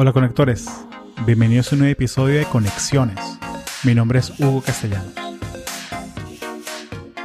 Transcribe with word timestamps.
Hola 0.00 0.12
conectores, 0.12 0.68
bienvenidos 1.26 1.72
a 1.72 1.74
un 1.74 1.80
nuevo 1.80 1.90
episodio 1.90 2.38
de 2.38 2.44
Conexiones. 2.44 3.18
Mi 3.82 3.96
nombre 3.96 4.20
es 4.20 4.30
Hugo 4.38 4.62
Castellanos. 4.62 5.12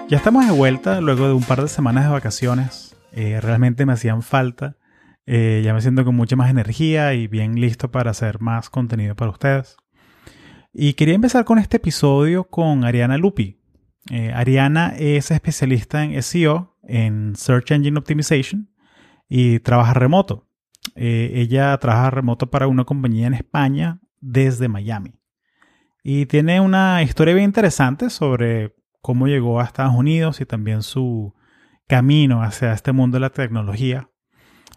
Ya 0.10 0.18
estamos 0.18 0.48
de 0.48 0.54
vuelta 0.54 1.00
luego 1.00 1.28
de 1.28 1.34
un 1.34 1.44
par 1.44 1.62
de 1.62 1.68
semanas 1.68 2.06
de 2.06 2.10
vacaciones. 2.10 2.98
Eh, 3.12 3.40
realmente 3.40 3.86
me 3.86 3.94
hacían 3.94 4.24
falta. 4.24 4.78
Eh, 5.28 5.62
ya 5.64 5.76
me 5.76 5.82
siento 5.82 6.04
con 6.04 6.16
mucha 6.16 6.36
más 6.36 6.50
energía 6.50 7.14
y 7.14 7.28
bien 7.28 7.62
listo 7.62 7.92
para 7.92 8.10
hacer 8.10 8.42
más 8.42 8.72
contenido 8.72 9.16
para 9.16 9.30
ustedes. 9.30 9.78
Y 10.74 10.94
quería 10.94 11.14
empezar 11.14 11.46
con 11.46 11.60
este 11.60 11.78
episodio 11.78 12.46
con 12.46 12.86
Ariana 12.86 13.20
Lupi. 13.20 13.62
Eh, 14.10 14.32
Ariana 14.34 14.96
es 14.98 15.30
especialista 15.30 16.04
en 16.04 16.24
SEO, 16.24 16.76
en 16.82 17.36
Search 17.36 17.70
Engine 17.70 18.00
Optimization, 18.00 18.72
y 19.30 19.60
trabaja 19.60 19.94
remoto. 19.94 20.50
Eh, 20.96 21.32
ella 21.36 21.78
trabaja 21.78 22.12
remoto 22.12 22.50
para 22.50 22.68
una 22.68 22.86
compañía 22.86 23.28
en 23.28 23.34
España 23.34 24.00
desde 24.20 24.68
Miami. 24.68 25.14
Y 26.04 26.26
tiene 26.26 26.60
una 26.60 27.02
historia 27.02 27.34
bien 27.34 27.46
interesante 27.46 28.10
sobre 28.10 28.76
cómo 29.02 29.28
llegó 29.28 29.60
a 29.60 29.66
Estados 29.66 29.96
Unidos 29.96 30.42
y 30.42 30.46
también 30.46 30.82
su 30.82 31.34
camino 31.88 32.44
hacia 32.44 32.74
este 32.74 32.92
mundo 32.92 33.16
de 33.16 33.22
la 33.22 33.30
tecnología. 33.30 34.10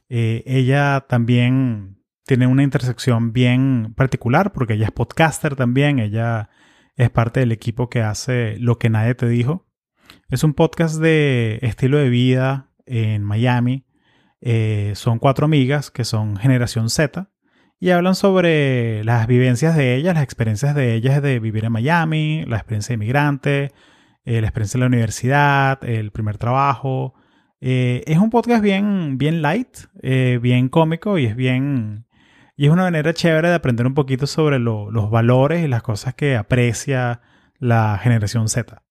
Eh, 0.09 0.42
ella 0.47 1.06
también 1.09 2.02
tiene 2.25 2.47
una 2.47 2.62
intersección 2.62 3.33
bien 3.33 3.95
particular 3.97 4.53
porque 4.53 4.75
ella 4.75 4.87
es 4.87 4.92
podcaster 4.92 5.56
también. 5.56 5.98
Ella 5.98 6.51
es 6.97 7.11
parte 7.11 7.41
del 7.41 7.53
equipo 7.53 7.89
que 7.89 8.03
hace 8.03 8.59
Lo 8.59 8.78
que 8.78 8.91
nadie 8.91 9.14
te 9.14 9.28
dijo. 9.28 9.67
Es 10.28 10.44
un 10.44 10.55
podcast 10.55 11.00
de 11.00 11.59
estilo 11.62 11.98
de 11.98 12.09
vida 12.09 12.72
en 12.84 13.22
Miami 13.22 13.86
eh, 14.41 14.92
son 14.95 15.19
cuatro 15.19 15.47
amigas 15.47 15.91
que 15.91 16.05
son 16.05 16.37
generación 16.37 16.91
Z 16.91 17.31
y 17.81 17.91
hablan 17.91 18.15
sobre 18.15 19.05
las 19.05 19.27
vivencias 19.27 19.77
de 19.77 19.97
ellas, 19.97 20.15
las 20.15 20.25
experiencias 20.25 20.75
de 20.75 20.95
ellas 20.95 21.23
de 21.23 21.41
vivir 21.41 21.65
en 21.65 21.73
Miami, 21.73 22.45
la 22.47 22.56
experiencia 22.56 22.93
de 22.93 22.95
inmigrante, 22.95 23.73
eh, 24.25 24.41
la 24.41 24.48
experiencia 24.48 24.78
de 24.78 24.81
la 24.81 24.87
universidad, 24.87 25.84
el 25.84 26.11
primer 26.11 26.39
trabajo. 26.39 27.15
Eh, 27.61 28.03
es 28.06 28.19
un 28.19 28.31
podcast 28.31 28.62
bien, 28.62 29.19
bien 29.19 29.43
light, 29.43 29.78
bien 30.03 30.69
cómico 30.69 31.19
y 31.19 31.27
es 31.27 31.37
bien... 31.37 32.06
Y 32.59 32.65
es 32.67 32.73
una 32.73 32.84
manera 32.84 33.12
chévere 33.12 33.48
de 33.48 33.55
aprender 33.55 33.87
un 33.87 33.93
poquito 33.93 34.27
sobre 34.27 34.59
los 34.59 35.11
valores 35.11 35.62
y 35.62 35.69
las 35.69 35.83
cosas 35.83 36.15
que 36.15 36.37
aprecia 36.37 37.21
la 37.59 37.98
generación 38.03 38.48
Z. 38.48 38.83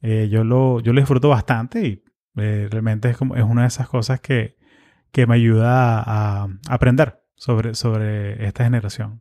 yo, 0.00 0.44
lo, 0.44 0.80
yo 0.80 0.94
lo 0.94 1.00
disfruto 1.00 1.28
bastante 1.28 1.86
y 1.86 2.02
eh, 2.40 2.68
realmente 2.70 3.10
es, 3.10 3.16
como, 3.16 3.36
es 3.36 3.44
una 3.44 3.62
de 3.62 3.68
esas 3.68 3.88
cosas 3.88 4.20
que, 4.20 4.56
que 5.12 5.26
me 5.26 5.34
ayuda 5.34 6.02
a, 6.04 6.48
aprender 6.68 7.22
sobre, 7.34 7.74
sobre 7.74 8.46
esta 8.46 8.64
generación. 8.64 9.20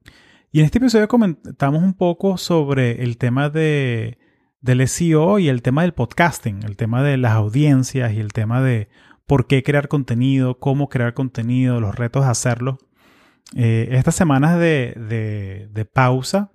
Y 0.52 0.60
en 0.60 0.66
este 0.66 0.80
episodio 0.80 1.08
comentamos 1.08 1.84
un 1.84 1.94
poco 1.94 2.38
sobre 2.38 3.04
el 3.04 3.18
tema 3.18 3.50
de, 3.50 4.18
del 4.62 4.88
SEO 4.88 5.40
y 5.40 5.50
el 5.50 5.62
tema 5.62 5.84
del 5.84 5.94
podcasting, 5.94 6.64
el 6.64 6.76
tema 6.76 7.04
de 7.04 7.18
las 7.18 7.34
audiencias 7.34 8.14
y 8.14 8.20
el 8.20 8.34
tema 8.34 8.62
de 8.62 8.90
por 9.28 9.46
qué 9.46 9.62
crear 9.62 9.88
contenido, 9.88 10.60
cómo 10.60 10.90
crear 10.90 11.14
contenido, 11.14 11.80
los 11.80 11.96
retos 11.96 12.26
de 12.26 12.32
hacerlo. 12.32 12.80
Eh, 13.56 13.90
estas 13.92 14.16
semanas 14.16 14.60
de, 14.60 14.96
de, 14.96 15.70
de 15.72 15.86
pausa 15.86 16.52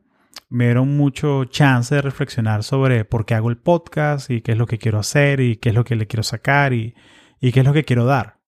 me 0.49 0.67
dieron 0.67 0.97
mucho 0.97 1.45
chance 1.47 1.95
de 1.95 2.03
reflexionar 2.03 2.63
sobre 2.63 3.05
por 3.05 3.27
qué 3.27 3.35
hago 3.35 3.51
el 3.51 3.57
podcast 3.57 4.31
y 4.31 4.41
qué 4.41 4.53
es 4.53 4.59
lo 4.59 4.67
que 4.67 4.79
quiero 4.79 4.99
hacer 4.99 5.41
y 5.41 5.57
qué 5.57 5.71
es 5.71 5.75
lo 5.75 5.85
que 5.85 5.97
le 5.97 6.07
quiero 6.07 6.23
sacar 6.23 6.73
y, 6.73 6.95
y 7.41 7.53
qué 7.53 7.61
es 7.61 7.67
lo 7.67 7.73
que 7.73 7.85
quiero 7.85 8.05
dar. 8.05 8.41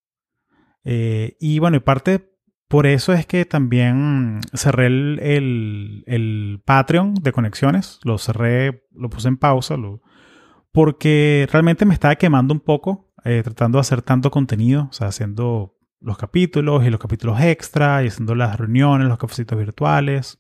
Eh, 0.85 1.37
y 1.41 1.59
bueno, 1.59 1.77
y 1.77 1.81
parte 1.81 2.37
por 2.69 2.87
eso 2.87 3.13
es 3.13 3.27
que 3.27 3.45
también 3.45 4.41
cerré 4.53 4.87
el, 4.87 6.05
el, 6.07 6.63
Patreon 6.65 7.15
de 7.15 7.33
conexiones, 7.33 8.01
lo 8.03 8.19
cerré, 8.19 8.85
lo 8.93 9.09
puse 9.09 9.29
en 9.29 9.37
pausa, 9.37 9.77
porque 10.73 11.49
realmente 11.51 11.85
me 11.85 11.95
estaba 11.95 12.17
quemando 12.17 12.53
un 12.53 12.61
poco 12.61 13.13
eh, 13.25 13.43
tratando 13.45 13.79
de 13.79 13.81
hacer 13.81 14.03
tanto 14.03 14.31
contenido, 14.31 14.89
o 14.91 14.93
sea, 14.93 15.09
haciendo 15.09 15.77
los 16.01 16.19
capítulos 16.19 16.85
y 16.85 16.91
los 16.91 17.01
capítulos 17.01 17.41
extra 17.41 18.03
y 18.03 18.09
haciendo 18.09 18.35
las 18.35 18.59
reuniones, 18.59 19.09
los 19.09 19.19
cafecitos 19.19 19.59
virtuales. 19.59 20.39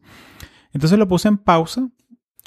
Entonces 0.76 0.98
lo 0.98 1.08
puse 1.08 1.28
en 1.28 1.38
pausa. 1.38 1.88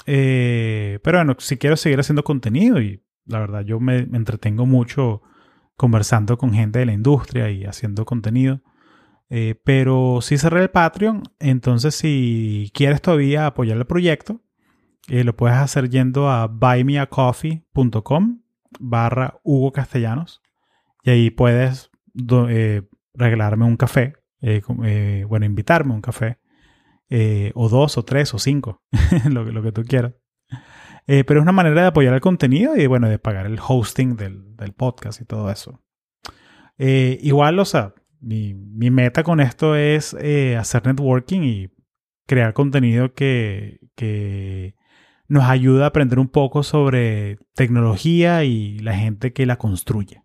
Eh, 0.06 1.00
pero 1.04 1.18
bueno, 1.18 1.36
si 1.40 1.58
quiero 1.58 1.76
seguir 1.76 2.00
haciendo 2.00 2.24
contenido 2.24 2.80
y 2.80 3.04
la 3.26 3.40
verdad 3.40 3.62
yo 3.62 3.80
me, 3.80 3.98
entretengo 3.98 4.68
mucho 4.68 5.24
conversando 5.76 6.38
con 6.38 6.54
gente 6.54 6.78
de 6.78 6.86
la 6.86 6.94
industria 6.94 7.50
y 7.50 7.66
haciendo 7.66 8.06
contenido. 8.06 8.62
Eh, 9.32 9.56
pero 9.64 10.20
si 10.22 10.38
cerré 10.38 10.62
el 10.62 10.70
Patreon, 10.70 11.24
entonces 11.40 11.96
si 11.96 12.70
quieres 12.72 13.02
todavía 13.02 13.48
apoyar 13.48 13.78
el 13.78 13.86
proyecto, 13.86 14.42
eh, 15.08 15.24
lo 15.24 15.36
puedes 15.36 15.58
hacer 15.58 15.90
yendo 15.90 16.30
a 16.30 16.46
buymeacoffee.com 16.46 18.44
barra 18.80 19.40
Hugo 19.42 19.72
Castellanos 19.72 20.44
y 21.04 21.10
ahí 21.10 21.32
puedes 21.32 21.90
regalarme 23.16 23.66
un 23.66 23.76
café, 23.76 24.14
bueno, 25.28 25.46
invitarme 25.48 25.94
a 25.94 25.96
un 25.96 26.02
café 26.02 26.38
eh, 27.10 27.52
o 27.56 27.70
dos, 27.70 27.98
o 27.98 28.04
tres, 28.04 28.34
o 28.34 28.40
cinco, 28.40 28.84
lo, 29.30 29.44
lo, 29.46 29.64
que 29.64 29.72
tú 29.72 29.84
quieras. 29.84 30.14
Eh, 31.08 31.24
pero 31.24 31.40
es 31.40 31.44
una 31.44 31.52
manera 31.52 31.82
de 31.82 31.88
apoyar 31.88 32.14
el 32.14 32.22
contenido 32.22 32.76
y, 32.78 32.86
bueno, 32.88 33.10
de 33.10 33.20
pagar 33.20 33.46
el 33.46 33.60
hosting 33.66 34.16
del, 34.16 34.56
del 34.56 34.74
podcast 34.74 35.22
y 35.22 35.26
todo 35.26 35.50
eso. 35.50 35.82
Eh, 36.78 37.18
igual, 37.22 37.58
o 37.60 37.66
sea, 37.66 37.94
mi, 38.20 38.54
mi, 38.54 38.92
meta 38.92 39.24
con 39.24 39.40
esto 39.40 39.76
es 39.76 40.14
hacer 40.14 40.86
networking 40.86 41.42
y 41.42 41.70
crear 42.28 42.54
contenido 42.54 43.14
que, 43.14 43.80
que 43.96 44.76
nos 45.28 45.44
ayuda 45.46 45.86
a 45.86 45.88
aprender 45.88 46.20
un 46.20 46.28
poco 46.28 46.64
sobre 46.64 47.38
tecnología 47.54 48.44
y 48.44 48.80
la 48.80 48.96
gente 48.96 49.34
que 49.34 49.46
la 49.46 49.58
construye. 49.58 50.24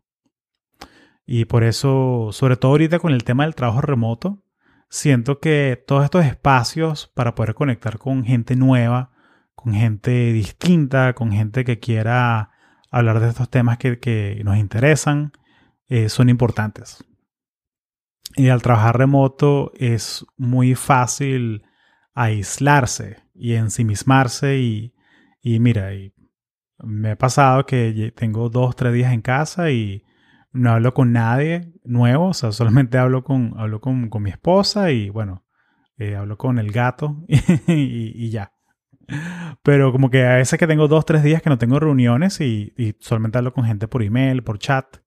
Y 1.27 1.47
por 1.47 1.65
eso, 1.65 2.31
sobre 2.33 2.57
todo 2.57 2.73
ahorita 2.73 2.99
con 2.99 3.13
el 3.13 3.25
tema 3.25 3.45
del 3.45 3.55
trabajo 3.55 3.81
remoto, 3.81 4.44
siento 4.95 5.41
que 5.41 5.83
todos 5.89 6.05
estos 6.05 6.25
espacios 6.25 7.11
para 7.15 7.35
poder 7.35 7.55
conectar 7.55 7.99
con 7.99 8.25
gente 8.25 8.55
nueva, 8.55 9.11
con 9.57 9.75
gente 9.75 10.33
distinta, 10.33 11.15
con 11.15 11.33
gente 11.33 11.65
que 11.65 11.81
quiera 11.81 12.51
hablar 12.93 13.19
de 13.19 13.31
estos 13.31 13.51
temas 13.51 13.77
que, 13.77 14.41
nos 14.45 14.57
interesan, 14.57 15.33
eh, 15.89 16.09
son 16.09 16.29
importantes. 16.29 17.05
Y 18.37 18.51
al 18.51 18.63
trabajar 18.63 18.97
remoto 18.97 19.73
es 19.75 20.25
muy 20.37 20.77
fácil 20.77 21.65
aislarse 22.15 23.17
y 23.35 23.55
ensimismarse 23.55 24.59
y, 24.59 24.95
y 25.43 25.59
mira, 25.59 25.91
me 26.79 27.11
ha 27.11 27.19
pasado 27.19 27.67
que 27.67 28.13
tengo 28.15 28.49
dos, 28.49 28.77
tres 28.77 28.93
días 28.95 29.13
en 29.13 29.23
casa 29.23 29.73
y 29.73 30.05
no 30.55 30.71
hablo 30.71 30.95
con 30.95 31.13
nadie 31.13 31.73
nuevo, 31.85 32.29
o 32.29 32.35
sea, 32.35 32.53
solamente 32.53 32.97
hablo 32.97 33.25
con, 33.25 33.55
hablo 33.59 33.81
con, 33.81 34.09
mi 34.23 34.31
esposa 34.31 34.93
y 34.93 35.11
bueno, 35.11 35.45
eh, 35.99 36.15
hablo 36.15 36.39
con 36.39 36.59
el 36.59 36.71
gato 36.71 37.25
y, 37.67 38.31
ya. 38.31 38.53
Pero 39.63 39.93
como 39.93 40.11
que 40.11 40.25
a 40.25 40.37
veces 40.37 40.59
que 40.59 40.69
tengo 40.69 40.89
dos, 40.89 41.05
tres 41.05 41.25
días 41.25 41.43
que 41.43 41.51
no 41.51 41.59
tengo 41.59 41.81
reuniones 41.81 42.41
y, 42.41 42.73
solamente 43.01 43.37
hablo 43.39 43.53
con 43.53 43.65
gente 43.65 43.89
por 43.89 44.03
email, 44.03 44.45
por 44.45 44.59
chat. 44.59 44.99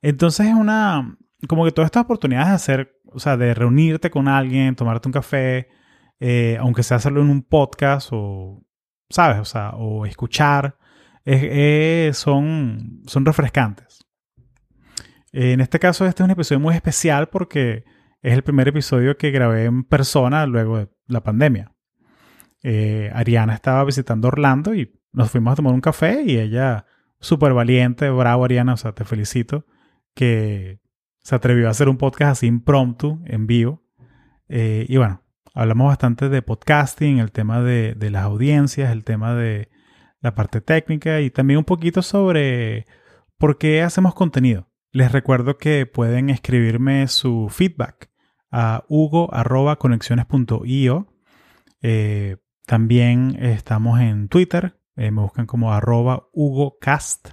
Entonces 0.00 0.46
es 0.46 0.54
una, 0.54 1.16
como 1.48 1.64
que 1.66 1.72
todas 1.72 1.88
estas 1.88 2.04
oportunidades 2.04 2.48
de 2.48 2.54
hacer, 2.54 3.00
o 3.12 3.18
sea, 3.18 3.36
de 3.36 3.52
reunirte 3.54 4.10
con 4.10 4.26
alguien, 4.26 4.74
tomarte 4.74 5.08
un 5.08 5.12
café, 5.12 5.68
eh, 6.18 6.56
aunque 6.58 6.82
sea 6.82 6.96
hacerlo 6.96 7.20
en 7.20 7.28
un 7.28 7.42
podcast 7.42 8.08
o, 8.10 8.64
¿sabes? 9.10 9.38
O 9.38 9.44
sea, 9.44 9.70
o 9.76 10.06
escuchar, 10.06 10.78
son, 12.12 13.02
son 13.06 13.24
refrescantes. 13.26 14.03
En 15.36 15.60
este 15.60 15.80
caso, 15.80 16.06
este 16.06 16.22
es 16.22 16.24
un 16.26 16.30
episodio 16.30 16.60
muy 16.60 16.76
especial 16.76 17.28
porque 17.28 17.84
es 18.22 18.32
el 18.34 18.44
primer 18.44 18.68
episodio 18.68 19.16
que 19.16 19.32
grabé 19.32 19.64
en 19.64 19.82
persona 19.82 20.46
luego 20.46 20.78
de 20.78 20.88
la 21.08 21.24
pandemia. 21.24 21.72
Eh, 22.62 23.10
Ariana 23.12 23.52
estaba 23.52 23.82
visitando 23.84 24.28
Orlando 24.28 24.76
y 24.76 24.92
nos 25.12 25.32
fuimos 25.32 25.52
a 25.52 25.56
tomar 25.56 25.74
un 25.74 25.80
café 25.80 26.22
y 26.22 26.38
ella, 26.38 26.86
súper 27.18 27.52
valiente, 27.52 28.10
bravo 28.10 28.44
Ariana, 28.44 28.74
o 28.74 28.76
sea, 28.76 28.92
te 28.92 29.04
felicito, 29.04 29.66
que 30.14 30.78
se 31.18 31.34
atrevió 31.34 31.66
a 31.66 31.72
hacer 31.72 31.88
un 31.88 31.96
podcast 31.96 32.30
así 32.30 32.46
impromptu, 32.46 33.20
en 33.24 33.48
vivo. 33.48 33.82
Eh, 34.48 34.86
y 34.88 34.98
bueno, 34.98 35.24
hablamos 35.52 35.88
bastante 35.88 36.28
de 36.28 36.42
podcasting, 36.42 37.18
el 37.18 37.32
tema 37.32 37.60
de, 37.60 37.96
de 37.96 38.10
las 38.10 38.22
audiencias, 38.22 38.92
el 38.92 39.02
tema 39.02 39.34
de 39.34 39.68
la 40.20 40.36
parte 40.36 40.60
técnica 40.60 41.20
y 41.22 41.30
también 41.30 41.58
un 41.58 41.64
poquito 41.64 42.02
sobre 42.02 42.86
por 43.36 43.58
qué 43.58 43.82
hacemos 43.82 44.14
contenido. 44.14 44.68
Les 44.94 45.10
recuerdo 45.10 45.58
que 45.58 45.86
pueden 45.86 46.30
escribirme 46.30 47.08
su 47.08 47.48
feedback 47.50 48.12
a 48.52 48.84
hugo.conexiones.io. 48.88 51.08
Eh, 51.82 52.36
también 52.64 53.36
estamos 53.40 53.98
en 53.98 54.28
Twitter 54.28 54.78
me 54.94 55.10
buscan 55.10 55.46
como 55.46 55.72
arroba 55.72 56.28
HugoCast. 56.32 57.30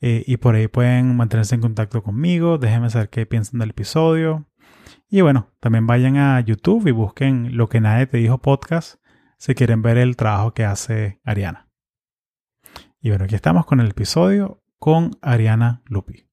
y 0.00 0.36
por 0.38 0.56
ahí 0.56 0.66
pueden 0.66 1.16
mantenerse 1.16 1.54
en 1.54 1.60
contacto 1.60 2.02
conmigo. 2.02 2.58
Déjenme 2.58 2.90
saber 2.90 3.10
qué 3.10 3.26
piensan 3.26 3.60
del 3.60 3.70
episodio. 3.70 4.48
Y 5.08 5.20
bueno, 5.20 5.52
también 5.60 5.86
vayan 5.86 6.16
a 6.16 6.40
YouTube 6.40 6.88
y 6.88 6.90
busquen 6.90 7.56
Lo 7.56 7.68
que 7.68 7.80
nadie 7.80 8.08
te 8.08 8.16
dijo 8.16 8.38
podcast 8.38 9.00
si 9.38 9.54
quieren 9.54 9.82
ver 9.82 9.98
el 9.98 10.16
trabajo 10.16 10.52
que 10.52 10.64
hace 10.64 11.20
Ariana. 11.22 11.68
Y 13.00 13.10
bueno, 13.10 13.26
aquí 13.26 13.36
estamos 13.36 13.66
con 13.66 13.78
el 13.78 13.90
episodio 13.90 14.64
con 14.80 15.12
Ariana 15.22 15.82
Lupi. 15.86 16.31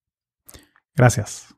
Gracias. 1.00 1.56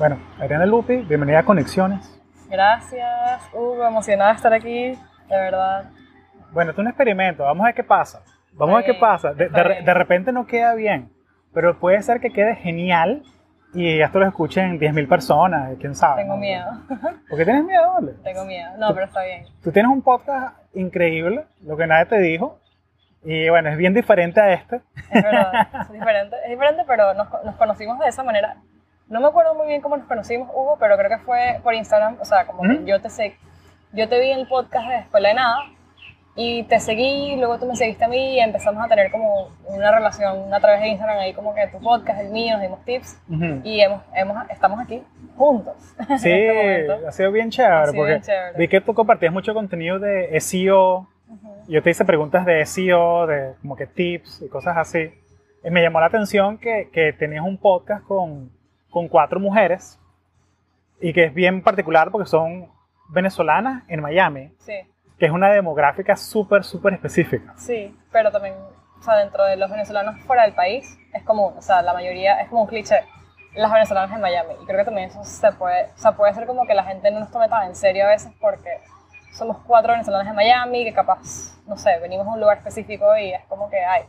Bueno, 0.00 0.18
Ariana 0.40 0.66
Lupi, 0.66 0.96
bienvenida 0.96 1.38
a 1.38 1.44
Conexiones. 1.44 2.20
Gracias, 2.50 3.40
Hugo, 3.52 3.86
emocionada 3.86 4.30
de 4.30 4.36
estar 4.36 4.52
aquí, 4.52 4.86
de 4.88 4.96
verdad. 5.28 5.84
Bueno, 6.50 6.72
esto 6.72 6.82
es 6.82 6.86
un 6.86 6.88
experimento, 6.88 7.44
vamos 7.44 7.62
a 7.62 7.66
ver 7.66 7.74
qué 7.76 7.84
pasa. 7.84 8.24
Vamos 8.54 8.74
a 8.74 8.78
ver 8.78 8.86
qué 8.86 8.94
pasa. 8.94 9.32
De, 9.32 9.48
de, 9.48 9.94
repente 9.94 10.32
no 10.32 10.44
queda 10.44 10.74
bien, 10.74 11.12
pero 11.52 11.78
puede 11.78 12.02
ser 12.02 12.18
que 12.18 12.30
quede 12.30 12.56
genial 12.56 13.22
y 13.74 14.00
esto 14.00 14.18
lo 14.18 14.26
escuchen 14.26 14.80
10.000 14.80 15.08
personas, 15.08 15.70
quién 15.78 15.94
sabe. 15.94 16.22
Tengo 16.22 16.36
miedo. 16.36 16.66
¿Por 17.28 17.38
qué 17.38 17.44
tienes 17.44 17.62
miedo, 17.62 17.94
Tengo 18.24 18.44
miedo. 18.44 18.70
No, 18.78 18.92
pero 18.92 19.06
está 19.06 19.22
bien. 19.22 19.44
Tú 19.62 19.70
tienes 19.70 19.92
un 19.92 20.02
podcast 20.02 20.58
increíble, 20.74 21.44
lo 21.62 21.76
que 21.76 21.86
nadie 21.86 22.06
te 22.06 22.18
dijo. 22.18 22.58
Y 23.24 23.48
bueno, 23.48 23.70
es 23.70 23.76
bien 23.76 23.94
diferente 23.94 24.40
a 24.40 24.52
este. 24.52 24.80
Es 25.10 25.22
verdad, 25.22 25.68
es 25.82 25.92
diferente, 25.92 26.36
es 26.44 26.50
diferente 26.50 26.82
pero 26.86 27.14
nos, 27.14 27.28
nos, 27.44 27.56
conocimos 27.56 27.98
de 27.98 28.08
esa 28.08 28.22
manera. 28.22 28.56
No 29.08 29.20
me 29.20 29.28
acuerdo 29.28 29.54
muy 29.54 29.66
bien 29.66 29.80
cómo 29.80 29.96
nos 29.96 30.06
conocimos, 30.06 30.48
Hugo, 30.50 30.76
pero 30.78 30.96
creo 30.96 31.10
que 31.10 31.24
fue 31.24 31.60
por 31.62 31.74
Instagram. 31.74 32.18
O 32.20 32.24
sea, 32.24 32.46
como 32.46 32.62
que 32.62 32.84
yo 32.84 33.00
te 33.00 33.10
sé, 33.10 33.36
yo 33.92 34.08
te 34.08 34.20
vi 34.20 34.30
en 34.30 34.40
el 34.40 34.48
podcast 34.48 34.88
de 34.88 34.96
Escuela 34.98 35.28
de 35.28 35.34
Nada 35.34 35.58
y 36.36 36.64
te 36.64 36.80
seguí, 36.80 37.36
luego 37.36 37.58
tú 37.58 37.66
me 37.66 37.76
seguiste 37.76 38.04
a 38.04 38.08
mí 38.08 38.34
y 38.34 38.40
empezamos 38.40 38.84
a 38.84 38.88
tener 38.88 39.10
como 39.12 39.50
una 39.66 39.92
relación 39.92 40.52
a 40.52 40.58
través 40.58 40.80
de 40.80 40.88
Instagram, 40.88 41.18
ahí 41.18 41.32
como 41.32 41.54
que 41.54 41.68
tu 41.68 41.78
podcast, 41.80 42.20
el 42.20 42.30
mío, 42.30 42.54
nos 42.54 42.62
dimos 42.62 42.84
tips 42.84 43.20
y 43.62 43.80
hemos, 43.80 44.02
hemos, 44.14 44.50
estamos 44.50 44.80
aquí 44.80 45.02
juntos. 45.36 45.76
Sí, 46.18 46.30
este 46.32 47.06
ha 47.06 47.12
sido 47.12 47.30
bien 47.30 47.50
chévere 47.50 47.92
porque 47.92 48.20
vi 48.56 48.68
que 48.68 48.80
tú 48.80 48.94
compartías 48.94 49.32
mucho 49.32 49.54
contenido 49.54 50.00
de 50.00 50.40
SEO, 50.40 51.08
yo 51.68 51.82
te 51.82 51.90
hice 51.90 52.04
preguntas 52.04 52.44
de 52.46 52.64
SEO, 52.66 53.26
de 53.26 53.54
como 53.60 53.76
que 53.76 53.86
tips 53.86 54.42
y 54.42 54.48
cosas 54.48 54.76
así. 54.76 55.10
Y 55.64 55.70
me 55.70 55.82
llamó 55.82 56.00
la 56.00 56.06
atención 56.06 56.58
que, 56.58 56.90
que 56.92 57.12
tenías 57.12 57.44
un 57.44 57.58
podcast 57.58 58.04
con, 58.04 58.50
con 58.90 59.08
cuatro 59.08 59.40
mujeres 59.40 59.98
y 61.00 61.12
que 61.12 61.24
es 61.24 61.34
bien 61.34 61.62
particular 61.62 62.10
porque 62.10 62.28
son 62.28 62.68
venezolanas 63.08 63.84
en 63.88 64.00
Miami. 64.00 64.52
Sí 64.58 64.74
que 65.18 65.26
es 65.26 65.32
una 65.32 65.50
demográfica 65.50 66.16
súper, 66.16 66.64
súper 66.64 66.94
específica. 66.94 67.54
Sí, 67.56 67.96
pero 68.10 68.30
también, 68.30 68.54
o 68.98 69.02
sea, 69.02 69.16
dentro 69.16 69.44
de 69.44 69.56
los 69.56 69.70
venezolanos 69.70 70.20
fuera 70.24 70.42
del 70.42 70.54
país 70.54 70.98
es 71.12 71.22
común, 71.22 71.54
o 71.56 71.62
sea, 71.62 71.82
la 71.82 71.92
mayoría 71.92 72.40
es 72.40 72.48
como 72.48 72.62
un 72.62 72.68
cliché, 72.68 73.04
las 73.54 73.72
venezolanas 73.72 74.14
en 74.14 74.20
Miami. 74.20 74.54
Y 74.62 74.66
creo 74.66 74.78
que 74.78 74.84
también 74.84 75.08
eso 75.08 75.22
se 75.24 75.52
puede, 75.52 75.90
o 75.94 75.98
sea, 75.98 76.12
puede 76.12 76.34
ser 76.34 76.46
como 76.46 76.66
que 76.66 76.74
la 76.74 76.84
gente 76.84 77.10
no 77.10 77.20
nos 77.20 77.30
tome 77.30 77.48
tan 77.48 77.68
en 77.68 77.76
serio 77.76 78.06
a 78.06 78.08
veces 78.08 78.32
porque 78.40 78.80
somos 79.34 79.58
cuatro 79.66 79.92
venezolanos 79.92 80.26
en 80.28 80.34
Miami 80.34 80.84
que 80.84 80.92
capaz, 80.92 81.58
no 81.66 81.76
sé, 81.76 81.98
venimos 82.00 82.26
a 82.26 82.30
un 82.30 82.40
lugar 82.40 82.58
específico 82.58 83.04
y 83.16 83.32
es 83.32 83.44
como 83.46 83.68
que, 83.68 83.78
hay 83.78 84.04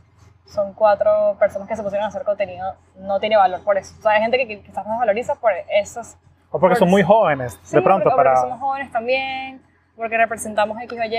son 0.46 0.74
cuatro 0.74 1.36
personas 1.40 1.68
que 1.68 1.76
se 1.76 1.82
pusieron 1.82 2.06
a 2.06 2.10
hacer 2.10 2.24
contenido, 2.24 2.76
no 2.98 3.20
tiene 3.20 3.36
valor 3.36 3.64
por 3.64 3.78
eso. 3.78 3.96
O 3.98 4.02
sea, 4.02 4.12
hay 4.12 4.22
gente 4.22 4.38
que 4.38 4.62
quizás 4.62 4.86
nos 4.86 5.00
valoriza 5.00 5.36
por 5.36 5.52
esas... 5.70 6.18
O 6.52 6.60
porque 6.60 6.76
son 6.76 6.90
muy 6.90 7.02
jóvenes, 7.02 7.60
de 7.72 7.82
pronto, 7.82 8.16
para... 8.16 8.34
porque 8.34 8.42
somos 8.42 8.60
jóvenes 8.60 8.92
también 8.92 9.62
porque 9.96 10.18
representamos 10.18 10.82
X 10.84 11.00
o 11.00 11.04
Y, 11.04 11.18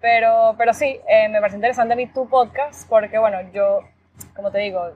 pero, 0.00 0.54
pero 0.56 0.72
sí, 0.72 1.00
eh, 1.08 1.28
me 1.28 1.40
parece 1.40 1.56
interesante 1.56 1.92
a 1.92 1.96
mí 1.96 2.06
tu 2.06 2.28
podcast 2.28 2.88
porque, 2.88 3.18
bueno, 3.18 3.38
yo, 3.52 3.80
como 4.34 4.50
te 4.50 4.58
digo, 4.58 4.92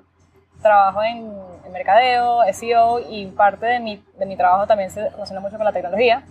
trabajo 0.61 1.03
en, 1.03 1.31
mercadeo, 1.73 2.41
SEO 2.53 3.01
y 3.09 3.27
parte 3.27 3.65
de 3.65 3.81
mi, 3.81 4.05
de 4.19 4.27
mi 4.27 4.37
trabajo 4.37 4.67
también 4.67 4.91
se 4.91 5.09
relaciona 5.09 5.41
mucho 5.41 5.57
con 5.57 5.65
la 5.65 5.73
tecnología. 5.73 6.23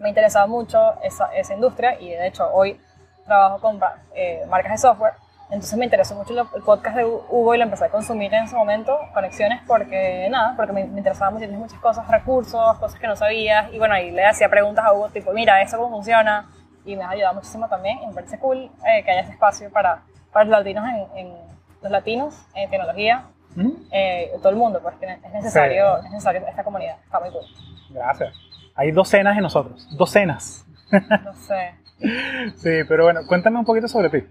Me 0.00 0.08
interesaba 0.08 0.46
mucho 0.46 0.94
esa, 1.02 1.26
esa 1.34 1.54
industria 1.54 2.00
y 2.00 2.10
de 2.10 2.26
hecho 2.26 2.48
hoy 2.52 2.80
trabajo 3.24 3.60
con 3.60 3.80
eh, 4.14 4.44
marcas 4.48 4.72
de 4.72 4.78
software. 4.78 5.12
Entonces 5.50 5.76
me 5.76 5.84
interesó 5.84 6.14
mucho 6.14 6.48
el 6.54 6.62
podcast 6.62 6.96
de 6.96 7.04
Hugo 7.04 7.54
y 7.54 7.58
lo 7.58 7.64
empecé 7.64 7.84
a 7.84 7.88
consumir 7.88 8.32
en 8.32 8.44
ese 8.44 8.54
momento, 8.54 8.96
conexiones, 9.12 9.60
porque 9.66 10.28
nada, 10.30 10.54
porque 10.56 10.72
me, 10.72 10.82
interesaba 10.82 11.30
mucho, 11.32 11.48
muchas 11.48 11.78
cosas, 11.80 12.06
recursos, 12.06 12.78
cosas 12.78 13.00
que 13.00 13.06
no 13.08 13.16
sabías. 13.16 13.72
Y 13.72 13.78
bueno, 13.78 13.94
ahí 13.94 14.12
le 14.12 14.24
hacía 14.24 14.48
preguntas 14.48 14.84
a 14.84 14.92
Hugo, 14.92 15.08
tipo, 15.08 15.32
mira, 15.32 15.60
¿eso 15.60 15.76
cómo 15.76 15.90
funciona? 15.90 16.48
Y 16.84 16.94
me 16.94 17.02
ha 17.02 17.10
ayudado 17.10 17.34
muchísimo 17.34 17.68
también. 17.68 17.98
Y 18.02 18.06
me 18.06 18.14
parece 18.14 18.38
cool 18.38 18.70
eh, 18.86 19.02
que 19.04 19.10
haya 19.10 19.22
ese 19.22 19.32
espacio 19.32 19.70
para, 19.70 20.02
para 20.32 20.44
los 20.44 20.58
latinos 20.58 20.84
en, 21.16 21.34
los 21.82 21.90
latinos 21.90 22.46
en 22.54 22.70
tecnología, 22.70 23.24
¿Mm? 23.56 23.70
eh, 23.90 24.30
todo 24.38 24.50
el 24.50 24.56
mundo, 24.56 24.80
pues 24.80 24.94
es 25.00 25.32
necesario, 25.32 25.96
es 25.98 26.10
necesario 26.10 26.46
esta 26.46 26.62
comunidad. 26.62 26.96
Está 27.04 27.18
muy 27.18 27.30
cool. 27.30 27.44
Gracias. 27.90 28.34
Hay 28.80 28.92
docenas 28.92 29.36
de 29.36 29.42
nosotros, 29.42 29.86
docenas. 29.94 30.64
No 30.90 31.34
sé. 31.34 31.74
sí, 32.56 32.84
pero 32.88 33.04
bueno, 33.04 33.20
cuéntame 33.26 33.58
un 33.58 33.66
poquito 33.66 33.86
sobre 33.88 34.08
ti. 34.08 34.26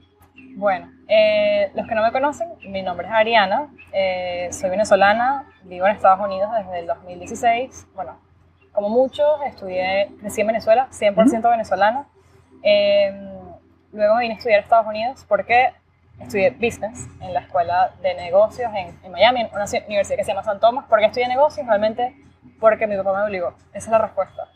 Bueno, 0.55 0.91
eh, 1.07 1.71
los 1.75 1.87
que 1.87 1.93
no 1.93 2.01
me 2.01 2.11
conocen, 2.11 2.49
mi 2.67 2.81
nombre 2.81 3.05
es 3.05 3.13
Ariana, 3.13 3.67
eh, 3.93 4.49
soy 4.51 4.71
venezolana, 4.71 5.45
vivo 5.65 5.85
en 5.85 5.95
Estados 5.95 6.25
Unidos 6.25 6.49
desde 6.57 6.79
el 6.79 6.87
2016. 6.87 7.89
Bueno, 7.93 8.17
como 8.71 8.89
muchos, 8.89 9.27
estudié, 9.45 10.09
crecí 10.19 10.41
en 10.41 10.47
Venezuela, 10.47 10.87
100% 10.89 11.47
venezolana. 11.51 12.07
Em, 12.63 13.29
luego 13.93 14.17
vine 14.17 14.33
a 14.33 14.37
estudiar 14.37 14.61
a 14.61 14.63
Estados 14.63 14.87
Unidos 14.87 15.27
porque 15.29 15.73
estudié 16.19 16.49
business 16.49 17.07
en 17.21 17.35
la 17.35 17.41
escuela 17.41 17.91
de 18.01 18.15
negocios 18.15 18.71
en, 18.75 18.97
en 19.03 19.11
Miami, 19.11 19.41
en 19.41 19.49
una 19.53 19.65
universidad 19.85 20.17
que 20.17 20.23
se 20.23 20.31
llama 20.31 20.43
San 20.43 20.59
Tomás. 20.59 20.85
¿Por 20.85 20.97
qué 20.97 21.05
estudié 21.05 21.27
negocios? 21.27 21.67
Realmente 21.67 22.15
porque 22.59 22.87
mi 22.87 22.95
papá 22.97 23.17
me 23.17 23.23
obligó. 23.23 23.53
Esa 23.73 23.87
es 23.87 23.89
la 23.89 23.97
respuesta. 23.99 24.47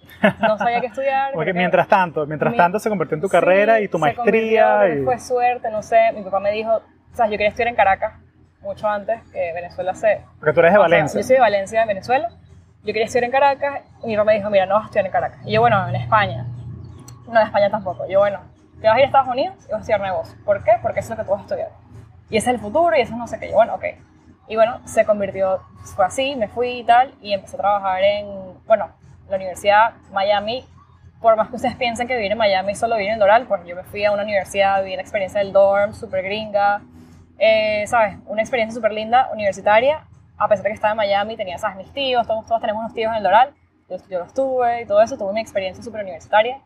No 0.42 0.58
sabía 0.58 0.82
qué 0.82 0.88
estudiar. 0.88 1.32
porque, 1.34 1.54
mientras 1.54 1.88
tanto, 1.88 2.26
mientras 2.26 2.56
tanto 2.56 2.80
se 2.80 2.90
convirtió 2.90 3.16
en 3.16 3.22
tu 3.22 3.30
carrera 3.30 3.80
y 3.80 3.88
tu 3.88 4.00
maestría. 4.00 4.90
y... 4.90 5.04
Fue 5.04 5.20
suerte, 5.20 5.70
no 5.70 5.82
sé. 5.82 6.12
Mi 6.14 6.22
papá 6.22 6.40
me 6.40 6.52
dijo, 6.52 6.76
o 6.76 7.16
sea, 7.16 7.26
yo 7.26 7.32
quería 7.32 7.50
estudiar 7.50 7.70
en 7.70 7.76
Caracas 7.76 8.14
mucho 8.62 8.88
antes 8.88 9.22
que 9.32 9.52
Venezuela 9.54 9.94
se... 9.94 10.22
Porque 10.40 10.54
tú 10.54 10.62
eres 10.62 10.74
de 10.74 10.80
Valencia. 10.80 11.20
yo 11.20 11.28
soy 11.28 11.36
de 11.36 11.42
Valencia, 11.42 11.86
Venezuela. 11.86 12.30
Yo 12.84 12.88
quería 12.88 13.06
estudiar 13.06 13.26
en 13.26 13.32
Caracas 13.32 13.82
y 14.04 14.08
mi 14.08 14.16
papá 14.16 14.26
me 14.26 14.36
dijo, 14.36 14.50
mira, 14.50 14.66
no 14.66 14.76
vas 14.76 14.84
a 14.84 14.86
estudiar 14.86 15.06
en 15.06 15.12
Caracas. 15.12 15.40
Y 15.46 15.54
yo, 15.54 15.62
bueno, 15.62 15.88
en 15.88 15.96
España. 15.96 16.46
No, 17.28 17.40
en 17.40 17.46
España 17.46 17.70
tampoco. 17.70 18.08
Yo, 18.08 18.20
bueno, 18.20 18.40
te 18.82 18.88
vas 18.88 18.96
a 18.96 19.00
ir 19.00 19.04
a 19.04 19.08
Estados 19.08 19.28
Unidos 19.28 19.56
y 19.60 19.72
vas 19.72 19.74
a 19.74 19.80
estudiar 19.80 20.02
negocios. 20.02 20.38
¿Por 20.44 20.64
qué? 20.64 20.74
Porque 20.82 21.00
eso 21.02 21.14
es 21.14 21.18
lo 21.18 21.24
que 21.24 21.28
tú 21.28 21.32
vas 21.32 21.42
a 21.42 21.44
estudiar. 21.44 21.70
Y 22.30 22.38
ese 22.38 22.50
es 22.50 22.56
el 22.56 22.60
futuro 22.60 22.96
y 22.98 23.02
eso 23.02 23.16
no 23.16 23.28
sé 23.28 23.40
qué. 23.40 23.50
Yo, 23.50 23.56
bueno, 23.56 23.76
ok. 23.76 23.84
Y 24.54 24.56
bueno, 24.56 24.82
se 24.86 25.04
convirtió, 25.04 25.64
así, 25.98 26.36
me 26.36 26.48
fui 26.48 26.82
y 26.82 26.84
tal, 26.84 27.12
y 27.24 27.34
empecé 27.34 27.56
a 27.56 27.60
trabajar 27.60 28.04
en, 28.04 28.28
bueno, 28.68 28.92
la 29.28 29.36
Universidad 29.36 29.96
Miami. 30.12 30.64
Por 31.20 31.36
más 31.36 31.50
que 31.50 31.56
ustedes 31.56 31.76
piensen 31.80 32.08
que 32.08 32.16
vivir 32.16 32.34
en 32.34 32.38
Miami 32.38 32.76
solo 32.76 32.96
vivir 32.96 33.14
en 33.14 33.18
Doral, 33.18 33.48
pues 33.48 33.66
yo 33.66 33.76
me 33.76 33.82
fui 33.82 34.06
a 34.06 34.12
una 34.12 34.22
universidad, 34.22 34.84
viví 34.84 34.96
la 34.96 35.02
experiencia 35.02 35.40
del 35.40 35.54
dorm, 35.54 35.96
súper 35.96 36.24
gringa, 36.24 36.84
eh, 37.40 37.86
¿sabes? 37.88 38.18
Una 38.28 38.44
experiencia 38.44 38.76
súper 38.76 38.92
linda, 38.92 39.32
universitaria, 39.34 40.06
a 40.38 40.48
pesar 40.48 40.66
de 40.66 40.70
que 40.70 40.76
estaba 40.76 40.92
en 40.92 40.98
Miami, 40.98 41.36
tenía, 41.36 41.58
¿sabes? 41.58 41.78
Mis 41.78 41.92
tíos, 41.92 42.28
todos, 42.28 42.46
todos 42.46 42.62
tenemos 42.62 42.82
unos 42.82 42.94
tíos 42.94 43.10
en 43.10 43.18
el 43.18 43.24
Doral, 43.24 43.56
yo, 44.08 44.20
los 44.20 44.36
tuve 44.36 44.84
y 44.84 44.86
todo 44.86 45.02
eso, 45.02 45.18
tuve 45.18 45.34
mi 45.34 45.42
experiencia 45.42 45.84
súper 45.84 46.04
universitaria, 46.04 46.62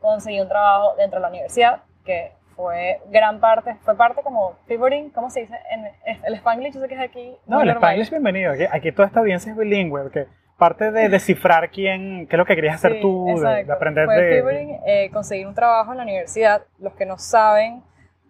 conseguí 0.00 0.38
un 0.38 0.48
trabajo 0.48 0.96
dentro 0.98 1.18
de 1.18 1.22
la 1.22 1.28
universidad, 1.30 1.80
que 2.04 2.34
fue 2.56 3.00
gran 3.10 3.40
parte, 3.40 3.76
fue 3.82 3.96
parte 3.96 4.22
como 4.22 4.56
pivoting, 4.66 5.10
¿cómo 5.10 5.30
se 5.30 5.40
dice? 5.40 5.58
En 5.70 5.88
el 6.24 6.34
Spanglish, 6.34 6.74
yo 6.74 6.80
sé 6.80 6.88
que 6.88 6.94
es 6.94 7.00
aquí. 7.00 7.36
No, 7.46 7.60
el 7.62 7.70
Spanglish, 7.70 8.10
bienvenido. 8.10 8.52
Aquí, 8.52 8.64
aquí, 8.70 8.92
toda 8.92 9.08
esta 9.08 9.20
audiencia 9.20 9.52
es 9.52 9.58
bilingüe, 9.58 10.02
porque 10.02 10.26
parte 10.58 10.90
de 10.90 11.08
descifrar 11.08 11.70
quién, 11.70 12.26
qué 12.28 12.36
es 12.36 12.38
lo 12.38 12.44
que 12.44 12.54
querías 12.54 12.76
hacer 12.76 13.00
tú, 13.00 13.26
de, 13.26 13.72
aprender 13.72 14.06
fue 14.06 14.16
de. 14.16 14.36
Pivoting, 14.36 14.80
eh, 14.86 15.10
conseguir 15.12 15.46
un 15.46 15.54
trabajo 15.54 15.92
en 15.92 15.98
la 15.98 16.04
universidad. 16.04 16.62
Los 16.78 16.94
que 16.94 17.06
no 17.06 17.18
saben, 17.18 17.82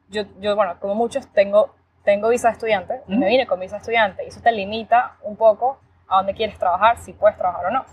yo, 0.08 0.22
yo 0.40 0.56
bueno, 0.56 0.76
como 0.80 0.94
muchos, 0.94 1.30
tengo, 1.32 1.74
tengo 2.04 2.28
visa 2.28 2.48
de 2.48 2.52
estudiante 2.54 3.00
y 3.08 3.16
me 3.16 3.26
vine 3.26 3.46
con 3.46 3.60
visa 3.60 3.76
de 3.76 3.80
estudiante. 3.80 4.24
Y 4.24 4.28
eso 4.28 4.40
te 4.40 4.52
limita 4.52 5.16
un 5.22 5.36
poco 5.36 5.78
a 6.08 6.18
dónde 6.18 6.34
quieres 6.34 6.58
trabajar, 6.58 6.98
si 6.98 7.12
puedes 7.12 7.36
trabajar 7.36 7.66
o 7.66 7.70
no. 7.70 7.84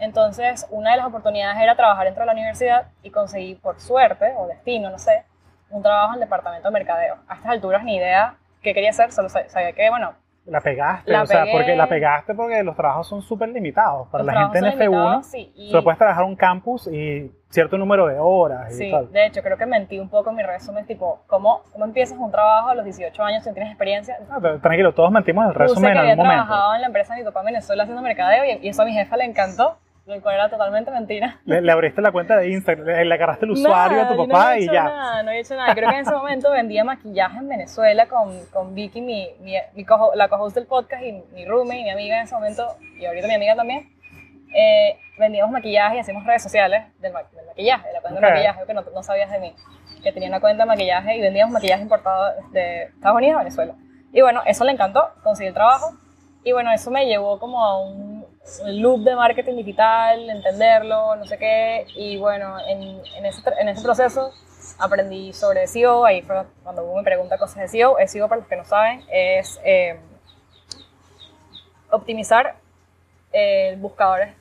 Entonces, 0.00 0.66
una 0.70 0.92
de 0.92 0.98
las 0.98 1.06
oportunidades 1.06 1.60
era 1.60 1.74
trabajar 1.74 2.04
dentro 2.04 2.22
de 2.22 2.26
la 2.26 2.32
universidad 2.32 2.88
y 3.02 3.10
conseguí, 3.10 3.56
por 3.56 3.80
suerte 3.80 4.32
o 4.36 4.46
destino, 4.46 4.90
no 4.90 4.98
sé, 4.98 5.24
un 5.70 5.82
trabajo 5.82 6.10
en 6.10 6.14
el 6.14 6.20
departamento 6.20 6.68
de 6.68 6.72
mercadeo. 6.72 7.16
A 7.28 7.34
estas 7.34 7.52
alturas 7.52 7.84
ni 7.84 7.96
idea 7.96 8.34
qué 8.62 8.74
quería 8.74 8.90
hacer, 8.90 9.12
solo 9.12 9.28
sabía 9.28 9.72
que, 9.72 9.88
bueno... 9.90 10.14
La 10.46 10.62
pegaste, 10.62 11.14
o 11.14 11.26
sea, 11.26 11.44
porque 11.52 11.76
la 11.76 11.86
pegaste 11.86 12.34
porque 12.34 12.62
los 12.62 12.74
trabajos 12.74 13.06
son 13.06 13.20
súper 13.20 13.50
limitados. 13.50 14.08
Para 14.08 14.24
la 14.24 14.48
gente 14.48 14.58
en 14.60 14.64
F1, 14.64 15.22
sí, 15.22 15.52
solo 15.70 15.84
puedes 15.84 15.98
trabajar 15.98 16.24
un 16.24 16.36
campus 16.36 16.86
y 16.86 17.30
cierto 17.50 17.76
número 17.76 18.06
de 18.06 18.18
horas 18.18 18.74
sí, 18.74 18.90
de 19.10 19.26
hecho, 19.26 19.42
creo 19.42 19.58
que 19.58 19.66
mentí 19.66 19.98
un 19.98 20.08
poco 20.08 20.30
en 20.30 20.36
mi 20.36 20.42
resumen, 20.42 20.86
tipo, 20.86 21.20
¿cómo, 21.26 21.64
cómo 21.70 21.84
empiezas 21.84 22.16
un 22.16 22.30
trabajo 22.30 22.70
a 22.70 22.74
los 22.74 22.84
18 22.84 23.22
años 23.22 23.42
si 23.42 23.50
no 23.50 23.54
tienes 23.54 23.72
experiencia? 23.72 24.18
Ah, 24.30 24.40
tranquilo, 24.62 24.94
todos 24.94 25.10
mentimos 25.10 25.44
en 25.44 25.50
el 25.50 25.54
resumen 25.54 25.92
en 25.92 25.98
algún 25.98 26.16
momento. 26.16 26.44
trabajado 26.44 26.74
en 26.76 26.80
la 26.80 26.86
empresa 26.86 27.12
de 27.12 27.20
mi 27.20 27.24
papá 27.26 27.40
en 27.40 27.46
Venezuela 27.46 27.82
haciendo 27.82 28.02
mercadeo 28.02 28.44
y, 28.46 28.66
y 28.66 28.68
eso 28.70 28.80
a 28.80 28.84
mi 28.86 28.94
jefa 28.94 29.18
le 29.18 29.24
encantó 29.24 29.76
lo 30.16 30.22
cual 30.22 30.34
era 30.36 30.48
totalmente 30.48 30.90
mentira. 30.90 31.38
Le, 31.44 31.60
le 31.60 31.70
abriste 31.72 32.00
la 32.00 32.10
cuenta 32.12 32.36
de 32.36 32.48
Instagram, 32.50 32.86
le, 32.86 33.04
le 33.04 33.14
agarraste 33.14 33.44
el 33.44 33.52
usuario 33.52 33.98
Nada, 33.98 34.04
a 34.06 34.08
tu 34.08 34.14
yo 34.16 34.22
no 34.26 34.28
papá 34.28 34.50
había 34.52 34.60
y 34.60 34.64
hecho 34.64 34.72
ya. 34.72 34.84
Nada, 34.84 35.22
no 35.22 35.28
había 35.28 35.40
hecho 35.40 35.54
nada. 35.56 35.74
Creo 35.74 35.88
que 35.90 35.94
en 35.96 36.00
ese 36.02 36.12
momento 36.12 36.50
vendía 36.50 36.84
maquillaje 36.84 37.38
en 37.38 37.48
Venezuela 37.48 38.06
con, 38.06 38.46
con 38.46 38.74
Vicky, 38.74 39.00
mi, 39.00 39.28
mi, 39.40 39.54
mi 39.74 39.84
coho- 39.84 40.14
la 40.14 40.28
co-host 40.28 40.54
del 40.56 40.66
podcast, 40.66 41.02
y 41.04 41.12
mi 41.34 41.44
roommate, 41.44 41.80
y 41.80 41.84
mi 41.84 41.90
amiga 41.90 42.16
en 42.18 42.24
ese 42.24 42.34
momento, 42.34 42.66
y 42.98 43.04
ahorita 43.04 43.26
mi 43.28 43.34
amiga 43.34 43.54
también. 43.54 43.92
Eh, 44.54 44.96
vendíamos 45.18 45.52
maquillaje 45.52 45.96
y 45.96 45.98
hacíamos 46.00 46.24
redes 46.24 46.42
sociales 46.42 46.84
del, 47.00 47.12
ma- 47.12 47.22
del 47.34 47.46
maquillaje, 47.46 47.86
de 47.88 47.92
la 47.92 48.00
cuenta 48.00 48.18
Ok. 48.18 48.24
de 48.24 48.30
maquillaje, 48.32 48.60
que 48.66 48.74
no, 48.74 48.82
no 48.94 49.02
sabías 49.02 49.30
de 49.30 49.38
mí. 49.40 49.54
Que 50.02 50.12
tenía 50.12 50.28
una 50.28 50.40
cuenta 50.40 50.62
de 50.62 50.68
maquillaje 50.68 51.16
y 51.16 51.20
vendíamos 51.20 51.52
maquillaje 51.52 51.82
importado 51.82 52.32
de 52.52 52.84
Estados 52.84 53.16
Unidos 53.18 53.34
a 53.36 53.38
Venezuela. 53.40 53.74
Y 54.12 54.22
bueno, 54.22 54.40
eso 54.46 54.64
le 54.64 54.72
encantó, 54.72 55.10
conseguí 55.22 55.48
el 55.48 55.54
trabajo. 55.54 55.92
Y 56.44 56.52
bueno, 56.52 56.72
eso 56.72 56.90
me 56.90 57.04
llevó 57.04 57.38
como 57.38 57.62
a 57.62 57.82
un, 57.82 58.17
un 58.62 58.80
loop 58.82 59.00
de 59.00 59.14
marketing 59.14 59.56
digital, 59.56 60.28
entenderlo, 60.30 61.16
no 61.16 61.24
sé 61.26 61.38
qué. 61.38 61.86
Y 61.96 62.16
bueno, 62.18 62.56
en, 62.66 62.82
en, 63.16 63.26
ese, 63.26 63.42
en 63.60 63.68
ese 63.68 63.82
proceso 63.82 64.30
aprendí 64.78 65.32
sobre 65.32 65.66
SEO. 65.66 66.04
Ahí 66.04 66.22
fue 66.22 66.36
cuando 66.62 66.84
uno 66.84 66.96
me 66.96 67.02
pregunta 67.04 67.38
cosas 67.38 67.56
de 67.62 67.68
SEO. 67.68 67.96
SEO, 68.06 68.28
para 68.28 68.40
los 68.40 68.48
que 68.48 68.56
no 68.56 68.64
saben, 68.64 69.02
es 69.10 69.60
eh, 69.64 69.98
optimizar 71.90 72.56
eh, 73.32 73.76
buscadores 73.78 74.34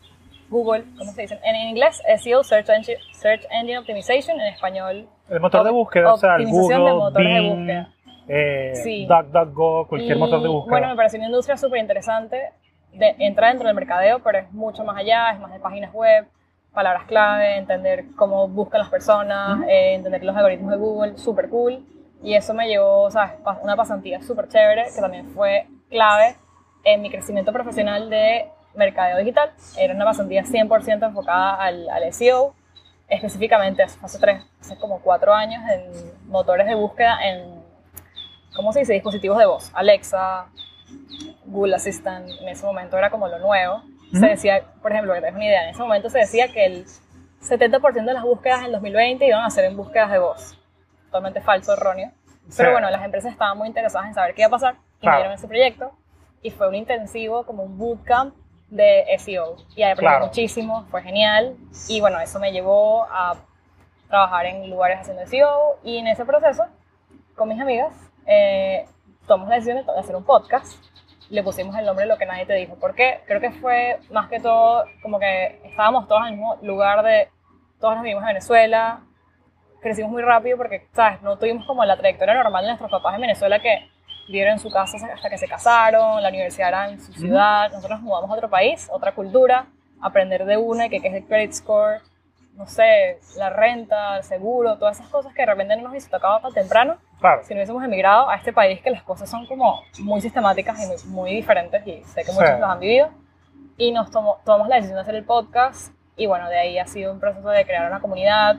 Google, 0.49 0.85
¿cómo 0.97 1.11
se 1.11 1.23
dice? 1.23 1.37
En 1.43 1.55
inglés, 1.57 2.01
SEO, 2.23 2.41
Search 2.41 2.69
Engine, 2.69 2.97
Search 3.11 3.45
Engine 3.51 3.79
Optimization, 3.79 4.39
en 4.39 4.47
español, 4.53 5.09
El 5.29 5.41
motor 5.41 5.65
de 5.65 5.71
búsqueda, 5.71 6.13
o 6.13 6.17
sea, 6.17 6.37
el 6.37 6.45
Google, 6.47 6.77
de 6.77 6.93
motores 6.93 7.27
de 7.33 7.39
Bing, 7.41 7.57
búsqueda. 7.57 7.93
eh, 8.29 8.71
Sí. 8.81 9.05
DuckDuckGo, 9.07 9.87
cualquier 9.89 10.15
Y, 10.15 10.19
motor 10.21 10.41
de 10.41 10.47
búsqueda. 10.47 10.71
Bueno, 10.71 10.87
me 10.87 10.95
pareció 10.95 11.19
una 11.19 11.27
industria 11.27 11.57
súper 11.57 11.79
interesante. 11.81 12.51
De, 12.97 13.15
entra 13.19 13.49
dentro 13.49 13.67
del 13.67 13.75
mercadeo, 13.75 14.19
pero 14.19 14.39
es 14.39 14.51
mucho 14.51 14.83
más 14.83 14.97
allá, 14.97 15.31
es 15.31 15.39
más 15.39 15.51
de 15.51 15.59
páginas 15.59 15.93
web, 15.93 16.27
palabras 16.73 17.05
clave, 17.05 17.57
entender 17.57 18.05
cómo 18.15 18.47
buscan 18.47 18.81
las 18.81 18.89
personas, 18.89 19.61
eh, 19.67 19.95
entender 19.95 20.23
los 20.23 20.35
algoritmos 20.35 20.71
de 20.71 20.77
Google, 20.77 21.17
súper 21.17 21.49
cool. 21.49 21.85
Y 22.21 22.33
eso 22.33 22.53
me 22.53 22.67
llevó, 22.67 23.09
¿sabes? 23.11 23.33
Una 23.61 23.75
pasantía 23.75 24.21
súper 24.21 24.47
chévere, 24.47 24.85
que 24.93 25.01
también 25.01 25.27
fue 25.29 25.67
clave 25.89 26.35
en 26.83 27.01
mi 27.01 27.09
crecimiento 27.09 27.51
profesional 27.51 28.09
de 28.09 28.49
mercadeo 28.75 29.17
digital. 29.17 29.51
Era 29.77 29.93
una 29.93 30.05
pasantía 30.05 30.43
100% 30.43 31.07
enfocada 31.07 31.55
al, 31.55 31.89
al 31.89 32.13
SEO, 32.13 32.53
específicamente 33.07 33.83
hace 33.83 34.19
tres, 34.19 34.43
hace 34.59 34.77
como 34.77 34.99
cuatro 34.99 35.33
años 35.33 35.61
en 35.71 36.29
motores 36.29 36.67
de 36.67 36.75
búsqueda 36.75 37.17
en, 37.23 37.63
¿cómo 38.55 38.73
se 38.73 38.79
dice? 38.79 38.93
Dispositivos 38.93 39.37
de 39.37 39.45
voz. 39.45 39.71
Alexa, 39.73 40.47
Google 41.47 41.75
Assistant, 41.75 42.27
en 42.41 42.47
ese 42.49 42.65
momento 42.65 42.97
era 42.97 43.09
como 43.09 43.27
lo 43.27 43.39
nuevo. 43.39 43.81
Se 44.13 44.25
decía, 44.25 44.63
por 44.81 44.91
ejemplo, 44.91 45.13
que 45.13 45.21
te 45.21 45.31
una 45.31 45.45
idea, 45.45 45.63
en 45.63 45.69
ese 45.71 45.79
momento 45.81 46.09
se 46.09 46.19
decía 46.19 46.47
que 46.49 46.65
el 46.65 46.85
70% 47.41 48.05
de 48.05 48.13
las 48.13 48.23
búsquedas 48.23 48.63
en 48.65 48.71
2020 48.71 49.25
iban 49.27 49.43
a 49.43 49.49
ser 49.49 49.65
en 49.65 49.75
búsquedas 49.75 50.11
de 50.11 50.19
voz. 50.19 50.57
Totalmente 51.07 51.41
falso, 51.41 51.73
erróneo. 51.73 52.11
Pero 52.55 52.69
Sí. 52.69 52.73
bueno, 52.73 52.89
las 52.89 53.03
empresas 53.03 53.31
estaban 53.33 53.57
muy 53.57 53.67
interesadas 53.67 54.07
en 54.07 54.13
saber 54.13 54.33
qué 54.33 54.41
iba 54.43 54.47
a 54.47 54.51
pasar 54.51 54.75
y 54.97 55.01
Claro. 55.01 55.15
me 55.15 55.21
dieron 55.23 55.33
ese 55.33 55.47
proyecto 55.47 55.91
y 56.41 56.51
fue 56.51 56.67
un 56.69 56.75
intensivo, 56.75 57.45
como 57.45 57.63
un 57.63 57.77
bootcamp 57.77 58.33
de 58.69 59.05
SEO 59.17 59.57
y 59.75 59.83
aprendí 59.83 59.99
Claro. 60.07 60.25
muchísimo, 60.27 60.85
fue 60.89 61.01
genial 61.01 61.55
y 61.89 61.99
bueno, 61.99 62.19
eso 62.21 62.39
me 62.39 62.51
llevó 62.53 63.03
a 63.11 63.35
trabajar 64.07 64.45
en 64.45 64.69
lugares 64.69 64.99
haciendo 65.01 65.25
SEO 65.27 65.79
y 65.83 65.97
en 65.97 66.07
ese 66.07 66.23
proceso, 66.25 66.65
con 67.35 67.49
mis 67.49 67.59
amigas, 67.59 67.93
eh, 68.25 68.85
tomamos 69.27 69.49
la 69.49 69.55
decisión 69.55 69.85
de 69.85 69.99
hacer 69.99 70.15
un 70.15 70.23
podcast. 70.23 70.73
Le 71.29 71.43
pusimos 71.43 71.75
el 71.77 71.85
nombre 71.85 72.05
de 72.05 72.09
lo 72.09 72.17
que 72.17 72.25
nadie 72.25 72.45
te 72.45 72.53
dijo. 72.53 72.75
¿Por 72.75 72.95
qué? 72.95 73.21
Creo 73.25 73.41
que 73.41 73.51
fue 73.51 73.99
más 74.11 74.29
que 74.29 74.39
todo 74.39 74.85
como 75.01 75.19
que 75.19 75.59
estábamos 75.65 76.07
todos 76.07 76.21
en 76.21 76.27
el 76.27 76.33
mismo 76.33 76.57
lugar 76.61 77.03
de, 77.03 77.29
todos 77.79 77.95
nos 77.95 78.03
vivimos 78.03 78.23
en 78.23 78.27
Venezuela, 78.27 79.01
crecimos 79.81 80.11
muy 80.11 80.21
rápido 80.21 80.57
porque, 80.57 80.87
¿sabes? 80.93 81.21
No 81.21 81.37
tuvimos 81.37 81.65
como 81.65 81.83
la 81.85 81.97
trayectoria 81.97 82.33
normal 82.33 82.63
de 82.63 82.69
nuestros 82.69 82.91
papás 82.91 83.15
en 83.15 83.21
Venezuela 83.21 83.59
que 83.59 83.89
vivieron 84.27 84.53
en 84.53 84.59
su 84.59 84.69
casa 84.69 84.97
hasta 85.13 85.29
que 85.29 85.37
se 85.37 85.47
casaron, 85.47 86.21
la 86.21 86.29
universidad 86.29 86.69
era 86.69 86.89
en 86.89 86.99
su 86.99 87.13
ciudad, 87.13 87.71
nosotros 87.71 87.91
nos 87.91 88.01
mudamos 88.01 88.29
a 88.29 88.33
otro 88.33 88.49
país, 88.49 88.87
otra 88.91 89.13
cultura, 89.13 89.67
aprender 90.01 90.45
de 90.45 90.57
una, 90.57 90.89
que, 90.89 90.99
que 90.99 91.07
es 91.07 91.13
el 91.13 91.25
credit 91.25 91.53
score, 91.53 92.01
no 92.57 92.65
sé, 92.67 93.19
la 93.37 93.49
renta, 93.51 94.17
el 94.17 94.23
seguro, 94.23 94.77
todas 94.77 94.97
esas 94.99 95.09
cosas 95.11 95.33
que 95.33 95.43
de 95.43 95.45
repente 95.45 95.75
no 95.75 95.83
nos 95.83 95.91
hubiese 95.91 96.09
tocado 96.09 96.39
tan 96.41 96.53
temprano 96.53 96.97
Claro. 97.19 97.41
si 97.43 97.53
no 97.53 97.59
hubiésemos 97.59 97.83
emigrado 97.83 98.29
a 98.29 98.35
este 98.35 98.51
país 98.51 98.81
que 98.81 98.89
las 98.89 99.03
cosas 99.03 99.29
son 99.29 99.45
como 99.45 99.81
muy 99.99 100.19
sistemáticas 100.21 100.77
y 100.83 100.87
muy, 100.87 100.97
muy 101.05 101.31
diferentes 101.35 101.85
y 101.87 102.03
sé 102.03 102.23
que 102.23 102.31
muchos 102.31 102.49
Sí. 102.49 102.59
los 102.59 102.69
han 102.69 102.79
vivido 102.79 103.09
y 103.77 103.91
nos 103.91 104.09
tomó- 104.11 104.39
tomamos 104.43 104.67
la 104.67 104.75
decisión 104.77 104.95
de 104.95 105.01
hacer 105.01 105.15
el 105.15 105.23
podcast 105.23 105.93
y 106.15 106.25
bueno, 106.25 106.49
de 106.49 106.57
ahí 106.57 106.79
ha 106.79 106.87
sido 106.87 107.13
un 107.13 107.19
proceso 107.19 107.47
de 107.49 107.63
crear 107.63 107.87
una 107.87 107.99
comunidad 108.01 108.55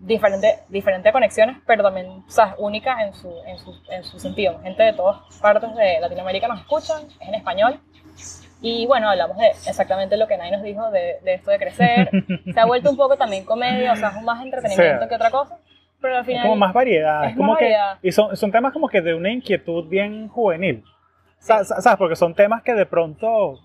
diferente, 0.00 0.60
diferente 0.68 1.10
conexiones, 1.12 1.56
pero 1.66 1.82
también 1.84 2.24
¿sabes? 2.28 2.54
única 2.58 3.04
en 3.04 3.14
su, 3.14 3.32
en, 3.46 3.58
su, 3.58 3.74
en 3.90 4.02
su 4.04 4.18
sentido. 4.20 4.58
Gente 4.62 4.82
de 4.82 4.92
todas 4.92 5.18
partes 5.40 5.74
de 5.74 6.00
Latinoamérica 6.00 6.46
nos 6.48 6.60
escuchan, 6.60 7.02
es 7.20 7.28
en 7.28 7.34
español. 7.34 7.80
Y 8.60 8.86
bueno, 8.86 9.08
hablamos 9.10 9.36
de 9.38 9.48
exactamente 9.48 10.16
lo 10.16 10.26
que 10.26 10.36
Nay 10.36 10.50
nos 10.50 10.62
dijo 10.62 10.90
de, 10.90 11.18
de 11.22 11.34
esto 11.34 11.50
de 11.50 11.58
crecer. 11.58 12.10
Se 12.52 12.58
ha 12.58 12.66
vuelto 12.66 12.90
un 12.90 12.96
poco 12.96 13.16
también 13.16 13.44
comedia, 13.44 13.92
o 13.92 13.96
sea, 13.96 14.08
es 14.10 14.22
más 14.22 14.44
entretenimiento 14.44 15.02
Sí. 15.04 15.08
que 15.08 15.14
otra 15.14 15.30
cosa. 15.30 15.58
Pero 16.00 16.14
al 16.14 16.20
Es 16.22 16.26
final... 16.26 16.42
como 16.42 16.56
más 16.56 16.72
variedad. 16.72 17.24
es 17.24 17.30
Es 17.30 17.36
como 17.36 17.50
más 17.52 17.58
que, 17.58 17.64
variedad. 17.66 17.98
y 18.02 18.12
son, 18.12 18.36
son 18.36 18.50
temas 18.52 18.72
como 18.72 18.88
que 18.88 19.00
de 19.00 19.14
una 19.14 19.30
inquietud 19.30 19.88
bien 19.88 20.28
juvenil. 20.28 20.82
Sa- 21.38 21.64
¿Sabes? 21.64 21.96
Porque 21.98 22.16
son 22.16 22.34
temas 22.34 22.62
que 22.62 22.74
de 22.74 22.86
pronto, 22.86 23.28
o 23.28 23.58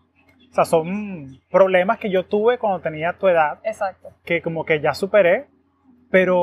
sea, 0.52 0.66
son 0.66 1.40
problemas 1.52 1.98
que 1.98 2.10
yo 2.12 2.26
tuve 2.26 2.58
cuando 2.60 2.80
tenía 2.80 3.14
tu 3.14 3.28
edad, 3.28 3.60
Exacto. 3.64 4.10
que 4.26 4.42
como 4.44 4.64
que 4.66 4.80
ya 4.80 4.94
superé, 4.94 5.48
pero, 6.12 6.42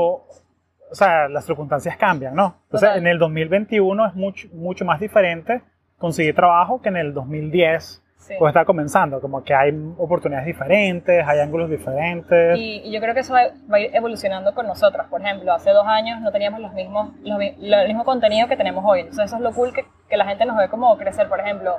o 0.90 0.94
sea, 0.94 1.28
las 1.28 1.44
circunstancias 1.46 1.96
cambian, 1.96 2.34
¿no? 2.34 2.56
Entonces, 2.64 2.88
Total. 2.88 2.98
en 2.98 3.06
el 3.06 3.18
2021 3.20 4.06
es 4.06 4.14
mucho, 4.14 4.48
mucho 4.52 4.84
más 4.84 4.98
diferente 4.98 5.62
conseguir 5.98 6.34
trabajo 6.34 6.80
que 6.82 6.88
en 6.88 6.96
el 6.96 7.14
2010, 7.14 7.99
Sí. 8.30 8.36
cuando 8.38 8.48
estaba 8.50 8.64
comenzando. 8.64 9.20
Como 9.20 9.42
que 9.42 9.54
hay 9.54 9.72
oportunidades 9.98 10.46
diferentes, 10.46 11.26
hay 11.26 11.40
ángulos 11.40 11.68
diferentes. 11.68 12.58
Y, 12.58 12.82
y 12.84 12.92
yo 12.92 13.00
creo 13.00 13.12
que 13.14 13.20
eso 13.20 13.34
va, 13.34 13.42
va 13.70 13.76
a 13.76 13.80
ir 13.80 13.90
evolucionando 13.94 14.54
con 14.54 14.66
nosotras. 14.66 15.08
Por 15.08 15.20
ejemplo, 15.20 15.52
hace 15.52 15.70
dos 15.70 15.86
años 15.86 16.20
no 16.20 16.30
teníamos 16.30 16.60
los 16.60 16.72
mismos, 16.72 17.10
los, 17.22 17.40
el 17.40 17.88
mismo 17.88 18.04
contenido 18.04 18.48
que 18.48 18.56
tenemos 18.56 18.84
hoy. 18.86 19.00
Entonces 19.00 19.26
eso 19.26 19.36
es 19.36 19.42
lo 19.42 19.52
cool 19.52 19.72
que, 19.74 19.84
que 20.08 20.16
la 20.16 20.24
gente 20.26 20.44
nos 20.46 20.56
ve 20.56 20.68
como 20.68 20.96
crecer. 20.96 21.28
Por 21.28 21.40
ejemplo, 21.40 21.78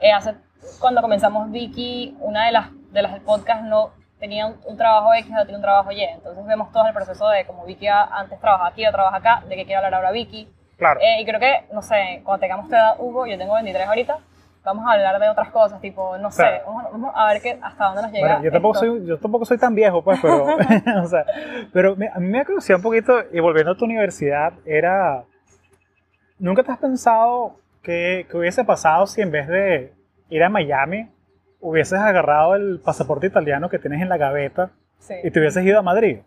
eh, 0.00 0.12
hace, 0.12 0.34
cuando 0.80 1.00
comenzamos 1.00 1.50
Vicky, 1.50 2.16
una 2.20 2.46
de 2.46 2.52
las, 2.52 2.68
de 2.92 3.02
las 3.02 3.12
del 3.12 3.22
podcast 3.22 3.62
no 3.64 3.90
tenía 4.18 4.46
un, 4.46 4.56
un 4.66 4.76
trabajo 4.76 5.12
X, 5.14 5.30
ahora 5.30 5.44
tiene 5.44 5.56
un 5.56 5.62
trabajo 5.62 5.92
Y. 5.92 6.02
Entonces 6.02 6.44
vemos 6.46 6.70
todo 6.72 6.86
el 6.86 6.92
proceso 6.94 7.28
de 7.28 7.44
como 7.46 7.64
Vicky 7.64 7.86
antes 7.88 8.38
trabaja 8.40 8.66
aquí 8.68 8.86
o 8.86 8.92
trabaja 8.92 9.16
acá, 9.16 9.42
de 9.48 9.56
qué 9.56 9.64
quiere 9.64 9.76
hablar 9.76 9.94
ahora 9.94 10.10
Vicky. 10.10 10.48
claro. 10.76 11.00
Eh, 11.00 11.20
y 11.20 11.24
creo 11.24 11.40
que, 11.40 11.64
no 11.72 11.82
sé, 11.82 12.20
cuando 12.24 12.40
tengamos 12.40 12.68
tu 12.68 12.74
edad, 12.74 12.96
Hugo, 12.98 13.26
yo 13.26 13.38
tengo 13.38 13.54
23 13.54 13.86
ahorita, 13.88 14.18
vamos 14.66 14.84
a 14.86 14.92
hablar 14.92 15.18
de 15.18 15.28
otras 15.30 15.48
cosas, 15.50 15.80
tipo, 15.80 16.18
no 16.18 16.30
sé, 16.30 16.44
vamos, 16.66 16.84
a- 16.84 16.88
vamos 16.90 17.12
a 17.14 17.26
ver 17.32 17.40
qué, 17.40 17.58
hasta 17.62 17.84
dónde 17.86 18.02
nos 18.02 18.12
llega. 18.12 18.26
Bueno, 18.26 18.42
yo 18.44 18.50
tampoco, 18.52 18.74
esto. 18.74 18.86
soy, 18.86 19.06
yo 19.06 19.18
tampoco 19.18 19.44
soy 19.46 19.56
tan 19.58 19.74
viejo, 19.74 20.02
pues, 20.02 20.18
pero, 20.20 20.44
o 21.02 21.06
sea, 21.06 21.24
pero 21.72 21.96
me- 21.96 22.08
a 22.08 22.18
mí 22.18 22.28
me 22.28 22.44
conocía 22.44 22.76
un 22.76 22.82
poquito, 22.82 23.14
y 23.32 23.40
volviendo 23.40 23.72
a 23.72 23.76
tu 23.76 23.84
universidad, 23.86 24.52
era, 24.66 25.24
¿nunca 26.38 26.62
te 26.62 26.72
has 26.72 26.78
pensado 26.78 27.56
que, 27.82 28.26
que 28.30 28.36
hubiese 28.36 28.64
pasado 28.64 29.06
si 29.06 29.22
en 29.22 29.30
vez 29.30 29.48
de 29.48 29.92
ir 30.28 30.42
a 30.42 30.48
Miami, 30.48 31.08
hubieses 31.60 31.98
agarrado 31.98 32.54
el 32.54 32.80
pasaporte 32.84 33.26
italiano 33.26 33.68
que 33.68 33.78
tienes 33.78 34.02
en 34.02 34.08
la 34.08 34.16
gaveta 34.18 34.70
Sí. 34.98 35.14
y 35.22 35.30
te 35.30 35.38
hubieses 35.40 35.64
ido 35.64 35.78
a 35.78 35.82
Madrid? 35.82 36.18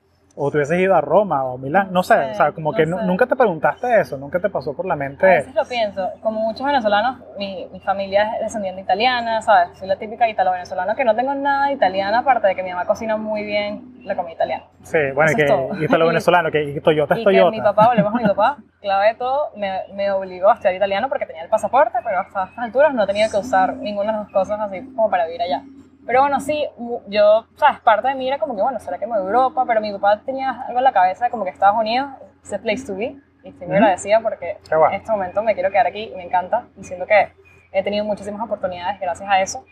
O 0.41 0.50
te 0.50 0.58
hubieses 0.58 0.79
ido 0.79 0.96
a 0.96 1.01
Roma 1.01 1.43
o 1.43 1.58
Milán, 1.58 1.89
no 1.91 2.01
sé, 2.01 2.15
sé, 2.15 2.31
o 2.31 2.36
sea, 2.36 2.51
como 2.53 2.72
no 2.72 2.77
que 2.77 2.86
sé. 2.86 2.91
nunca 2.91 3.25
te 3.27 3.36
preguntaste 3.36 4.00
eso, 4.00 4.17
nunca 4.17 4.39
te 4.39 4.50
pasó 4.50 4.74
por 4.74 4.86
la 4.86 4.93
A 4.93 4.98
mente. 4.98 5.25
veces 5.27 5.53
lo 5.53 5.65
pienso, 5.65 6.10
como 6.22 6.39
muchos 6.39 6.65
venezolanos, 6.65 7.17
mi, 7.38 7.67
mi 7.74 7.79
familia 7.81 8.36
es 8.36 8.41
descendiente 8.43 8.81
italiana, 8.81 9.41
¿sabes? 9.41 9.77
Soy 9.77 9.88
la 9.88 9.98
típica 9.98 10.29
italo-venezolana 10.29 10.96
que 10.96 11.03
no 11.03 11.13
tengo 11.15 11.34
nada 11.36 11.67
de 11.67 11.74
italiana, 11.74 12.19
aparte 12.19 12.48
de 12.48 12.55
que 12.55 12.63
mi 12.63 12.69
mamá 12.72 12.86
cocina 12.86 13.17
muy 13.17 13.43
bien 13.43 14.00
la 14.05 14.15
comida 14.15 14.36
italiana. 14.36 14.63
Sí, 14.81 14.98
bueno, 15.13 15.31
y 15.31 15.41
Eso 15.41 15.98
que 15.98 16.03
venezolanos, 16.05 16.51
que 16.53 16.63
y 16.63 16.79
Toyota 16.79 17.15
es 17.15 17.19
y 17.22 17.24
que 17.24 17.25
Toyota. 17.25 17.51
mi 17.51 17.62
papá, 17.62 17.88
volvemos 17.89 18.15
a 18.15 18.17
mi 18.17 18.24
papá, 18.24 18.58
clave 18.81 19.08
de 19.10 19.15
todo, 19.15 19.50
me, 19.58 19.81
me 19.93 20.10
obligó 20.12 20.50
a 20.50 20.53
estudiar 20.53 20.75
italiano 20.75 21.10
porque 21.10 21.25
tenía 21.25 21.43
el 21.43 21.50
pasaporte, 21.50 21.98
pero 22.03 22.19
hasta 22.19 22.46
estas 22.46 22.63
alturas 22.63 22.93
no 22.93 23.05
tenía 23.05 23.29
que 23.29 23.38
usar 23.38 23.75
ninguna 23.75 24.12
de 24.13 24.17
las 24.19 24.27
dos 24.27 24.34
cosas 24.34 24.60
así 24.62 24.86
como 24.96 25.10
para 25.10 25.25
vivir 25.25 25.41
allá. 25.41 25.63
Pero 26.10 26.22
bueno, 26.22 26.39
sí, 26.39 26.68
yo, 27.06 27.46
¿sabes? 27.54 27.82
Parte 27.82 28.08
de 28.08 28.16
mí 28.16 28.28
era 28.28 28.39
como 28.39 28.56
que, 28.56 28.63
bueno, 28.63 28.80
¿será 28.80 28.98
que 28.98 29.06
me 29.06 29.12
voy 29.12 29.22
a 29.22 29.25
Europa? 29.25 29.63
Pero 29.68 29.80
mi 29.80 29.92
papá 29.94 30.20
tenía 30.25 30.63
algo 30.68 30.80
en 30.80 30.84
la 30.84 30.92
cabeza 30.92 31.30
como 31.30 31.44
que 31.44 31.51
Estados 31.51 31.78
Unidos 31.80 32.10
es 32.44 32.50
the 32.50 32.58
place 32.58 32.84
to 32.84 32.96
be. 32.96 33.16
Y 33.44 33.50
estoy 33.50 33.68
muy 33.68 33.75
agradecida 33.75 34.20
porque 34.20 34.58
bueno. 34.72 34.89
en 34.89 34.94
este 34.96 35.12
momento 35.12 35.44
me 35.44 35.54
quiero 35.54 35.70
quedar 35.70 35.86
aquí 35.86 36.10
y 36.12 36.16
me 36.16 36.24
encanta. 36.24 36.66
Y 36.78 36.84
siento 36.84 37.06
que 37.06 37.32
he 37.72 37.84
tenido 37.84 38.06
muchísimas 38.06 38.42
oportunidades 38.42 39.00
gracias 39.00 39.30
a 39.30 39.39
eso. 39.39 39.63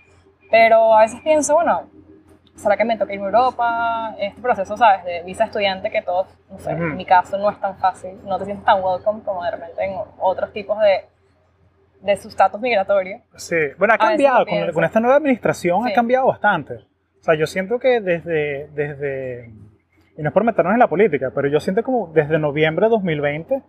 Pero 0.51 0.96
a 0.96 1.01
veces 1.01 1.20
pienso, 1.22 1.56
bueno, 1.56 1.89
¿será 2.56 2.77
que 2.77 2.86
me 2.86 3.00
toca 3.00 3.13
irme 3.13 3.25
a 3.25 3.29
Europa? 3.29 4.15
Este 4.20 4.39
proceso, 4.39 4.77
¿sabes? 4.77 5.06
De 5.06 5.24
visa 5.24 5.46
estudiante 5.46 5.89
que 5.89 6.03
todos, 6.03 6.27
no 6.51 6.60
sé, 6.60 6.70
en 6.70 6.98
mi 6.98 7.06
caso 7.06 7.39
no 7.39 7.50
es 7.50 7.60
tan 7.60 7.79
fácil. 7.79 8.15
No 8.25 8.38
te 8.38 8.46
sientes 8.46 8.63
tan 8.63 8.84
welcome 8.84 9.24
como 9.24 9.44
de 9.44 9.50
repente 9.50 9.84
en 9.84 10.00
otros 10.20 10.53
tipos 10.53 10.77
de, 10.82 11.03
de 12.01 12.15
su 12.17 12.27
estatus 12.29 12.59
migratorio. 12.61 13.21
Sí, 13.35 13.55
bueno, 13.77 13.93
ha 13.93 13.97
cambiado, 13.97 14.45
con, 14.45 14.71
con 14.73 14.83
esta 14.83 14.99
nueva 14.99 15.17
administración 15.17 15.85
ha 15.85 15.89
Sí. 15.89 15.95
cambiado 15.95 16.27
bastante. 16.27 16.75
O 16.75 17.23
sea, 17.23 17.35
yo 17.35 17.47
siento 17.47 17.79
que 17.79 17.99
desde, 17.99 18.67
desde, 18.73 19.51
y 20.17 20.21
no 20.21 20.29
es 20.29 20.33
por 20.33 20.43
meternos 20.43 20.73
en 20.73 20.79
la 20.79 20.87
política, 20.87 21.31
pero 21.33 21.47
yo 21.47 21.59
siento 21.59 21.83
como 21.83 22.11
desde 22.13 22.39
noviembre 22.39 22.85
de 22.85 22.91
2020, 22.91 23.61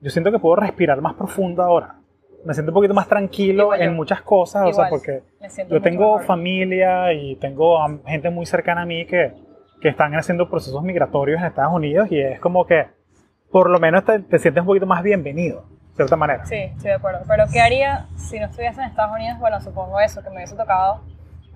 yo 0.00 0.10
siento 0.10 0.30
que 0.30 0.38
puedo 0.38 0.56
respirar 0.56 1.00
más 1.00 1.14
profundo 1.14 1.62
ahora. 1.62 1.96
Me 2.44 2.52
siento 2.54 2.70
un 2.70 2.74
poquito 2.74 2.94
más 2.94 3.08
tranquilo 3.08 3.64
Igual 3.64 3.78
yo. 3.80 3.84
en 3.86 3.94
muchas 3.96 4.22
cosas, 4.22 4.62
o 4.68 4.72
sea, 4.72 4.86
Igual, 4.86 4.90
porque 4.90 5.22
yo 5.68 5.80
tengo 5.80 6.12
mejor. 6.16 6.24
familia 6.24 7.12
y 7.12 7.36
tengo 7.36 7.78
gente 8.06 8.30
muy 8.30 8.46
cercana 8.46 8.82
a 8.82 8.86
mí 8.86 9.04
que, 9.06 9.32
que 9.80 9.88
están 9.88 10.14
haciendo 10.14 10.48
procesos 10.48 10.82
migratorios 10.82 11.40
en 11.40 11.46
Estados 11.46 11.72
Unidos 11.74 12.08
y 12.12 12.20
es 12.20 12.38
como 12.38 12.66
que 12.66 12.86
por 13.50 13.70
lo 13.70 13.80
menos 13.80 14.04
te, 14.04 14.20
te 14.20 14.38
sientes 14.38 14.60
un 14.60 14.66
poquito 14.66 14.86
más 14.86 15.02
bienvenido, 15.02 15.64
cierta 15.96 16.16
manera. 16.16 16.46
Sí, 16.46 16.56
estoy 16.56 16.90
de 16.90 16.94
acuerdo. 16.94 17.20
Pero 17.26 17.44
¿qué 17.52 17.60
haría 17.60 18.06
si 18.16 18.38
no 18.38 18.46
estuviese 18.46 18.80
en 18.80 18.88
Estados 18.88 19.14
Unidos? 19.14 19.38
Bueno, 19.38 19.60
supongo 19.60 19.98
eso, 20.00 20.22
que 20.22 20.30
me 20.30 20.36
hubiese 20.36 20.54
tocado 20.54 21.00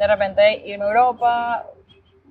de 0.00 0.06
repente 0.06 0.66
irme 0.66 0.86
a 0.86 0.88
Europa, 0.88 1.66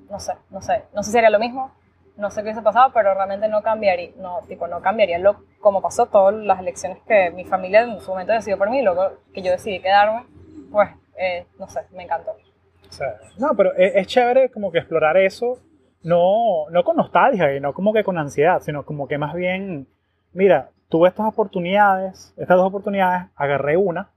no 0.09 0.19
sé, 0.19 0.33
no 0.49 0.59
sé, 0.59 0.85
no 0.95 1.03
sé 1.03 1.11
si 1.11 1.17
haría 1.19 1.29
lo 1.29 1.37
mismo, 1.37 1.71
no 2.17 2.31
sé 2.31 2.41
qué 2.41 2.47
hubiese 2.47 2.63
pasado, 2.63 2.91
pero 2.91 3.13
realmente 3.13 3.47
no 3.47 3.61
cambiaría, 3.61 4.09
no, 4.17 4.39
tipo, 4.47 4.67
no 4.67 4.81
cambiaría 4.81 5.19
lo, 5.19 5.43
como 5.59 5.79
pasó 5.79 6.07
todas 6.07 6.33
las 6.33 6.59
elecciones 6.59 6.97
que 7.07 7.29
mi 7.29 7.45
familia 7.45 7.81
en 7.81 8.01
su 8.01 8.09
momento 8.09 8.33
decidió 8.33 8.57
por 8.57 8.71
mí, 8.71 8.81
luego 8.81 9.11
que 9.31 9.43
yo 9.43 9.51
decidí 9.51 9.79
quedarme, 9.79 10.23
pues, 10.71 10.89
eh, 11.15 11.45
no 11.59 11.67
sé, 11.67 11.81
me 11.91 12.03
encantó. 12.03 12.31
O 12.31 12.91
sea, 12.91 13.17
no, 13.37 13.55
pero 13.55 13.71
es, 13.75 13.93
es 13.93 14.07
chévere 14.07 14.49
como 14.49 14.71
que 14.71 14.79
explorar 14.79 15.15
eso, 15.17 15.59
no, 16.01 16.67
no 16.71 16.83
con 16.83 16.97
nostalgia 16.97 17.55
y 17.55 17.59
no 17.59 17.73
como 17.73 17.93
que 17.93 18.03
con 18.03 18.17
ansiedad, 18.17 18.61
sino 18.61 18.83
como 18.83 19.07
que 19.07 19.19
más 19.19 19.35
bien, 19.35 19.87
mira, 20.33 20.71
tuve 20.89 21.09
estas 21.09 21.27
oportunidades, 21.27 22.33
estas 22.37 22.57
dos 22.57 22.67
oportunidades, 22.67 23.27
agarré 23.35 23.77
una 23.77 24.09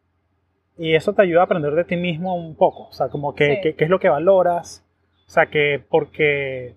y 0.79 0.95
eso 0.95 1.13
te 1.13 1.23
ayuda 1.23 1.43
a 1.43 1.45
aprender 1.45 1.75
de 1.75 1.85
ti 1.85 1.97
mismo 1.97 2.35
un 2.35 2.55
poco, 2.57 2.85
o 2.89 2.93
sea, 2.93 3.09
como 3.09 3.35
que 3.35 3.57
Sí. 3.57 3.61
que- 3.61 3.75
qué 3.77 3.85
es 3.85 3.91
lo 3.91 4.01
que 4.01 4.09
valoras, 4.09 4.85
o 5.27 5.31
sea, 5.31 5.47
que 5.47 5.85
porque, 5.91 6.77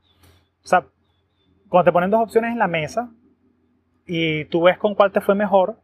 o 0.63 0.67
sea, 0.67 0.85
cuando 1.69 1.85
te 1.85 1.93
ponen 1.93 2.11
dos 2.11 2.21
opciones 2.21 2.51
en 2.51 2.59
la 2.59 2.67
mesa 2.67 3.09
y 4.05 4.45
tú 4.45 4.63
ves 4.63 4.77
con 4.77 4.95
cuál 4.95 5.11
te 5.11 5.21
fue 5.21 5.33
mejor, 5.35 5.77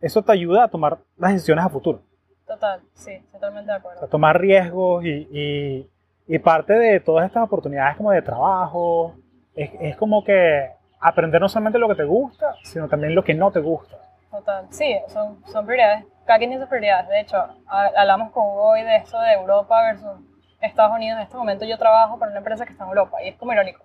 eso 0.00 0.22
te 0.22 0.32
ayuda 0.32 0.64
a 0.64 0.68
tomar 0.68 0.98
las 1.18 1.32
decisiones 1.34 1.64
a 1.64 1.68
futuro. 1.68 2.00
Total, 2.46 2.80
sí, 2.94 3.12
totalmente 3.30 3.70
de 3.70 3.76
O 3.76 3.80
sea, 3.80 3.90
acuerdo. 3.90 4.08
tomar 4.08 4.40
riesgos 4.40 5.04
y, 5.04 5.28
y- 5.30 5.90
y 6.26 6.38
parte 6.38 6.72
de 6.72 7.00
todas 7.00 7.26
estas 7.26 7.44
oportunidades 7.44 7.96
como 7.96 8.10
de 8.10 8.22
trabajo 8.22 9.14
es, 9.54 9.70
es 9.80 9.96
como 9.96 10.24
que 10.24 10.70
aprender 11.00 11.40
no 11.40 11.48
solamente 11.48 11.78
lo 11.78 11.88
que 11.88 11.94
te 11.94 12.04
gusta, 12.04 12.54
sino 12.62 12.88
también 12.88 13.14
lo 13.14 13.24
que 13.24 13.34
no 13.34 13.50
te 13.50 13.60
gusta. 13.60 13.96
Total, 14.30 14.66
sí, 14.70 14.96
son, 15.08 15.44
son 15.46 15.66
prioridades. 15.66 16.04
Cada 16.26 16.38
quien 16.38 16.50
tiene 16.50 16.62
sus 16.62 16.68
prioridades. 16.68 17.08
De 17.08 17.20
hecho, 17.20 17.36
ha- 17.66 17.90
hablamos 17.96 18.30
con 18.32 18.44
Hugo 18.44 18.68
hoy 18.70 18.82
de 18.82 18.96
esto 18.96 19.18
de 19.20 19.32
Europa 19.32 19.82
versus 19.82 20.20
Estados 20.60 20.92
Unidos. 20.94 21.16
En 21.18 21.24
este 21.24 21.36
momento 21.36 21.64
yo 21.64 21.78
trabajo 21.78 22.18
para 22.18 22.30
una 22.30 22.38
empresa 22.38 22.64
que 22.64 22.72
está 22.72 22.84
en 22.84 22.90
Europa 22.90 23.22
y 23.24 23.28
es 23.28 23.36
como 23.36 23.52
irónico. 23.52 23.82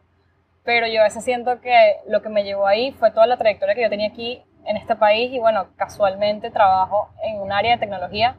Pero 0.64 0.88
yo 0.88 1.02
a 1.02 1.04
veces 1.06 1.24
siento 1.24 1.62
que 1.62 1.98
lo 2.08 2.22
que 2.22 2.30
me 2.30 2.44
llevó 2.44 2.68
ahí 2.68 2.92
fue 2.92 3.12
toda 3.12 3.26
la 3.28 3.38
trayectoria 3.38 3.76
que 3.76 3.82
yo 3.84 3.90
tenía 3.90 4.08
aquí 4.08 4.44
en 4.66 4.78
este 4.78 4.96
país 4.96 5.32
y 5.32 5.40
bueno, 5.40 5.68
casualmente 5.78 6.50
trabajo 6.52 7.10
en 7.24 7.40
un 7.40 7.52
área 7.52 7.72
de 7.74 7.78
tecnología 7.78 8.36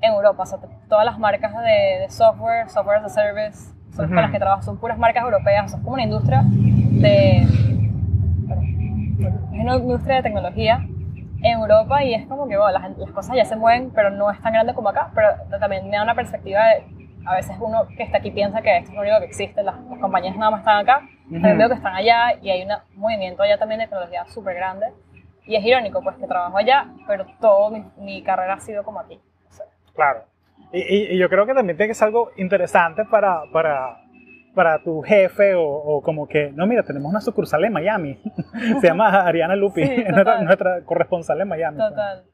en 0.00 0.12
Europa. 0.12 0.42
O 0.42 0.46
sea, 0.46 0.58
todas 0.88 1.04
las 1.06 1.18
marcas 1.18 1.52
de, 1.62 2.00
de 2.00 2.10
software, 2.10 2.68
software 2.70 2.98
as 2.98 3.04
a 3.04 3.08
service, 3.08 3.58
son 3.94 4.06
con 4.06 4.14
Ujú. 4.14 4.22
las 4.22 4.30
que 4.30 4.38
trabajo, 4.38 4.62
son 4.62 4.78
puras 4.78 4.98
marcas 4.98 5.22
europeas. 5.22 5.66
O 5.66 5.68
sea, 5.68 5.78
es 5.78 5.84
como 5.84 5.94
una 5.94 6.02
industria 6.02 6.42
de... 6.44 7.46
es 9.18 9.60
una 9.60 9.76
industria 9.76 10.16
de 10.16 10.22
tecnología 10.22 10.80
en 11.42 11.58
Europa 11.58 12.02
y 12.02 12.14
es 12.14 12.26
como 12.26 12.48
que 12.48 12.56
bueno, 12.56 12.78
las, 12.78 12.96
las 12.96 13.10
cosas 13.10 13.36
ya 13.36 13.44
se 13.44 13.56
mueven, 13.56 13.90
pero 13.94 14.10
no 14.10 14.30
es 14.30 14.40
tan 14.40 14.52
grande 14.52 14.74
como 14.74 14.88
acá. 14.88 15.10
Pero 15.14 15.28
también 15.60 15.88
me 15.90 15.96
da 15.96 16.02
una 16.02 16.14
perspectiva 16.14 16.64
de, 16.68 16.84
a 17.26 17.34
veces 17.34 17.56
uno 17.60 17.86
que 17.96 18.02
está 18.02 18.18
aquí 18.18 18.30
piensa 18.30 18.60
que 18.62 18.76
esto 18.78 18.90
es 18.90 18.96
lo 18.96 19.02
único 19.02 19.18
que 19.18 19.26
existe, 19.26 19.62
las, 19.62 19.76
las 19.90 19.98
compañías 19.98 20.36
nada 20.36 20.50
más 20.50 20.60
están 20.60 20.78
acá, 20.78 21.00
también 21.30 21.52
Ujú. 21.52 21.58
veo 21.58 21.68
que 21.68 21.74
están 21.74 21.94
allá 21.94 22.34
y 22.40 22.50
hay 22.50 22.62
un 22.62 22.70
movimiento 23.00 23.42
allá 23.42 23.58
también 23.58 23.80
de 23.80 23.86
tecnología 23.86 24.24
súper 24.26 24.54
grande. 24.56 24.86
Y 25.46 25.56
es 25.56 25.64
irónico, 25.64 26.00
pues 26.02 26.16
que 26.16 26.26
trabajo 26.26 26.56
allá, 26.56 26.86
pero 27.06 27.26
toda 27.40 27.70
mi, 27.70 27.84
mi 27.98 28.22
carrera 28.22 28.54
ha 28.54 28.60
sido 28.60 28.82
como 28.82 29.00
aquí. 29.00 29.20
O 29.48 29.52
sea, 29.52 29.66
Claro. 29.94 30.24
Y, 30.72 30.78
y- 30.80 31.14
y 31.14 31.18
yo 31.18 31.28
creo 31.28 31.44
que 31.44 31.52
también 31.54 31.76
tiene 31.76 31.88
que 31.90 31.94
ser 31.94 32.06
algo 32.08 32.30
interesante 32.38 33.04
para, 33.04 33.42
para, 33.52 33.98
para 34.54 34.82
tu 34.82 35.02
jefe 35.02 35.54
o, 35.54 35.64
o 35.64 36.02
como 36.02 36.26
que, 36.26 36.50
no, 36.52 36.66
mira, 36.66 36.82
tenemos 36.82 37.10
una 37.10 37.20
sucursal 37.20 37.64
en 37.64 37.72
Miami. 37.72 38.20
Se 38.80 38.86
llama 38.86 39.26
Ariana 39.26 39.56
Lupi, 39.56 39.84
Sí, 39.84 39.92
es 40.06 40.42
nuestra, 40.42 40.82
corresponsal 40.84 41.40
en 41.40 41.48
Miami. 41.48 41.78
total. 41.78 42.24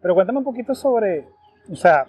Pero 0.00 0.14
cuéntame 0.14 0.38
un 0.38 0.44
poquito 0.44 0.74
sobre, 0.74 1.26
o 1.70 1.76
sea, 1.76 2.06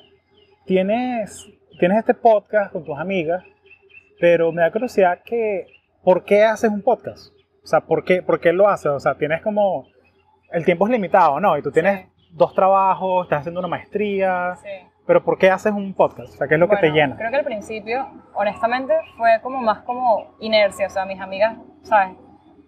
tienes, 0.66 1.48
tienes 1.80 2.00
este 2.00 2.14
podcast 2.14 2.72
con 2.72 2.84
tus 2.84 2.98
amigas, 2.98 3.44
pero 4.20 4.52
me 4.52 4.62
da 4.62 4.72
curiosidad 4.72 5.20
que, 5.24 5.68
¿por 6.04 6.24
qué 6.24 6.44
haces 6.44 6.70
un 6.70 6.82
podcast? 6.82 7.34
O 7.64 7.68
sea, 7.68 7.82
¿por 7.82 8.04
qué, 8.04 8.22
por 8.22 8.40
qué 8.40 8.54
lo 8.54 8.68
haces? 8.68 8.88
O 8.88 9.00
sea, 9.00 9.16
tienes 9.16 9.42
como, 9.42 9.88
el 10.52 10.64
tiempo 10.66 10.86
es 10.86 10.92
limitado, 10.92 11.40
¿no? 11.40 11.58
Y 11.58 11.62
tú 11.62 11.72
tienes 11.72 12.08
dos 12.32 12.54
trabajos, 12.54 13.26
estás 13.26 13.40
haciendo 13.40 13.60
una 13.60 13.70
maestría, 13.70 14.56
Sí. 14.62 14.70
Pero 15.06 15.24
¿por 15.24 15.38
qué 15.38 15.50
haces 15.52 15.72
un 15.74 15.94
podcast? 15.94 16.34
O 16.34 16.38
sea, 16.38 16.48
¿qué 16.48 16.56
es 16.56 16.60
lo 16.60 16.68
que 16.68 16.76
te 16.78 16.82
Bueno, 16.90 16.96
llena? 16.96 17.16
Creo 17.18 17.30
que 17.32 17.38
al 17.38 17.46
principio, 17.46 18.08
honestamente, 18.34 18.94
fue 19.18 19.40
como 19.42 19.62
más 19.62 19.80
como 19.80 20.36
inercia. 20.40 20.88
O 20.88 20.90
sea, 20.90 21.06
mis 21.06 21.20
amigas, 21.22 21.58
¿sabes? 21.84 22.16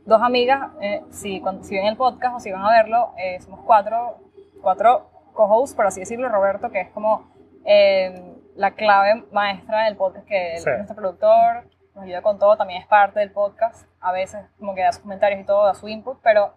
Dos 0.06 0.22
amigas, 0.22 0.70
eh, 0.82 1.02
si, 1.12 1.42
cuando, 1.42 1.64
si 1.64 1.76
ven 1.76 1.86
el 1.88 1.98
podcast 1.98 2.36
o 2.36 2.40
si 2.40 2.52
van 2.52 2.64
a 2.64 2.72
verlo, 2.72 3.14
eh, 3.18 3.40
somos 3.42 3.60
cuatro, 3.66 4.18
cuatro 4.62 5.10
co-hosts, 5.34 5.76
por 5.76 5.86
así 5.88 6.00
decirlo. 6.00 6.30
Roberto, 6.30 6.70
que 6.72 6.82
es 6.82 6.90
como 6.92 7.30
eh, 7.66 8.34
la 8.56 8.72
clave 8.72 9.24
maestra 9.32 9.84
del 9.86 9.98
podcast, 9.98 10.26
que 10.26 10.54
él 10.54 10.60
Sí. 10.60 10.70
es 10.70 10.78
nuestro 10.78 10.96
productor, 10.96 11.66
nos 11.96 12.06
ayuda 12.06 12.22
con 12.22 12.40
todo, 12.40 12.56
también 12.56 12.82
es 12.82 12.88
parte 12.88 13.20
del 13.20 13.32
podcast. 13.32 13.88
A 14.00 14.12
veces, 14.12 14.46
como 14.60 14.74
que 14.76 14.82
da 14.84 14.92
sus 14.94 15.02
comentarios 15.02 15.42
y 15.42 15.44
todo, 15.44 15.66
da 15.66 15.74
su 15.74 15.88
input, 15.90 16.20
pero 16.24 16.54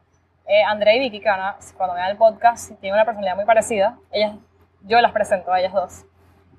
eh, 0.46 0.62
Andrea 0.62 0.94
y 0.96 1.00
Vicky, 1.00 1.20
que 1.20 1.28
van 1.28 1.40
a- 1.40 1.56
cuando 1.76 1.94
vean 1.94 2.10
el 2.10 2.16
podcast, 2.16 2.70
tienen 2.80 2.94
una 2.94 3.04
personalidad 3.04 3.36
muy 3.36 3.44
parecida. 3.44 3.98
Ellas, 4.12 4.34
yo 4.82 5.00
las 5.00 5.12
presento 5.12 5.52
a 5.52 5.60
ellas 5.60 5.72
dos. 5.72 6.04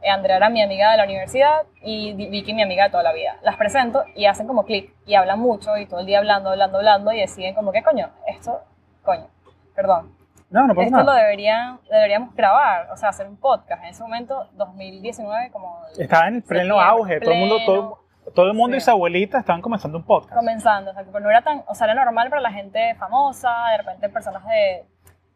Eh, 0.01 0.09
Andrea 0.09 0.37
era 0.37 0.49
mi 0.49 0.61
amiga 0.63 0.91
de 0.91 0.97
la 0.97 1.03
universidad 1.03 1.61
y 1.81 2.13
Vicky 2.13 2.53
mi 2.53 2.63
amiga 2.63 2.85
de 2.85 2.89
toda 2.89 3.03
la 3.03 3.13
vida. 3.13 3.37
Las 3.43 3.55
presento 3.57 4.03
y 4.15 4.25
hacen 4.25 4.47
como 4.47 4.65
clic 4.65 4.93
y 5.05 5.13
hablan 5.15 5.39
mucho 5.39 5.77
y 5.77 5.85
todo 5.85 5.99
el 5.99 6.05
día 6.07 6.17
hablando, 6.19 6.49
hablando, 6.49 6.77
hablando 6.79 7.11
y 7.13 7.19
deciden 7.19 7.53
como, 7.53 7.71
¿qué 7.71 7.83
coño? 7.83 8.09
Esto, 8.27 8.61
coño, 9.03 9.27
perdón. 9.75 10.15
No, 10.49 10.67
no 10.67 10.73
pasa 10.75 10.85
Esto 10.87 10.97
lo 10.97 11.03
nada. 11.05 11.19
deberían, 11.21 11.79
deberíamos 11.89 12.35
grabar, 12.35 12.89
o 12.91 12.97
sea, 12.97 13.09
hacer 13.09 13.27
un 13.27 13.37
podcast. 13.37 13.81
En 13.83 13.89
ese 13.89 14.03
momento, 14.03 14.49
2019, 14.53 15.49
como... 15.51 15.79
Estaba 15.97 16.27
en 16.27 16.35
el 16.35 16.43
pleno 16.43 16.81
auge, 16.81 17.21
todo 17.21 17.31
el 17.31 17.39
mundo, 17.39 17.57
todo, 17.65 17.99
todo 18.35 18.47
el 18.47 18.53
mundo 18.53 18.75
y 18.75 18.79
Sí. 18.81 18.85
su 18.85 18.91
abuelita 18.91 19.37
estaban 19.39 19.61
comenzando 19.61 19.97
un 19.99 20.03
podcast. 20.03 20.33
comenzando, 20.35 20.91
o 20.91 20.93
sea, 20.93 21.03
que 21.05 21.11
no 21.11 21.29
era 21.29 21.41
tan, 21.41 21.63
o 21.67 21.73
sea, 21.75 21.85
era 21.85 21.93
normal 22.03 22.29
para 22.29 22.41
la 22.41 22.51
gente 22.51 22.95
famosa, 22.95 23.49
de 23.71 23.77
repente 23.77 24.09
personas 24.09 24.43
de, 24.45 24.83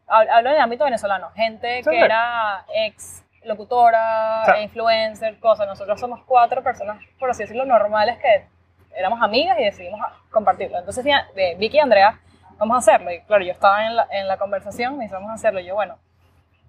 hablo 0.06 0.50
en 0.50 0.56
el 0.56 0.60
ámbito 0.62 0.84
venezolano, 0.84 1.30
gente 1.34 1.82
Sí. 1.82 1.90
que 1.90 2.00
era 2.00 2.64
ex 2.74 3.24
locutora, 3.44 4.44
sea- 4.44 4.60
influencer, 4.60 5.38
cosas, 5.38 5.66
nosotros 5.66 6.00
somos 6.00 6.20
cuatro 6.24 6.62
personas, 6.62 6.98
por 7.18 7.30
así 7.30 7.42
decirlo, 7.44 7.64
normales 7.64 8.18
que 8.18 8.46
éramos 8.96 9.20
amigas 9.22 9.58
y 9.58 9.64
decidimos 9.64 10.00
compartirlo. 10.30 10.78
Entonces, 10.78 11.04
ya, 11.04 11.26
de 11.34 11.54
Vicky 11.56 11.76
y 11.76 11.80
Andrea, 11.80 12.18
vamos 12.58 12.74
a 12.74 12.78
hacerlo. 12.78 13.12
Y 13.12 13.20
claro, 13.22 13.44
yo 13.44 13.52
estaba 13.52 13.86
en 13.86 13.94
la, 13.96 14.06
en 14.10 14.26
la 14.26 14.36
conversación, 14.36 14.96
me 14.96 15.04
dice, 15.04 15.14
vamos 15.14 15.30
a 15.30 15.34
hacerlo. 15.34 15.60
Y 15.60 15.66
yo, 15.66 15.74
bueno, 15.74 15.98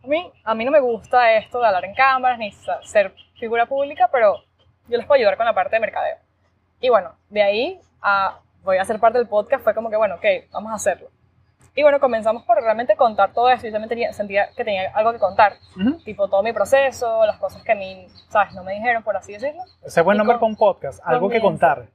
a 0.03 0.07
mí, 0.07 0.31
a 0.43 0.53
mí 0.53 0.65
no 0.65 0.71
me 0.71 0.79
gusta 0.79 1.31
esto 1.33 1.59
de 1.59 1.67
hablar 1.67 1.85
en 1.85 1.93
cámaras 1.95 2.37
ni 2.37 2.51
ser 2.83 3.13
figura 3.39 3.65
pública, 3.65 4.09
pero 4.11 4.43
yo 4.87 4.97
les 4.97 5.05
puedo 5.05 5.17
ayudar 5.17 5.37
con 5.37 5.45
la 5.45 5.53
parte 5.53 5.75
de 5.77 5.79
mercadeo. 5.79 6.17
Y 6.79 6.89
bueno, 6.89 7.15
de 7.29 7.41
ahí 7.41 7.79
a 8.01 8.37
voy 8.63 8.77
a 8.77 8.85
ser 8.85 8.99
parte 8.99 9.17
del 9.17 9.27
podcast 9.27 9.63
fue 9.63 9.73
como 9.73 9.89
que, 9.89 9.95
bueno, 9.95 10.15
ok, 10.15 10.25
vamos 10.51 10.71
a 10.71 10.75
hacerlo. 10.75 11.07
Y 11.77 11.83
bueno, 11.83 11.99
comenzamos 11.99 12.41
por 12.43 12.57
realmente 12.59 12.95
contar 12.95 13.33
todo 13.33 13.49
eso. 13.49 13.67
Yo 13.67 13.71
también 13.71 13.87
tenía, 13.89 14.11
sentía 14.11 14.49
que 14.57 14.63
tenía 14.65 14.91
algo 14.95 15.11
que 15.13 15.19
contar, 15.19 15.53
Ujú. 15.79 15.99
tipo 16.03 16.27
todo 16.27 16.41
mi 16.41 16.51
proceso, 16.51 17.23
las 17.25 17.37
cosas 17.37 17.61
que 17.63 17.71
a 17.71 17.75
mí, 17.75 18.07
¿sabes? 18.29 18.53
No 18.55 18.63
me 18.63 18.73
dijeron, 18.73 19.03
por 19.03 19.15
así 19.15 19.33
decirlo. 19.33 19.61
Ese 19.83 19.99
es 19.99 20.03
buen 20.03 20.17
nombre 20.17 20.33
con- 20.39 20.39
para 20.39 20.49
un 20.49 20.55
podcast, 20.73 20.99
algo 21.05 21.29
que 21.29 21.39
contar. 21.39 21.85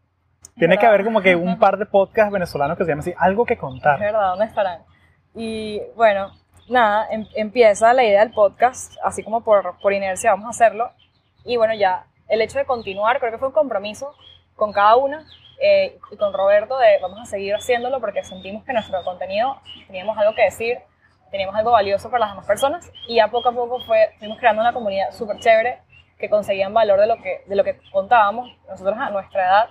Tiene 0.54 0.76
que 0.76 0.82
¿Verdad? 0.86 0.94
haber 0.94 1.04
como 1.04 1.20
que 1.20 1.34
un 1.34 1.58
par 1.58 1.78
de 1.78 1.86
podcasts 1.86 2.32
venezolanos 2.32 2.78
que 2.78 2.84
se 2.84 2.90
llaman 2.90 3.00
así, 3.00 3.12
algo 3.18 3.44
que 3.44 3.54
Es 3.54 3.60
contar. 3.60 3.98
verdad, 3.98 4.28
¿dónde 4.30 4.44
estarán? 4.44 4.82
Y 5.34 5.80
bueno, 5.96 6.30
nada, 6.68 7.08
em- 7.10 7.26
empieza 7.34 7.92
la 7.92 8.04
idea 8.04 8.20
del 8.20 8.32
podcast, 8.32 8.94
así 9.02 9.24
como 9.24 9.42
por, 9.42 9.80
por 9.80 9.92
inercia 9.92 10.30
vamos 10.30 10.46
a 10.46 10.50
hacerlo. 10.50 10.92
Y 11.44 11.56
bueno, 11.56 11.74
ya 11.74 12.04
el 12.28 12.40
hecho 12.40 12.58
de 12.58 12.66
continuar, 12.66 13.18
creo 13.18 13.32
que 13.32 13.38
fue 13.38 13.48
un 13.48 13.54
compromiso 13.54 14.14
con 14.54 14.72
cada 14.72 14.94
una 14.94 15.26
eh, 15.60 15.98
y 16.10 16.16
con 16.16 16.32
Roberto 16.32 16.76
de 16.78 16.98
vamos 17.00 17.18
a 17.20 17.24
seguir 17.26 17.54
haciéndolo 17.54 18.00
porque 18.00 18.22
sentimos 18.24 18.64
que 18.64 18.72
nuestro 18.72 19.02
contenido 19.04 19.56
teníamos 19.86 20.16
algo 20.18 20.34
que 20.34 20.42
decir, 20.42 20.78
teníamos 21.30 21.54
algo 21.56 21.70
valioso 21.72 22.10
para 22.10 22.20
las 22.20 22.30
demás 22.30 22.46
personas 22.46 22.90
y 23.08 23.16
ya 23.16 23.28
poco 23.28 23.48
a 23.48 23.52
poco 23.52 23.80
fue, 23.84 24.10
fuimos 24.18 24.38
creando 24.38 24.60
una 24.62 24.72
comunidad 24.72 25.10
súper 25.12 25.38
chévere 25.38 25.78
que 26.18 26.28
conseguían 26.30 26.72
valor 26.74 27.00
de 27.00 27.06
lo 27.06 27.16
que, 27.16 27.42
de 27.46 27.56
lo 27.56 27.64
que 27.64 27.78
contábamos. 27.90 28.48
Nosotros 28.68 28.96
a 28.98 29.10
nuestra 29.10 29.42
edad 29.44 29.68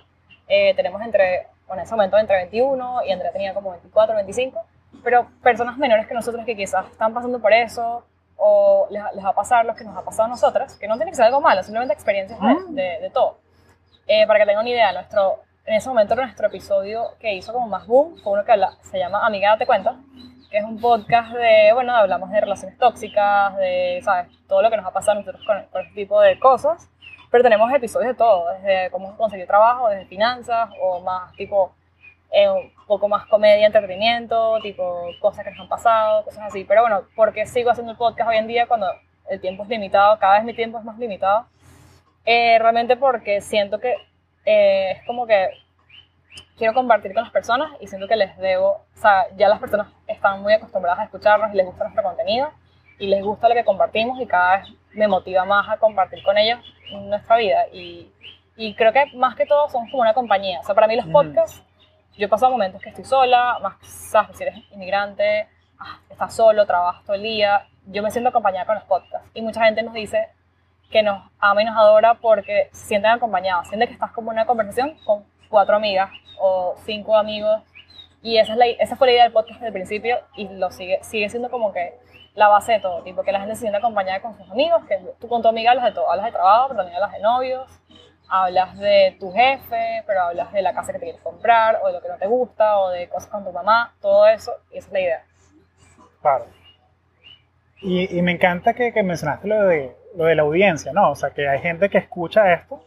eh, 0.48 0.74
tenemos 0.74 1.00
entre, 1.02 1.46
bueno, 1.66 1.80
en 1.82 1.86
ese 1.86 1.94
momento 1.94 2.18
entre 2.18 2.36
21 2.36 3.04
y 3.06 3.12
Andrea 3.12 3.32
tenía 3.32 3.54
como 3.54 3.70
24, 3.70 4.14
25, 4.16 4.60
pero 5.02 5.28
personas 5.42 5.78
menores 5.78 6.06
que 6.06 6.14
nosotros 6.14 6.44
que 6.44 6.56
quizás 6.56 6.86
están 6.90 7.14
pasando 7.14 7.40
por 7.40 7.52
eso 7.52 8.04
o 8.36 8.86
les, 8.90 9.02
les 9.14 9.24
va 9.24 9.30
a 9.30 9.34
pasar 9.34 9.64
lo 9.64 9.74
que 9.74 9.84
nos 9.84 9.96
ha 9.96 10.02
pasado 10.02 10.24
a 10.24 10.28
nosotras, 10.28 10.76
que 10.78 10.88
no 10.88 10.96
tiene 10.96 11.12
que 11.12 11.16
ser 11.16 11.26
algo 11.26 11.40
malo, 11.40 11.62
simplemente 11.62 11.94
experiencias 11.94 12.38
de, 12.40 12.46
Mm. 12.46 12.74
de- 12.74 12.98
de 13.00 13.10
todo. 13.10 13.38
Eh, 14.08 14.26
para 14.26 14.40
que 14.40 14.46
tengan 14.46 14.62
una 14.62 14.70
idea, 14.70 14.92
nuestro, 14.92 15.38
en 15.64 15.74
ese 15.74 15.88
momento 15.88 16.14
nuestro 16.14 16.46
episodio 16.48 17.14
que 17.20 17.34
hizo 17.34 17.52
como 17.52 17.68
más 17.68 17.86
boom 17.86 18.18
fue 18.22 18.32
uno 18.32 18.44
que 18.44 18.52
habla- 18.52 18.76
se 18.82 18.98
llama 18.98 19.24
Amiga 19.24 19.50
Date 19.50 19.66
Cuenta, 19.66 19.96
que 20.50 20.58
es 20.58 20.64
un 20.64 20.80
podcast 20.80 21.32
de, 21.32 21.70
bueno, 21.72 21.94
hablamos 21.94 22.30
de 22.30 22.40
relaciones 22.40 22.76
tóxicas, 22.78 23.56
de, 23.56 24.00
¿sabes? 24.02 24.28
Todo 24.48 24.60
lo 24.60 24.70
que 24.70 24.76
nos 24.76 24.86
ha 24.86 24.90
pasado 24.90 25.12
a 25.12 25.20
nosotros 25.20 25.44
con, 25.46 25.64
con 25.66 25.82
este 25.82 25.94
tipo 25.94 26.20
de 26.20 26.38
cosas. 26.38 26.88
Pero 27.30 27.42
tenemos 27.42 27.72
episodios 27.72 28.08
de 28.08 28.14
todo, 28.14 28.50
desde 28.52 28.90
cómo 28.90 29.16
conseguir 29.16 29.46
trabajo, 29.46 29.88
desde 29.88 30.04
finanzas, 30.04 30.68
o 30.82 31.00
más 31.00 31.32
tipo 31.32 31.72
eh, 32.30 32.48
un 32.50 32.70
poco 32.86 33.08
más 33.08 33.26
comedia, 33.26 33.66
entretenimiento, 33.66 34.58
tipo 34.60 35.06
cosas 35.20 35.44
que 35.44 35.50
nos 35.52 35.60
han 35.60 35.68
pasado, 35.68 36.24
cosas 36.24 36.44
así. 36.48 36.64
Pero 36.64 36.82
bueno, 36.82 37.04
¿por 37.16 37.32
qué 37.32 37.46
sigo 37.46 37.70
haciendo 37.70 37.92
el 37.92 37.98
podcast 37.98 38.28
hoy 38.28 38.36
en 38.36 38.48
día 38.48 38.66
cuando 38.66 38.86
el 39.30 39.40
tiempo 39.40 39.62
es 39.62 39.70
limitado? 39.70 40.18
Cada 40.18 40.34
vez 40.34 40.44
mi 40.44 40.52
tiempo 40.52 40.78
es 40.78 40.84
más 40.84 40.98
limitado. 40.98 41.46
Eh, 42.26 42.58
realmente 42.58 42.96
porque 42.96 43.40
siento 43.40 43.80
que 43.80 43.94
eh, 44.44 44.92
es 44.92 45.06
como 45.06 45.26
que 45.26 45.50
quiero 46.56 46.74
compartir 46.74 47.12
con 47.14 47.22
las 47.22 47.32
personas 47.32 47.70
y 47.80 47.86
siento 47.86 48.08
que 48.08 48.16
les 48.16 48.36
debo, 48.38 48.70
o 48.70 48.96
sea, 48.96 49.26
ya 49.36 49.48
las 49.48 49.58
personas 49.58 49.88
están 50.06 50.42
muy 50.42 50.52
acostumbradas 50.52 51.00
a 51.00 51.04
escucharnos 51.04 51.52
y 51.52 51.56
les 51.56 51.66
gusta 51.66 51.84
nuestro 51.84 52.02
contenido 52.02 52.50
y 52.98 53.06
les 53.08 53.22
gusta 53.22 53.48
lo 53.48 53.54
que 53.54 53.64
compartimos 53.64 54.20
y 54.20 54.26
cada 54.26 54.58
vez 54.58 54.68
me 54.92 55.08
motiva 55.08 55.44
más 55.44 55.68
a 55.68 55.78
compartir 55.78 56.22
con 56.22 56.36
ellos 56.38 56.60
nuestra 56.92 57.36
vida 57.36 57.66
y, 57.72 58.12
y 58.56 58.74
creo 58.74 58.92
que 58.92 59.06
más 59.14 59.34
que 59.34 59.46
todo 59.46 59.68
son 59.68 59.88
como 59.90 60.02
una 60.02 60.14
compañía, 60.14 60.60
o 60.60 60.62
sea, 60.62 60.74
para 60.74 60.86
mí 60.86 60.96
los 60.96 61.06
podcasts, 61.06 61.62
yo 62.16 62.26
he 62.26 62.28
pasado 62.28 62.52
momentos 62.52 62.80
que 62.82 62.90
estoy 62.90 63.04
sola, 63.04 63.58
más 63.62 63.76
sabes, 63.86 64.36
si 64.36 64.42
eres 64.42 64.56
inmigrante, 64.70 65.48
ah, 65.78 65.98
estás 66.10 66.34
solo, 66.34 66.66
trabajas 66.66 67.02
todo 67.04 67.16
el 67.16 67.22
día, 67.22 67.66
yo 67.86 68.02
me 68.02 68.10
siento 68.10 68.28
acompañada 68.28 68.66
con 68.66 68.74
los 68.74 68.84
podcasts 68.84 69.28
y 69.34 69.42
mucha 69.42 69.64
gente 69.64 69.82
nos 69.82 69.94
dice 69.94 70.28
que 70.92 71.02
nos 71.02 71.28
ama 71.40 71.62
y 71.62 71.64
nos 71.64 71.76
adora 71.76 72.14
porque 72.14 72.68
sienten 72.72 73.10
acompañados, 73.10 73.66
sienten 73.66 73.88
que 73.88 73.94
estás 73.94 74.12
como 74.12 74.30
en 74.30 74.36
una 74.38 74.46
conversación 74.46 74.96
con 75.04 75.24
cuatro 75.48 75.74
amigas 75.74 76.10
o 76.38 76.74
cinco 76.84 77.16
amigos 77.16 77.62
y 78.22 78.38
esa, 78.38 78.52
es 78.52 78.58
la, 78.58 78.66
esa 78.66 78.94
fue 78.94 79.08
la 79.08 79.12
idea 79.14 79.22
del 79.24 79.32
podcast 79.32 79.54
desde 79.54 79.68
el 79.68 79.72
principio 79.72 80.18
y 80.36 80.48
lo 80.48 80.70
sigue, 80.70 81.00
sigue 81.02 81.28
siendo 81.28 81.50
como 81.50 81.72
que 81.72 81.94
la 82.34 82.48
base 82.48 82.72
de 82.72 82.80
todo, 82.80 83.02
tipo 83.02 83.22
que 83.22 83.32
la 83.32 83.40
gente 83.40 83.56
se 83.56 83.62
siente 83.62 83.78
acompañada 83.78 84.20
con 84.20 84.36
sus 84.36 84.48
amigos, 84.50 84.84
que 84.86 84.98
tú 85.18 85.28
con 85.28 85.42
tu 85.42 85.48
amiga 85.48 85.72
hablas 85.72 85.86
de 85.86 85.92
todo, 85.92 86.08
hablas 86.10 86.26
de 86.26 86.32
trabajo, 86.32 86.68
pero 86.68 86.78
también 86.78 86.96
hablas 86.96 87.12
de 87.12 87.20
novios, 87.20 87.80
hablas 88.28 88.78
de 88.78 89.16
tu 89.18 89.32
jefe, 89.32 90.04
pero 90.06 90.22
hablas 90.22 90.52
de 90.52 90.62
la 90.62 90.72
casa 90.72 90.92
que 90.92 90.98
te 90.98 91.04
quieres 91.06 91.20
comprar, 91.20 91.80
o 91.82 91.88
de 91.88 91.92
lo 91.94 92.00
que 92.00 92.08
no 92.08 92.16
te 92.16 92.26
gusta, 92.26 92.78
o 92.78 92.90
de 92.90 93.08
cosas 93.08 93.28
con 93.28 93.44
tu 93.44 93.52
mamá, 93.52 93.94
todo 94.00 94.26
eso, 94.26 94.52
y 94.70 94.78
esa 94.78 94.86
es 94.86 94.92
la 94.92 95.00
idea. 95.00 95.24
Claro. 96.22 96.46
Y, 97.82 98.22
me 98.22 98.32
encanta 98.32 98.72
que 98.74 99.02
mencionaste 99.02 99.48
lo 99.48 99.66
de, 99.66 99.94
lo 100.16 100.24
de 100.26 100.34
la 100.34 100.42
audiencia, 100.42 100.92
¿no? 100.92 101.10
O 101.10 101.14
sea, 101.14 101.30
que 101.30 101.48
hay 101.48 101.58
gente 101.60 101.88
que 101.88 101.98
escucha 101.98 102.52
esto 102.52 102.84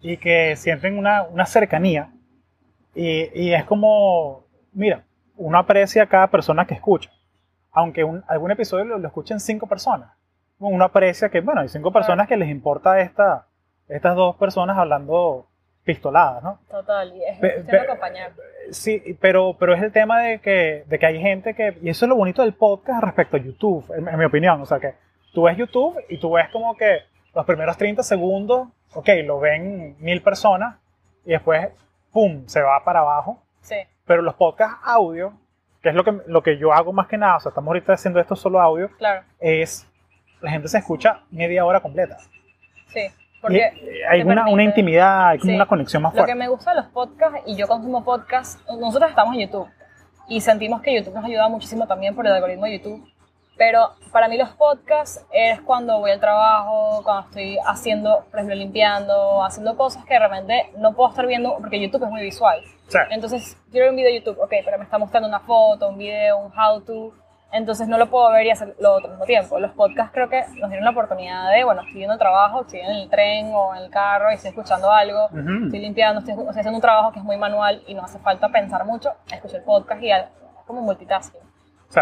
y 0.00 0.16
que 0.16 0.56
sienten 0.56 0.98
una, 0.98 1.22
una 1.24 1.46
cercanía. 1.46 2.10
Y, 2.94 3.28
y 3.40 3.54
es 3.54 3.64
como, 3.64 4.44
mira, 4.72 5.04
uno 5.36 5.58
aprecia 5.58 6.02
a 6.02 6.06
cada 6.08 6.26
persona 6.28 6.66
que 6.66 6.74
escucha. 6.74 7.10
Aunque 7.72 8.04
un- 8.04 8.22
algún 8.28 8.50
episodio 8.50 8.84
lo, 8.84 8.98
lo 8.98 9.08
escuchen 9.08 9.40
cinco 9.40 9.66
personas. 9.66 10.10
Uno 10.58 10.84
aprecia 10.84 11.28
que, 11.30 11.40
bueno, 11.40 11.62
hay 11.62 11.68
cinco 11.68 11.90
personas 11.92 12.28
que 12.28 12.36
les 12.36 12.48
importa 12.48 13.00
esta, 13.00 13.46
estas 13.88 14.14
dos 14.14 14.36
personas 14.36 14.76
hablando 14.78 15.46
pistoladas, 15.84 16.42
¿no? 16.44 16.60
Total, 16.70 17.12
y 17.16 17.24
es 17.24 17.38
Pe- 17.40 17.80
acompañar. 17.80 18.32
Sí, 18.70 19.02
pero, 19.20 19.56
pero 19.58 19.74
es 19.74 19.82
el 19.82 19.90
tema 19.90 20.20
de 20.20 20.38
que, 20.40 20.84
de 20.86 20.98
que 21.00 21.06
hay 21.06 21.20
gente 21.20 21.54
que, 21.54 21.76
y 21.82 21.88
eso 21.88 22.04
es 22.04 22.08
lo 22.08 22.14
bonito 22.14 22.42
del 22.42 22.52
podcast 22.54 23.02
respecto 23.02 23.36
a 23.36 23.40
YouTube, 23.40 23.84
en, 23.96 24.06
en 24.06 24.16
mi 24.18 24.24
opinión, 24.24 24.60
o 24.60 24.66
sea 24.66 24.78
que 24.78 24.94
tú 25.32 25.42
ves 25.42 25.56
YouTube 25.56 25.98
y 26.08 26.18
tú 26.18 26.32
ves 26.32 26.48
como 26.50 26.76
que 26.76 27.00
los 27.34 27.44
primeros 27.46 27.76
30 27.76 28.02
segundos, 28.02 28.68
ok, 28.94 29.08
lo 29.24 29.40
ven 29.40 29.96
mil 30.00 30.20
personas 30.22 30.76
y 31.24 31.30
después, 31.30 31.68
¡pum!, 32.12 32.46
se 32.46 32.60
va 32.60 32.84
para 32.84 33.00
abajo, 33.00 33.42
Sí, 33.60 33.76
pero 34.06 34.22
los 34.22 34.34
podcasts 34.34 34.78
audio, 34.84 35.32
que 35.82 35.88
es 35.90 35.94
lo 35.94 36.02
que, 36.04 36.18
lo 36.26 36.42
que 36.42 36.58
yo 36.58 36.72
hago 36.72 36.92
más 36.92 37.06
que 37.06 37.16
nada, 37.16 37.36
o 37.36 37.40
sea, 37.40 37.50
estamos 37.50 37.68
ahorita 37.68 37.92
haciendo 37.92 38.18
esto 38.20 38.34
solo 38.36 38.60
audio, 38.60 38.90
claro, 38.98 39.22
es, 39.38 39.88
la 40.40 40.50
gente 40.50 40.68
se 40.68 40.78
escucha 40.78 41.20
media 41.30 41.64
hora 41.64 41.80
completa. 41.80 42.16
sí. 42.88 43.08
Porque 43.40 43.58
eh, 43.58 44.06
hay 44.08 44.22
una, 44.22 44.48
una 44.48 44.62
intimidad, 44.62 45.30
hay 45.30 45.38
como 45.40 45.50
Sí. 45.50 45.56
una 45.56 45.66
conexión 45.66 46.00
más 46.00 46.12
Lo 46.12 46.18
fuerte. 46.18 46.32
que 46.32 46.38
me 46.38 46.46
gusta 46.46 46.70
de 46.70 46.76
los 46.76 46.86
podcasts, 46.90 47.40
y 47.44 47.56
yo 47.56 47.66
consumo 47.66 48.04
podcasts, 48.04 48.62
nosotros 48.78 49.10
estamos 49.10 49.34
en 49.34 49.40
YouTube 49.40 49.68
y 50.28 50.40
sentimos 50.40 50.80
que 50.80 50.94
YouTube 50.94 51.12
nos 51.12 51.24
ayuda 51.24 51.48
muchísimo 51.48 51.84
también 51.88 52.14
por 52.14 52.24
el 52.24 52.32
algoritmo 52.34 52.66
de 52.66 52.78
YouTube. 52.78 53.04
Pero 53.56 53.92
para 54.12 54.28
mí 54.28 54.38
los 54.38 54.48
podcasts 54.50 55.24
es 55.32 55.60
cuando 55.60 55.98
voy 55.98 56.10
al 56.10 56.20
trabajo, 56.20 57.02
cuando 57.04 57.28
estoy 57.28 57.58
haciendo, 57.66 58.24
por 58.30 58.40
ejemplo, 58.40 58.54
limpiando, 58.56 59.42
haciendo 59.44 59.76
cosas 59.76 60.04
que 60.04 60.18
realmente 60.18 60.70
no 60.78 60.94
puedo 60.94 61.10
estar 61.10 61.26
viendo 61.26 61.56
porque 61.58 61.80
YouTube 61.80 62.04
es 62.04 62.10
muy 62.10 62.22
visual. 62.22 62.60
Entonces, 63.10 63.56
quiero 63.70 63.84
ver 63.84 63.90
un 63.90 63.96
video 63.96 64.10
de 64.10 64.18
YouTube, 64.18 64.38
ok, 64.40 64.52
pero 64.64 64.78
me 64.78 64.84
está 64.84 64.98
mostrando 64.98 65.28
una 65.28 65.40
foto, 65.40 65.88
un 65.88 65.98
video, 65.98 66.38
un 66.38 66.52
how-to. 66.58 67.12
Entonces, 67.52 67.86
no 67.86 67.98
lo 67.98 68.08
puedo 68.08 68.30
ver 68.32 68.46
y 68.46 68.50
hacer 68.50 68.74
lo 68.80 68.94
otro 68.94 69.06
al 69.06 69.12
mismo 69.12 69.26
tiempo. 69.26 69.58
Los 69.58 69.72
podcasts 69.72 70.12
creo 70.12 70.28
que 70.30 70.42
nos 70.56 70.70
dieron 70.70 70.84
la 70.84 70.90
oportunidad 70.90 71.50
de, 71.50 71.64
bueno, 71.64 71.82
estoy 71.82 72.00
yendo 72.00 72.14
al 72.14 72.18
trabajo, 72.18 72.62
estoy 72.62 72.80
en 72.80 72.90
el 72.90 73.10
tren 73.10 73.52
o 73.54 73.74
en 73.74 73.82
el 73.82 73.90
carro 73.90 74.30
y 74.30 74.34
estoy 74.34 74.50
escuchando 74.50 74.90
algo, 74.90 75.26
estoy 75.64 75.78
limpiando, 75.78 76.20
estoy, 76.20 76.32
estoy 76.32 76.48
haciendo 76.48 76.76
un 76.76 76.80
trabajo 76.80 77.12
que 77.12 77.18
es 77.18 77.24
muy 77.24 77.36
manual 77.36 77.82
y 77.86 77.92
no 77.92 78.02
hace 78.02 78.18
falta 78.18 78.48
pensar 78.48 78.86
mucho, 78.86 79.12
escucho 79.30 79.58
el 79.58 79.62
podcast 79.64 80.02
y 80.02 80.10
es 80.10 80.24
como 80.66 80.80
multitasking. 80.80 81.51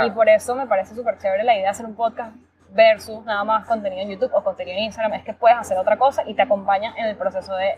Y 0.06 0.10
por 0.10 0.28
eso 0.28 0.54
me 0.54 0.66
parece 0.66 0.94
súper 0.94 1.18
chévere 1.18 1.42
la 1.44 1.54
idea 1.54 1.64
de 1.64 1.68
hacer 1.68 1.86
un 1.86 1.94
podcast 1.94 2.34
versus 2.72 3.24
nada 3.24 3.42
más 3.44 3.66
contenido 3.66 4.02
en 4.02 4.10
YouTube 4.10 4.30
o 4.34 4.42
contenido 4.44 4.76
en 4.78 4.84
Instagram. 4.84 5.14
Es 5.14 5.24
que 5.24 5.32
puedes 5.34 5.58
hacer 5.58 5.76
otra 5.78 5.96
cosa 5.96 6.22
y 6.26 6.34
te 6.34 6.42
acompaña 6.42 6.94
en 6.96 7.06
el 7.06 7.16
proceso 7.16 7.54
de 7.56 7.76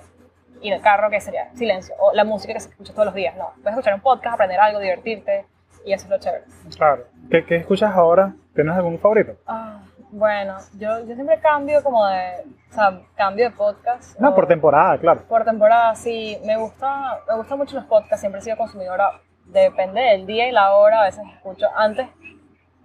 ir 0.60 0.74
al 0.74 0.80
carro, 0.80 1.10
que 1.10 1.20
sería 1.20 1.50
silencio, 1.54 1.94
o 1.98 2.12
la 2.12 2.24
música 2.24 2.52
que 2.52 2.60
se 2.60 2.68
escucha 2.68 2.92
todos 2.92 3.06
los 3.06 3.14
días. 3.14 3.34
No, 3.36 3.50
puedes 3.56 3.70
escuchar 3.70 3.94
un 3.94 4.00
podcast, 4.00 4.34
aprender 4.34 4.60
algo, 4.60 4.78
divertirte 4.78 5.46
y 5.84 5.92
eso 5.92 6.04
es 6.04 6.10
lo 6.10 6.18
chévere. 6.18 6.44
claro. 6.76 7.04
¿Qué, 7.30 7.44
qué 7.46 7.56
escuchas 7.56 7.94
ahora? 7.94 8.34
¿Tienes 8.54 8.76
algún 8.76 8.98
favorito? 8.98 9.32
Ah, 9.46 9.80
bueno, 10.10 10.58
yo, 10.78 11.00
yo 11.06 11.14
siempre 11.14 11.40
cambio 11.40 11.82
como 11.82 12.06
de, 12.06 12.44
o 12.70 12.74
sea, 12.74 13.00
cambio 13.16 13.48
de 13.48 13.56
podcast. 13.56 14.20
No, 14.20 14.30
o- 14.30 14.34
por 14.34 14.46
temporada, 14.46 14.98
claro. 14.98 15.22
por 15.26 15.42
temporada, 15.44 15.94
sí. 15.94 16.38
Me 16.44 16.56
gusta, 16.58 17.18
me 17.28 17.36
gustan 17.36 17.56
mucho 17.58 17.74
los 17.76 17.86
podcasts. 17.86 18.20
Siempre 18.20 18.40
he 18.40 18.44
sido 18.44 18.56
consumidora. 18.58 19.10
Depende 19.52 20.00
del 20.00 20.26
día 20.26 20.48
y 20.48 20.52
la 20.52 20.74
hora. 20.74 21.02
A 21.02 21.04
veces 21.04 21.22
escucho, 21.34 21.66
antes 21.76 22.08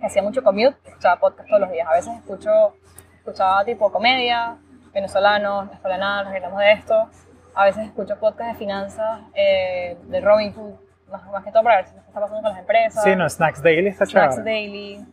hacía 0.02 0.22
mucho 0.22 0.44
commute, 0.44 0.76
escuchaba 0.86 1.18
podcast 1.20 1.48
todos 1.48 1.62
los 1.62 1.72
días. 1.72 1.88
A 1.88 1.94
veces 1.94 2.14
escucho, 2.16 2.76
escuchaba 3.18 3.64
tipo 3.64 3.90
comedia, 3.92 4.58
venezolanos, 4.94 5.72
españoles, 5.72 6.26
nos 6.26 6.32
reiremos 6.32 6.60
de 6.60 6.72
esto. 6.74 7.10
A 7.56 7.66
veces 7.66 7.86
escucho 7.86 8.20
podcast 8.20 8.52
de 8.52 8.56
finanzas, 8.58 9.22
eh, 9.34 9.98
de 10.04 10.22
Robin 10.22 10.54
Hood, 10.54 10.74
más, 11.10 11.26
más 11.32 11.44
que 11.44 11.52
todo 11.52 11.64
para 11.64 11.78
ver 11.78 11.86
qué 11.86 11.98
está 11.98 12.20
pasando 12.20 12.42
con 12.42 12.52
las 12.52 12.60
empresas. 12.60 13.04
Sí, 13.04 13.16
no, 13.16 13.30
Snacks 13.30 13.64
Daily 13.64 13.88
está 13.88 14.06
Snacks 14.06 14.36
chévere. 14.36 14.52
Daily. 14.52 15.06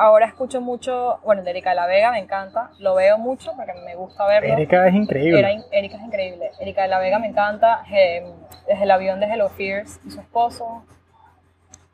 Ahora 0.00 0.26
escucho 0.26 0.60
mucho, 0.60 1.18
bueno, 1.24 1.42
de 1.42 1.50
Erika 1.50 1.70
de 1.70 1.76
la 1.76 1.86
Vega, 1.86 2.12
me 2.12 2.20
encanta. 2.20 2.70
Lo 2.78 2.94
veo 2.94 3.18
mucho 3.18 3.52
porque 3.56 3.72
me 3.84 3.96
gusta 3.96 4.28
verlo. 4.28 4.52
Erika 4.52 4.86
es 4.86 4.94
increíble. 4.94 5.40
Era 5.40 5.50
Erika 5.72 5.96
es 5.96 6.02
increíble. 6.04 6.50
Erika 6.60 6.82
de 6.82 6.88
la 6.88 7.00
Vega 7.00 7.18
me 7.18 7.26
encanta. 7.26 7.82
eh, 7.90 8.24
desde 8.68 8.84
el 8.84 8.90
avión 8.92 9.18
de 9.18 9.26
Hello 9.26 9.48
Fears 9.48 9.98
y 10.06 10.12
su 10.12 10.20
esposo. 10.20 10.84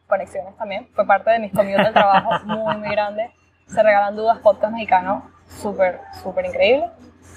Conexiones 0.07 0.55
también. 0.59 0.87
Fue 0.95 1.07
parte 1.07 1.31
de 1.31 1.39
mis 1.39 1.53
comidas 1.55 1.83
del 1.83 1.95
trabajo 1.95 2.31
muy, 2.45 2.77
muy 2.77 2.91
grande. 2.91 3.31
Se 3.69 3.83
regalan 3.83 4.15
dudas, 4.15 4.39
podcast 4.41 4.75
mexicano. 4.75 5.31
Súper, 5.47 6.01
súper 6.23 6.45
increíble. 6.45 6.91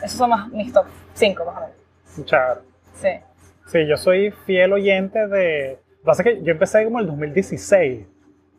Esos 0.03 0.17
son 0.17 0.31
más 0.31 0.49
mis 0.49 0.73
top 0.73 0.85
5 1.13 1.45
más 1.45 1.55
o 1.55 1.59
menos. 1.61 2.25
Chévere. 2.25 2.59
Sí. 2.93 3.09
Sí, 3.67 3.87
yo 3.87 3.95
soy 3.95 4.31
fiel 4.45 4.73
oyente 4.73 5.27
de... 5.27 5.79
Lo 5.79 5.97
que 5.99 6.05
pasa 6.05 6.21
es 6.23 6.27
que 6.27 6.43
yo 6.43 6.51
empecé 6.51 6.83
como 6.83 6.99
el 6.99 7.07
2016 7.07 8.05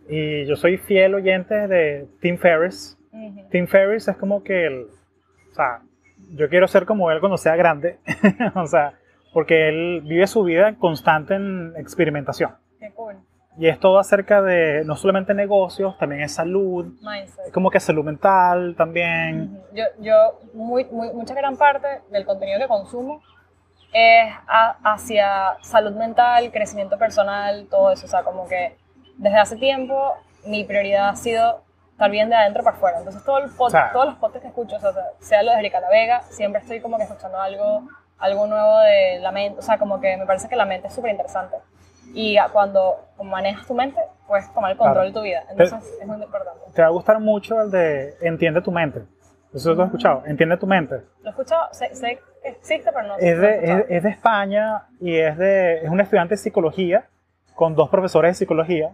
y 0.09 0.47
yo 0.47 0.57
soy 0.57 0.79
fiel 0.79 1.14
oyente 1.14 1.55
de 1.68 2.07
Tim 2.21 2.38
Ferriss. 2.38 2.97
Tim 3.51 3.66
Ferriss 3.66 4.09
es 4.09 4.16
como 4.16 4.42
que 4.42 4.66
el... 4.66 4.87
O 5.51 5.55
sea, 5.55 5.81
yo 6.35 6.49
quiero 6.49 6.66
ser 6.68 6.87
como 6.87 7.11
él 7.11 7.21
cuando 7.21 7.37
sea 7.37 7.57
grande. 7.57 7.99
o 8.55 8.66
sea, 8.66 8.94
porque 9.33 9.68
él 9.68 10.03
vive 10.03 10.27
su 10.27 10.42
vida 10.44 10.75
constante 10.77 11.35
en 11.35 11.75
experimentación. 11.77 12.53
Qué 12.79 12.90
cool. 12.92 13.16
Y 13.59 13.66
es 13.66 13.81
todo 13.81 13.99
acerca 13.99 14.40
de 14.40 14.85
no 14.85 14.94
solamente 14.94 15.35
negocios, 15.35 15.99
también 15.99 16.23
es 16.23 16.33
salud, 16.33 16.87
Mindset. 17.03 17.47
es 17.47 17.53
como 17.53 17.71
que 17.71 17.81
salud 17.81 18.05
mental 18.05 18.77
también. 18.79 19.61
Yo, 19.75 19.83
yo 19.99 20.14
muy, 20.55 20.85
muy, 20.85 21.12
mucha 21.12 21.35
gran 21.35 21.57
parte 21.57 21.88
del 22.12 22.25
contenido 22.25 22.61
que 22.61 22.68
consumo 22.68 23.21
es 23.92 24.33
a- 24.47 24.79
hacia 24.92 25.57
salud 25.62 25.92
mental, 25.97 26.53
crecimiento 26.53 26.97
personal, 26.99 27.66
todo 27.68 27.90
eso. 27.90 28.07
O 28.07 28.09
sea, 28.09 28.23
como 28.23 28.47
que 28.47 28.77
desde 29.18 29.38
hace 29.38 29.57
tiempo 29.57 30.14
mi 30.46 30.64
prioridad 30.64 31.11
ha 31.11 31.16
sido 31.16 31.62
estar 31.92 32.11
bien 32.11 32.28
de 32.31 32.37
adentro 32.37 32.62
para 32.62 32.76
afuera. 32.76 32.98
Entonces, 32.98 33.22
todo 33.24 33.38
el 33.38 33.50
pod- 33.50 33.70
Claro. 33.70 33.90
todos 33.92 34.07
los 34.07 34.14
podcasts 34.16 34.42
que 34.42 34.48
escucho, 34.48 34.76
o 34.76 34.81
sea, 34.81 34.92
sea 35.18 35.42
lo 35.42 35.52
de 35.52 35.59
Erika 35.59 35.81
La 35.81 35.90
Vega, 35.90 36.22
siempre 36.31 36.61
estoy 36.62 36.81
como 36.81 36.96
que 36.96 37.02
escuchando 37.02 37.38
algo, 37.40 37.83
algo 38.18 38.46
nuevo 38.46 38.78
de 38.81 39.18
la 39.20 39.33
mente. 39.33 39.59
O 39.59 39.62
sea, 39.62 39.78
como 39.78 40.00
que 40.00 40.16
me 40.16 40.24
parece 40.24 40.48
que 40.48 40.57
la 40.57 40.64
mente 40.64 40.87
es 40.88 40.94
súper 40.94 41.11
interesante. 41.11 41.57
Y 42.14 42.38
cuando 42.52 42.96
manejas 43.22 43.66
tu 43.66 43.74
mente, 43.74 44.00
puedes 44.26 44.50
tomar 44.54 44.70
el 44.70 44.78
control 44.78 44.94
Claro. 44.94 45.09
de 45.09 45.12
tu 45.14 45.22
vida. 45.22 45.42
Entonces, 45.50 45.98
es 46.00 46.07
muy 46.07 46.22
importante. 46.22 46.61
Te 46.72 46.81
va 46.83 46.88
a 46.88 46.90
gustar 46.90 47.20
mucho 47.20 47.61
el 47.61 47.70
de 47.70 48.14
Entiende 48.22 48.62
tu 48.62 48.70
mente. 48.72 49.02
Eso 49.52 49.74
lo 49.74 49.83
has 49.83 49.88
escuchado. 49.88 50.22
Entiende 50.26 50.57
tu 50.57 50.66
mente. 50.66 51.02
Lo 51.22 51.26
he 51.26 51.31
escuchado, 51.31 51.68
sé, 51.72 51.94
sé 51.94 52.18
existe, 52.44 52.90
pero 52.92 53.07
no 53.09 53.16
Es 53.18 53.38
de, 53.40 53.72
es, 53.72 53.85
es 53.88 54.02
de 54.04 54.09
España 54.11 54.87
y 55.00 55.18
es, 55.18 55.37
de, 55.37 55.78
es 55.83 55.88
un 55.90 56.00
estudiante 56.00 56.35
de 56.35 56.38
psicología 56.38 57.07
con 57.54 57.74
dos 57.74 57.88
profesores 57.90 58.31
de 58.31 58.35
psicología 58.35 58.92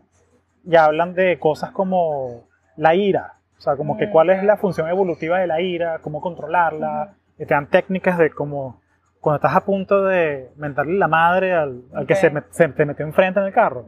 y 0.67 0.77
hablan 0.77 1.15
de 1.15 1.39
cosas 1.39 1.71
como 1.71 2.45
la 2.77 2.95
ira, 2.95 3.35
o 3.59 3.61
sea, 3.61 3.77
como 3.77 3.97
que 3.97 4.07
Mm, 4.07 4.11
cuál 4.11 4.31
es 4.31 4.43
la 4.45 4.57
función 4.57 4.89
evolutiva 4.89 5.39
de 5.39 5.47
la 5.47 5.61
ira, 5.61 5.99
cómo 6.01 6.21
controlarla, 6.21 7.15
y 7.39 7.47
te 7.47 7.55
dan 7.55 7.67
técnicas 7.69 8.19
de 8.19 8.31
cómo 8.31 8.81
cuando 9.21 9.37
estás 9.37 9.57
a 9.57 9.65
punto 9.65 10.05
de 10.05 10.51
mentarle 10.57 10.99
la 10.99 11.09
madre 11.09 11.55
al, 11.55 11.83
al 11.95 12.07
que 12.07 12.15
se, 12.15 12.31
met- 12.31 12.47
se 12.51 12.69
te 12.69 12.85
metió 12.85 13.07
enfrente 13.07 13.41
en 13.41 13.47
el 13.47 13.53
carro, 13.53 13.87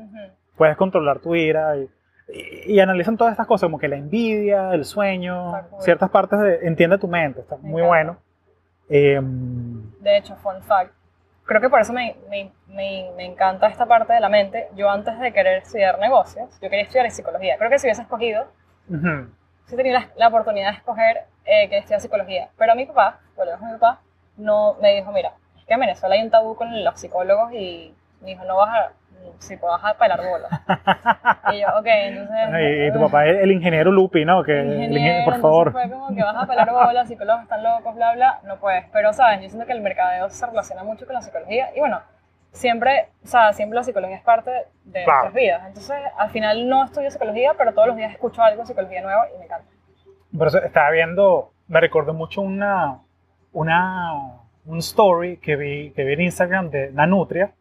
puedes 0.56 0.76
controlar 0.76 1.18
tu 1.20 1.34
ira 1.34 1.76
y, 1.76 1.88
y- 2.32 2.72
y 2.74 2.80
analizan 2.80 3.16
todas 3.18 3.32
estas 3.32 3.46
cosas 3.46 3.66
como 3.66 3.78
que 3.78 3.86
la 3.88 3.96
envidia, 3.96 4.72
el 4.72 4.84
sueño, 4.86 5.52
ciertas 5.80 6.08
partes 6.10 6.40
de 6.40 6.66
entiende 6.66 6.96
tu 6.98 7.06
mente, 7.08 7.40
está 7.40 7.56
Me 7.58 7.62
muy 7.68 7.82
encanta. 7.82 7.88
bueno. 7.88 8.16
Em, 8.88 9.90
De 10.00 10.16
hecho, 10.18 10.36
fun 10.36 10.62
fact. 10.62 10.92
Creo 11.46 11.60
que 11.60 11.70
por 11.70 11.80
eso 11.80 11.92
me, 11.92 12.16
me, 12.28 12.50
me, 12.66 13.10
me 13.16 13.24
encanta 13.24 13.68
esta 13.68 13.86
parte 13.86 14.12
de 14.12 14.20
la 14.20 14.28
mente. 14.28 14.68
Yo 14.74 14.90
antes 14.90 15.18
de 15.18 15.32
querer 15.32 15.62
estudiar 15.62 15.98
negocios, 15.98 16.50
yo 16.60 16.68
quería 16.68 16.82
estudiar 16.82 17.10
psicología. 17.10 17.56
Creo 17.56 17.70
que 17.70 17.78
si 17.78 17.86
hubiese 17.86 18.02
escogido, 18.02 18.46
ujú. 18.88 19.30
sí 19.66 19.76
tenía 19.76 19.92
la, 19.92 20.10
la 20.16 20.28
oportunidad 20.28 20.72
de 20.72 20.78
escoger 20.78 21.24
eh, 21.44 21.68
que 21.68 21.78
estudiar 21.78 22.00
psicología. 22.00 22.48
Pero 22.58 22.74
mi 22.74 22.84
papá, 22.84 23.20
a 23.38 23.66
mi 23.66 23.72
papá, 23.78 24.00
no, 24.36 24.74
me 24.80 24.96
dijo, 24.96 25.12
mira, 25.12 25.32
es 25.56 25.64
que 25.64 25.74
en 25.74 25.80
Venezuela 25.80 26.16
hay 26.16 26.22
un 26.22 26.30
tabú 26.30 26.56
con 26.56 26.84
los 26.84 27.00
psicólogos 27.00 27.52
y 27.52 27.94
me 28.20 28.30
dijo, 28.30 28.44
no 28.44 28.56
vas 28.56 28.68
a, 28.68 28.92
si 29.38 29.56
vas 29.56 29.84
a 29.84 29.94
pelar 29.98 30.18
bolas. 30.18 30.50
y 31.52 31.60
yo, 31.60 31.68
ok, 31.78 31.86
entonces... 31.86 32.36
Y, 32.60 32.86
y 32.86 32.92
tu 32.92 33.00
papá 33.00 33.26
es 33.26 33.38
el 33.42 33.52
ingeniero 33.52 33.92
Lupi, 33.92 34.24
¿no? 34.24 34.42
Que, 34.42 34.60
ingeniero, 34.62 35.24
por 35.24 35.40
favor. 35.40 35.72
Fue 35.72 35.90
como 35.90 36.14
que 36.14 36.22
vas 36.22 36.36
a 36.36 36.46
pelar 36.46 36.70
bolas, 36.70 37.08
psicólogos 37.08 37.42
están 37.42 37.62
locos, 37.62 37.94
bla, 37.94 38.14
bla. 38.14 38.40
No 38.44 38.56
puedes. 38.58 38.86
Pero, 38.92 39.12
¿sabes? 39.12 39.42
Yo 39.42 39.48
siento 39.48 39.66
que 39.66 39.72
el 39.72 39.80
mercadeo 39.82 40.28
se 40.30 40.46
relaciona 40.46 40.84
mucho 40.84 41.04
con 41.06 41.14
la 41.14 41.22
psicología. 41.22 41.68
Y 41.76 41.80
bueno, 41.80 42.00
siempre, 42.52 43.08
o 43.24 43.26
sea, 43.26 43.52
siempre 43.52 43.76
la 43.76 43.82
psicología 43.84 44.16
es 44.16 44.22
parte 44.22 44.50
de 44.84 45.04
Claro. 45.04 45.22
nuestras 45.22 45.34
vidas. 45.34 45.62
Entonces, 45.66 45.96
al 46.18 46.30
final 46.30 46.68
no 46.68 46.84
estudio 46.84 47.10
psicología, 47.10 47.52
pero 47.58 47.74
todos 47.74 47.88
los 47.88 47.96
días 47.96 48.12
escucho 48.12 48.42
algo 48.42 48.62
de 48.62 48.66
psicología 48.66 49.02
nuevo 49.02 49.20
y 49.34 49.38
me 49.38 49.44
encanta. 49.44 49.68
Por 50.36 50.46
eso 50.48 50.58
estaba 50.62 50.90
viendo, 50.90 51.52
me 51.68 51.80
recordó 51.80 52.12
mucho 52.14 52.40
una, 52.40 52.98
una, 53.52 54.12
un 54.64 54.78
story 54.78 55.36
que 55.38 55.56
vi, 55.56 55.90
que 55.92 56.04
vi 56.04 56.14
en 56.14 56.20
Instagram 56.22 56.70
de 56.70 56.90
Nanutria, 56.92 57.52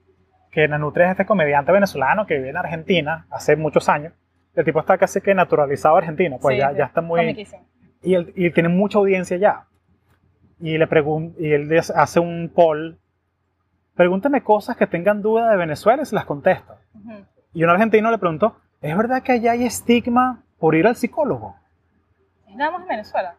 que 0.56 0.70
Nanutria 0.70 1.08
es 1.08 1.12
este 1.12 1.26
comediante 1.26 1.74
venezolano 1.74 2.26
que 2.26 2.36
vive 2.36 2.52
en 2.52 2.56
Argentina 2.56 3.28
hace 3.30 3.58
muchos 3.58 3.89
años. 3.89 4.13
El 4.56 4.63
tipo 4.63 4.80
está 4.80 4.98
casi 4.98 5.20
que 5.20 5.36
naturalizado 5.36 5.98
argentino, 5.98 6.38
pues 6.39 6.56
Sí, 6.56 6.60
ya, 6.62 6.70
sí, 6.70 6.78
ya 6.78 6.86
está 6.86 7.02
muy... 7.02 7.46
Y, 8.02 8.13
él, 8.13 8.32
y 8.38 8.50
tiene 8.52 8.70
mucha 8.70 8.98
audiencia 8.98 9.36
ya. 9.36 9.65
Y 10.62 10.78
le 10.78 10.88
pregun 10.88 11.36
y 11.38 11.52
él 11.52 11.70
hace 11.94 12.22
un 12.22 12.50
poll. 12.56 12.98
Pregúntame 13.96 14.44
cosas 14.44 14.78
que 14.78 14.88
tengan 14.88 15.22
duda 15.22 15.52
de 15.52 15.58
Venezuela 15.58 16.04
y 16.04 16.06
se 16.06 16.15
las 16.15 16.24
contesta. 16.24 16.78
Ujú. 16.94 17.26
Y 17.54 17.63
un 17.65 17.70
argentino 17.70 18.10
le 18.10 18.18
preguntó, 18.18 18.56
¿es 18.82 18.96
verdad 18.96 19.24
que 19.24 19.34
allá 19.34 19.52
hay 19.52 19.65
estigma 19.65 20.41
por 20.58 20.76
ir 20.76 20.88
al 20.88 20.96
psicólogo? 20.96 21.58
Es 22.48 22.56
nada 22.56 22.72
más 22.72 22.84
en 22.84 22.88
Venezuela, 22.88 23.36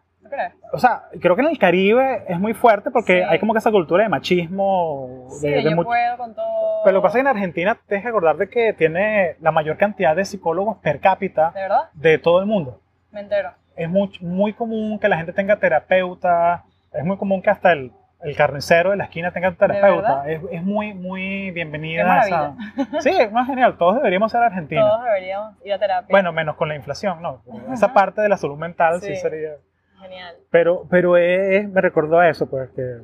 O 0.73 0.79
sea, 0.79 1.03
creo 1.21 1.35
que 1.35 1.41
en 1.41 1.47
el 1.49 1.57
Caribe 1.57 2.23
es 2.27 2.39
muy 2.39 2.53
fuerte 2.53 2.91
porque 2.91 3.19
Sí. 3.19 3.25
hay 3.29 3.39
como 3.39 3.53
que 3.53 3.59
esa 3.59 3.71
cultura 3.71 4.03
de 4.03 4.09
machismo. 4.09 5.27
Sí, 5.39 5.49
de, 5.49 5.55
de 5.57 5.63
yo 5.63 5.71
mucho- 5.71 5.87
puedo 5.87 6.17
con 6.17 6.35
todo. 6.35 6.81
Pero 6.83 6.93
lo 6.95 7.01
que 7.01 7.05
pasa 7.05 7.17
es 7.17 7.23
que 7.23 7.29
en 7.29 7.35
Argentina 7.35 7.77
tienes 7.87 8.03
que 8.03 8.09
acordar 8.09 8.37
de 8.37 8.49
que 8.49 8.73
tiene 8.73 9.35
la 9.41 9.51
mayor 9.51 9.77
cantidad 9.77 10.15
de 10.15 10.25
psicólogos 10.25 10.77
per 10.77 10.99
cápita 10.99 11.51
¿De 11.51 11.61
verdad? 11.61 11.89
de 11.93 12.17
todo 12.17 12.39
el 12.39 12.45
mundo. 12.45 12.79
Me 13.11 13.21
entero. 13.21 13.51
Es 13.75 13.89
muy, 13.89 14.11
muy 14.21 14.53
común 14.53 14.99
que 14.99 15.07
la 15.07 15.17
gente 15.17 15.33
tenga 15.33 15.57
terapeuta, 15.57 16.63
es 16.93 17.03
muy 17.05 17.17
común 17.17 17.41
que 17.43 17.49
hasta 17.51 17.71
el, 17.73 17.91
el 18.23 18.35
carnicero 18.35 18.89
de 18.91 18.97
la 18.97 19.03
esquina 19.03 19.31
tenga 19.31 19.51
terapeuta. 19.51 20.23
Es, 20.27 20.41
es 20.51 20.63
muy, 20.63 20.93
muy 20.95 21.51
bienvenida 21.51 22.21
Qué 22.21 22.27
esa. 22.27 23.01
Sí, 23.01 23.09
es 23.11 23.31
más 23.31 23.45
genial. 23.47 23.77
Todos 23.77 23.97
deberíamos 23.97 24.31
ser 24.31 24.41
argentinos. 24.41 24.89
Todos 24.89 25.03
deberíamos 25.05 25.53
ir 25.63 25.73
a 25.73 25.77
terapia. 25.79 26.07
Bueno, 26.09 26.31
menos 26.33 26.55
con 26.55 26.67
la 26.69 26.75
inflación, 26.75 27.21
¿no? 27.21 27.41
Esa 27.71 27.93
parte 27.93 28.21
de 28.21 28.29
la 28.29 28.37
salud 28.37 28.57
mental 28.57 28.99
sí, 29.01 29.07
Sí. 29.13 29.15
sería. 29.17 29.51
Genial. 29.99 30.35
Pero, 30.51 30.87
pero 30.89 31.17
es- 31.17 31.67
me 31.69 31.81
recordó 31.81 32.19
a 32.19 32.29
eso, 32.29 32.49
pues 32.49 32.69
que 32.71 32.99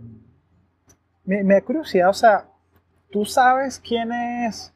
me, 1.25 1.43
me 1.43 1.53
da 1.55 1.61
curiosidad, 1.61 2.09
o 2.09 2.13
sea, 2.13 2.45
tú 3.11 3.25
sabes 3.25 3.79
quién 3.79 4.11
es, 4.11 4.73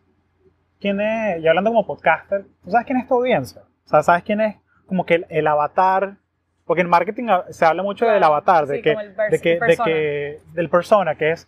quién 0.79 0.99
es, 1.01 1.41
y 1.41 1.47
hablando 1.47 1.71
como 1.71 1.85
podcaster, 1.85 2.45
tú 2.63 2.71
sabes 2.71 2.85
quién 2.85 2.99
es 2.99 3.07
tu 3.07 3.15
audiencia, 3.15 3.61
o 3.85 3.87
sea, 3.89 4.03
sabes 4.03 4.23
quién 4.23 4.41
es 4.41 4.55
como 4.85 5.05
que 5.05 5.15
el, 5.15 5.25
el 5.29 5.47
avatar, 5.47 6.17
porque 6.65 6.81
en 6.81 6.89
marketing 6.89 7.27
se 7.49 7.65
habla 7.65 7.83
mucho 7.83 8.05
del 8.05 8.17
Claro, 8.17 8.33
avatar, 8.33 8.65
de 8.67 8.77
sí, 8.77 8.81
que, 8.81 8.91
el 8.91 9.15
pers- 9.15 9.29
de 9.31 9.39
que, 9.41 9.59
de 9.59 9.77
que, 9.83 10.39
del 10.53 10.69
persona, 10.69 11.15
que 11.15 11.31
es 11.31 11.47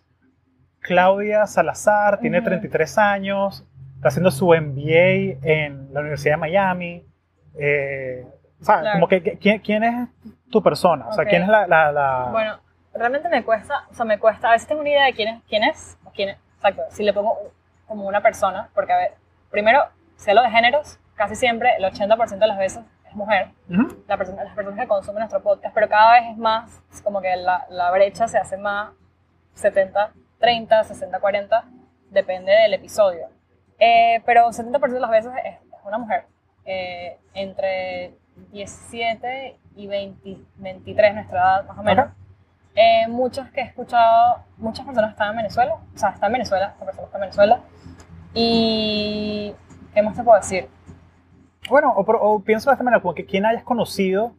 Claudia 0.80 1.46
Salazar, 1.46 2.20
tiene 2.20 2.38
Ujú. 2.38 2.46
33 2.48 2.98
años, 2.98 3.66
está 3.96 4.08
haciendo 4.08 4.30
su 4.30 4.46
MBA 4.54 5.38
en 5.42 5.92
la 5.92 6.00
Universidad 6.00 6.34
de 6.34 6.40
Miami, 6.40 7.04
eh, 7.58 8.24
o 8.60 8.64
sea, 8.64 8.80
Claro. 8.80 8.94
como 8.96 9.08
que, 9.08 9.22
que- 9.22 9.38
¿quién, 9.38 9.58
quién 9.60 9.84
es 9.84 10.08
tu 10.50 10.62
persona? 10.62 11.08
O 11.08 11.12
sea, 11.12 11.24
Ok. 11.24 11.30
¿quién 11.30 11.42
es 11.42 11.48
la...? 11.48 11.66
la, 11.66 11.92
la- 11.92 12.28
Bueno, 12.30 12.58
realmente 12.94 13.28
me 13.28 13.44
cuesta, 13.44 13.84
o 13.90 13.94
sea, 13.94 14.04
me 14.04 14.18
cuesta, 14.18 14.48
a 14.48 14.52
veces 14.52 14.66
tengo 14.68 14.80
una 14.80 14.90
idea 14.90 15.04
de 15.04 15.12
quién 15.14 15.28
es, 15.28 15.42
quién 15.48 15.64
es, 15.64 15.98
o 16.04 16.10
quién 16.10 16.30
es, 16.30 16.38
exacto, 16.56 16.82
si 16.90 17.04
le 17.04 17.12
pongo 17.12 17.36
como 17.86 18.06
una 18.06 18.20
persona, 18.20 18.68
porque 18.74 18.92
a 18.92 18.96
ver, 18.96 19.14
primero, 19.50 19.82
sé 20.16 20.34
lo 20.34 20.42
de 20.42 20.50
géneros, 20.50 20.98
casi 21.14 21.34
siempre, 21.36 21.74
el 21.76 21.84
80% 21.84 22.38
de 22.38 22.46
las 22.46 22.58
veces 22.58 22.82
es 23.08 23.14
mujer, 23.14 23.50
Ujú. 23.68 24.02
la 24.08 24.16
persona, 24.16 24.44
las 24.44 24.54
personas 24.54 24.78
que 24.80 24.86
consumen 24.88 25.20
nuestro 25.20 25.42
podcast, 25.42 25.74
pero 25.74 25.88
cada 25.88 26.12
vez 26.14 26.30
es 26.30 26.36
más, 26.36 26.82
es 26.92 27.00
como 27.02 27.20
que 27.20 27.34
la, 27.36 27.66
la 27.70 27.90
brecha 27.90 28.26
se 28.28 28.38
hace 28.38 28.56
más 28.56 28.90
70, 29.54 30.12
30, 30.38 30.84
60, 30.84 31.20
40, 31.20 31.64
depende 32.10 32.52
del 32.52 32.74
episodio. 32.74 33.28
Eh, 33.78 34.22
pero 34.26 34.46
70% 34.48 34.88
de 34.92 35.00
las 35.00 35.10
veces 35.10 35.32
es, 35.44 35.54
es 35.54 35.84
una 35.84 35.98
mujer, 35.98 36.24
eh, 36.64 37.18
entre 37.34 38.14
17 38.52 39.56
y 39.76 39.86
20, 39.86 40.36
23 40.56 41.14
nuestra 41.14 41.38
edad 41.38 41.66
más 41.66 41.78
o 41.78 41.82
menos. 41.82 42.06
Eh, 42.74 43.06
muchas 43.08 43.50
que 43.50 43.60
he 43.60 43.64
escuchado, 43.64 44.44
muchas 44.56 44.86
personas 44.86 45.10
están 45.10 45.30
en 45.30 45.36
Venezuela, 45.38 45.74
o 45.74 45.98
sea, 45.98 46.10
están 46.10 46.28
en 46.28 46.32
Venezuela, 46.34 46.66
esta 46.68 46.84
persona 46.84 47.06
está 47.06 47.18
en 47.18 47.20
Venezuela. 47.20 47.60
Y, 48.32 49.54
¿qué 49.92 50.02
más 50.02 50.14
te 50.14 50.22
puedo 50.22 50.38
decir? 50.38 50.68
Bueno, 51.68 51.92
o, 51.96 52.02
o 52.02 52.40
pienso 52.42 52.70
de 52.70 52.74
esta 52.74 52.84
manera, 52.84 53.02
como 53.02 53.14
que 53.14 53.26
quién 53.26 53.44
hayas 53.44 53.64
conocido 53.64 54.34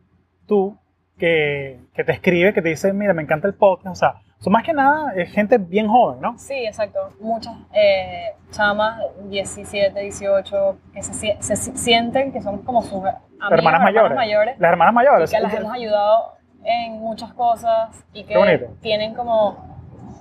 tú 0.47 0.77
que, 1.17 1.79
que 1.93 2.03
te 2.03 2.11
escribe, 2.13 2.53
que 2.53 2.61
te 2.61 2.69
dice, 2.69 2.93
mira, 2.93 3.13
me 3.13 3.21
encanta 3.21 3.47
el 3.47 3.53
podcast, 3.53 3.93
o 3.93 3.95
sea, 3.95 4.21
son 4.41 4.51
más 4.53 4.63
que 4.63 4.73
nada 4.73 5.13
es 5.15 5.31
gente 5.31 5.57
bien 5.57 5.87
joven, 5.87 6.19
¿no? 6.19 6.37
Sí, 6.37 6.65
exacto. 6.65 7.11
Muchas 7.21 7.53
eh, 7.73 8.33
chamas, 8.51 8.99
17, 9.29 9.97
18, 9.99 10.77
que 10.93 11.01
se, 11.03 11.37
se 11.41 11.55
si- 11.55 11.77
sienten 11.77 12.33
que 12.33 12.41
son 12.41 12.57
como 12.63 12.81
sus 12.81 12.93
amigas, 13.03 13.21
hermanas 13.51 13.81
mayores. 13.83 14.15
mayores 14.15 14.59
Las 14.59 14.71
hermanas 14.71 14.91
y 14.91 14.95
mayores. 14.95 15.31
que 15.31 15.39
las 15.39 15.53
hemos 15.53 15.71
ayudado 15.73 16.33
en 16.63 16.93
muchas 16.99 17.31
cosas 17.33 17.89
y 18.13 18.23
que 18.25 18.67
tienen 18.81 19.13
como 19.15 19.69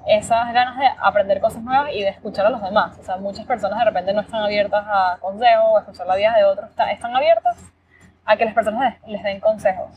esas 0.07 0.53
ganas 0.53 0.79
de 0.79 0.87
aprender 1.03 1.41
cosas 1.41 1.63
nuevas 1.63 1.91
y 1.93 2.03
de 2.03 2.09
escuchar 2.09 2.47
a 2.47 2.51
los 2.51 2.63
demás. 2.63 2.99
O 2.99 3.03
sea, 3.03 3.17
muchas 3.17 3.45
personas 3.47 3.79
de 3.79 3.85
repente 3.87 4.13
no 4.13 4.21
están 4.21 4.43
abiertas 4.43 4.85
a 4.87 5.19
consejos 5.21 5.65
o 5.67 5.77
a 5.77 5.81
escuchar 5.81 6.07
la 6.07 6.17
vida 6.17 6.35
de 6.37 6.45
otros, 6.45 6.71
está- 6.71 6.91
están 6.93 7.15
abiertas 7.17 7.57
a 8.25 8.37
que 8.37 8.45
las 8.45 8.55
personas 8.55 8.95
les, 9.03 9.13
les 9.13 9.23
den 9.23 9.41
consejos. 9.41 9.91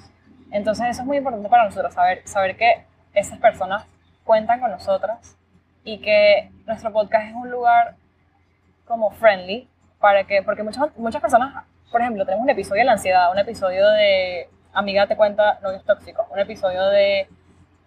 Entonces 0.51 0.87
eso 0.87 1.01
es 1.01 1.07
muy 1.07 1.17
importante 1.17 1.49
para 1.49 1.65
nosotros, 1.65 1.93
saber, 1.93 2.21
saber 2.25 2.55
que 2.57 2.85
esas 3.13 3.37
personas 3.39 3.85
cuentan 4.23 4.59
con 4.59 4.71
nosotras 4.71 5.37
y 5.83 5.99
que 5.99 6.51
nuestro 6.65 6.91
podcast 6.91 7.27
es 7.27 7.35
un 7.35 7.49
lugar 7.49 7.95
como 8.85 9.11
friendly 9.11 9.67
para 9.99 10.25
que, 10.25 10.43
porque 10.43 10.63
muchas, 10.63 10.95
muchas 10.97 11.21
personas, 11.21 11.65
por 11.91 12.01
ejemplo, 12.01 12.25
tenemos 12.25 12.43
un 12.43 12.49
episodio 12.49 12.81
de 12.81 12.85
la 12.85 12.91
ansiedad, 12.93 13.31
un 13.31 13.39
episodio 13.39 13.89
de 13.91 14.49
amiga 14.73 15.07
te 15.07 15.15
cuenta 15.15 15.59
novios 15.61 15.83
tóxicos, 15.85 16.25
un 16.31 16.39
episodio 16.39 16.85
de, 16.85 17.27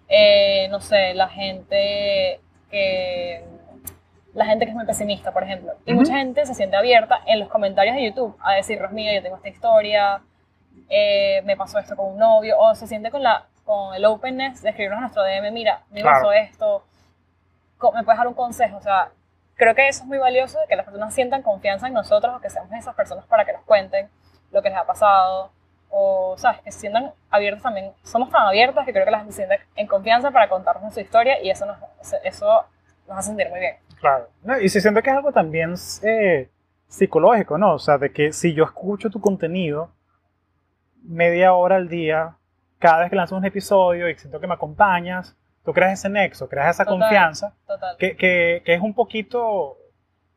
eh, 0.09 0.68
no 0.70 0.81
sé, 0.81 1.14
la 1.14 1.29
gente 1.29 2.40
que 2.70 3.44
la 4.35 4.44
gente 4.44 4.66
que 4.66 4.70
es 4.70 4.77
muy 4.77 4.85
pesimista, 4.85 5.33
por 5.33 5.42
ejemplo. 5.42 5.72
Y 5.87 5.92
Ujú. 5.92 6.01
mucha 6.01 6.14
gente 6.18 6.44
se 6.44 6.55
siente 6.55 6.77
abierta 6.77 7.20
en 7.27 7.40
los 7.40 7.49
comentarios 7.49 7.96
de 7.96 8.05
YouTube 8.05 8.37
a 8.42 8.55
decir, 8.55 8.79
mira, 8.92 9.14
yo 9.14 9.22
tengo 9.22 9.37
esta 9.37 9.49
historia, 9.49 10.20
eh, 10.90 11.40
me 11.44 11.57
pasó 11.57 11.79
esto 11.79 11.96
con 11.96 12.12
un 12.12 12.18
novio, 12.18 12.59
o 12.59 12.75
se 12.75 12.87
siente 12.87 13.11
con, 13.11 13.22
la, 13.22 13.46
con 13.66 13.94
el 13.94 14.05
openness 14.07 14.62
de 14.62 14.70
escribirnos 14.70 14.98
a 14.98 15.00
nuestro 15.02 15.22
DM, 15.22 15.50
mira, 15.52 15.83
me 15.90 16.00
Claro. 16.00 16.16
pasó 16.20 16.33
esto, 16.33 16.85
me 17.94 18.02
puedes 18.05 18.16
dar 18.18 18.26
un 18.29 18.35
consejo, 18.35 18.79
o 18.79 18.81
sea, 18.81 19.11
creo 19.57 19.74
que 19.74 19.88
eso 19.88 20.02
es 20.05 20.07
muy 20.09 20.18
valioso, 20.18 20.59
de 20.61 20.66
que 20.68 20.76
las 20.76 20.87
personas 20.87 21.12
sientan 21.12 21.42
confianza 21.42 21.87
en 21.88 21.92
nosotros 21.92 22.35
o 22.35 22.40
que 22.40 22.48
seamos 22.48 22.72
esas 22.72 22.94
personas 22.94 23.26
para 23.26 23.44
que 23.44 23.52
nos 23.52 23.62
cuenten 23.64 24.09
lo 24.52 24.62
que 24.62 24.70
les 24.70 24.79
ha 24.79 24.87
pasado, 24.87 25.50
o, 25.90 26.35
¿sabes? 26.38 26.61
Que 26.62 26.70
se 26.72 26.79
sientan 26.81 27.12
abiertos 27.29 27.62
también, 27.62 27.92
somos 28.02 28.31
tan 28.31 28.42
abiertas 28.46 28.87
que 28.87 28.92
creo 28.92 29.05
que 29.05 29.11
la 29.11 29.18
gente 29.18 29.33
se 29.33 29.44
siente 29.44 29.61
en 29.74 29.87
confianza 29.87 30.31
para 30.31 30.48
contarnos 30.48 30.94
su 30.94 31.00
historia 31.00 31.42
y 31.42 31.50
eso 31.50 31.66
nos, 31.66 31.76
eso 32.24 32.64
nos 33.09 33.18
hace 33.18 33.29
sentir 33.29 33.50
muy 33.50 33.61
bien. 33.61 33.76
Claro. 34.00 34.29
No, 34.42 34.59
y 34.61 34.68
si 34.68 34.81
siento 34.81 35.02
que 35.02 35.11
es 35.11 35.16
algo 35.16 35.33
también 35.33 35.74
eh, 36.05 36.50
psicológico, 36.87 37.59
¿no? 37.59 37.74
O 37.74 37.79
sea, 37.79 37.98
de 37.98 38.12
que 38.12 38.33
si 38.33 38.55
yo 38.55 38.64
escucho 38.64 39.11
tu 39.11 39.20
contenido 39.20 39.90
media 41.02 41.55
hora 41.55 41.76
al 41.76 41.88
día, 41.88 42.37
cada 42.79 43.01
vez 43.01 43.11
que 43.11 43.17
lanzas 43.17 43.39
un 43.39 43.45
episodio 43.45 44.09
y 44.09 44.15
siento 44.17 44.41
que 44.41 44.47
me 44.47 44.55
acompañas, 44.55 45.37
tú 45.65 45.73
creas 45.73 45.95
ese 45.95 46.09
nexo, 46.09 46.49
creas 46.49 46.77
esa 46.77 46.85
Total. 46.85 47.01
confianza, 47.01 47.55
Total. 47.67 47.97
que, 47.99 48.17
que, 48.17 48.62
que 48.65 48.75
es 48.75 48.81
un 48.81 48.95
poquito, 48.95 49.77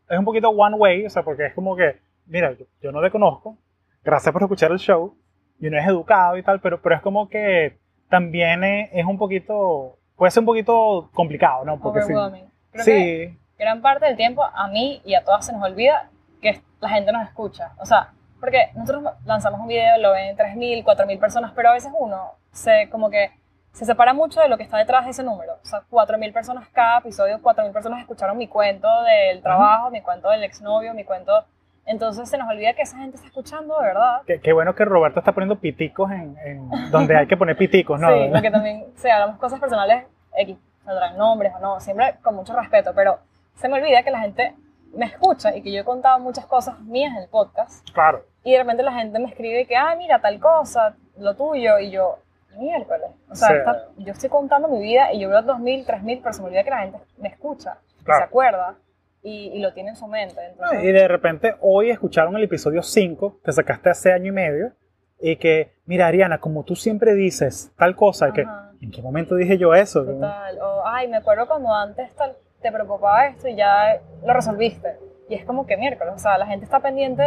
es 0.10 0.18
un 0.18 0.26
poquito 0.26 0.50
one 0.50 0.76
way, 0.76 1.06
o 1.06 1.10
sea, 1.10 1.24
porque 1.24 1.48
es 1.48 1.54
como 1.54 1.76
que, 1.76 2.00
mira, 2.26 2.54
yo, 2.54 2.66
yo 2.82 2.92
no 2.92 3.02
te 3.02 3.12
conozco, 3.12 3.58
gracias 4.04 4.32
por 4.34 4.42
escuchar 4.42 4.72
el 4.72 4.80
show, 4.80 5.16
y 5.60 5.68
uno 5.68 5.78
es 5.78 5.88
educado 5.88 6.38
y 6.38 6.44
tal, 6.44 6.60
pero, 6.62 6.82
pero 6.82 6.96
es 6.96 7.02
como 7.02 7.28
que 7.30 7.78
también 8.10 8.64
es, 8.64 8.90
es 8.94 9.06
un 9.06 9.18
poquito, 9.18 9.98
puede 10.16 10.32
ser 10.32 10.42
un 10.42 10.48
poquito 10.48 11.10
complicado, 11.14 11.66
¿no? 11.66 11.80
Porque 11.80 12.02
sí. 12.02 12.14
Creo 12.14 12.32
que 12.72 12.84
sí, 12.84 13.40
gran 13.60 13.82
parte 13.82 14.06
del 14.06 14.16
tiempo 14.16 14.44
a 14.44 14.68
mí 14.70 15.02
y 15.04 15.14
a 15.16 15.24
todas 15.24 15.46
se 15.46 15.54
nos 15.54 15.62
olvida 15.64 16.10
que 16.42 16.62
la 16.80 16.90
gente 16.90 17.12
nos 17.12 17.28
escucha. 17.28 17.74
O 17.80 17.86
sea, 17.86 18.14
porque 18.40 18.70
nosotros 18.76 19.04
lanzamos 19.26 19.60
un 19.60 19.68
video, 19.68 19.98
lo 19.98 20.12
ven 20.12 20.36
3.000, 20.38 20.84
4.000 20.84 21.20
personas, 21.20 21.52
pero 21.56 21.70
a 21.70 21.74
veces 21.74 21.92
uno 21.98 22.34
se 22.52 22.90
como 22.90 23.10
que 23.10 23.32
se 23.72 23.86
separa 23.86 24.14
mucho 24.14 24.42
de 24.42 24.50
lo 24.50 24.58
que 24.58 24.64
está 24.64 24.78
detrás 24.78 25.06
de 25.06 25.12
ese 25.12 25.24
número. 25.24 25.54
O 25.62 25.66
sea, 25.66 25.82
4.000 25.90 26.34
personas 26.34 26.68
cada 26.70 27.00
episodio, 27.00 27.40
4.000 27.40 27.72
personas 27.72 28.02
escucharon 28.02 28.38
mi 28.38 28.48
cuento 28.48 28.88
del 29.04 29.42
trabajo, 29.42 29.92
mi 29.92 30.02
cuento 30.02 30.30
del 30.30 30.44
exnovio, 30.44 30.94
mi 30.94 31.04
cuento... 31.04 31.46
Entonces 31.86 32.30
se 32.30 32.38
nos 32.38 32.48
olvida 32.48 32.74
que 32.74 32.84
esa 32.84 32.98
gente 32.98 33.16
está 33.16 33.28
escuchando, 33.28 33.80
de 33.80 33.86
verdad. 33.88 34.22
Qué, 34.28 34.40
qué 34.40 34.54
bueno 34.54 34.76
que 34.76 34.86
Roberto 34.86 35.20
está 35.20 35.32
poniendo 35.32 35.60
piticos 35.60 36.12
en, 36.12 36.38
en 36.46 36.92
donde 36.92 37.18
hay 37.18 37.26
que 37.26 37.36
poner 37.36 37.58
piticos, 37.58 38.00
¿no? 38.00 38.10
Sí, 38.14 38.30
porque 38.32 38.52
también, 38.52 38.86
si 38.96 39.10
hablamos 39.10 39.38
cosas 39.40 39.60
personales, 39.60 40.06
X, 40.36 40.58
saldrán 40.86 41.18
nombres 41.18 41.52
o 41.56 41.60
no, 41.60 41.80
siempre 41.80 42.16
con 42.22 42.36
mucho 42.36 42.56
respeto, 42.56 42.92
pero 42.94 43.20
se 43.56 43.68
me 43.70 43.80
olvida 43.80 44.04
que 44.04 44.12
la 44.12 44.20
gente 44.20 44.54
me 44.94 45.06
escucha 45.06 45.56
y 45.56 45.62
que 45.62 45.72
yo 45.72 45.82
he 45.82 45.84
contado 45.86 46.20
muchas 46.20 46.46
cosas 46.46 46.80
mías 46.82 47.12
en 47.16 47.24
el 47.24 47.30
podcast 47.30 47.88
Claro, 47.92 48.26
y 48.44 48.52
de 48.54 48.58
repente 48.60 48.84
la 48.84 48.94
gente 48.94 49.20
me 49.20 49.28
escribe 49.30 49.66
que, 49.68 49.76
ah, 49.76 49.96
mira, 49.98 50.20
tal 50.20 50.40
cosa, 50.40 50.96
lo 51.18 51.36
tuyo, 51.36 51.78
y 51.80 51.92
yo, 51.92 52.20
miércoles. 52.58 53.10
O 53.30 53.36
sea, 53.36 53.50
Sí. 53.50 54.04
yo 54.04 54.12
estoy 54.14 54.30
contando 54.30 54.68
mi 54.68 54.82
vida 54.82 55.14
y 55.14 55.20
yo 55.20 55.30
veo 55.30 55.42
2.000, 55.44 55.86
3.000, 55.86 56.20
pero 56.22 56.34
se 56.34 56.42
me 56.42 56.48
olvida 56.48 56.64
que 56.64 56.70
la 56.70 56.80
gente 56.80 56.98
me 57.18 57.28
escucha, 57.30 57.78
Claro. 58.04 58.20
se 58.22 58.26
acuerda 58.26 58.76
y, 59.22 59.52
y 59.54 59.60
lo 59.60 59.74
tiene 59.74 59.90
en 59.90 59.96
su 59.96 60.08
mente. 60.08 60.36
Entonces, 60.52 60.84
y 60.84 60.92
de 60.92 61.08
repente 61.08 61.56
hoy 61.62 61.90
escucharon 61.92 62.36
el 62.38 62.44
episodio 62.44 62.82
5 62.82 63.40
que 63.44 63.52
sacaste 63.52 63.90
hace 63.90 64.12
año 64.14 64.28
y 64.28 64.32
medio 64.32 64.72
y 65.20 65.36
que, 65.36 65.74
mira 65.86 66.08
Ariana, 66.08 66.40
como 66.40 66.64
tú 66.64 66.76
siempre 66.76 67.14
dices 67.14 67.72
tal 67.78 67.96
cosa, 67.96 68.32
que. 68.34 68.46
¿en 68.82 68.92
qué 68.92 69.02
momento 69.02 69.36
dije 69.36 69.58
yo 69.58 69.76
eso? 69.76 70.06
Total. 70.06 70.58
O, 70.62 70.84
ay, 70.86 71.10
me 71.10 71.18
acuerdo 71.18 71.46
cuando 71.48 71.74
antes 71.74 72.16
tal- 72.16 72.38
te 72.62 72.72
preocupaba 72.72 73.28
esto 73.28 73.48
y 73.48 73.56
ya 73.56 74.00
lo 74.24 74.34
resolviste. 74.34 74.98
Y 75.30 75.36
es 75.36 75.46
como 75.46 75.66
que 75.68 75.78
miércoles, 75.78 76.14
o 76.16 76.20
sea, 76.20 76.38
la 76.38 76.46
gente 76.48 76.66
está 76.66 76.80
pendiente, 76.80 77.24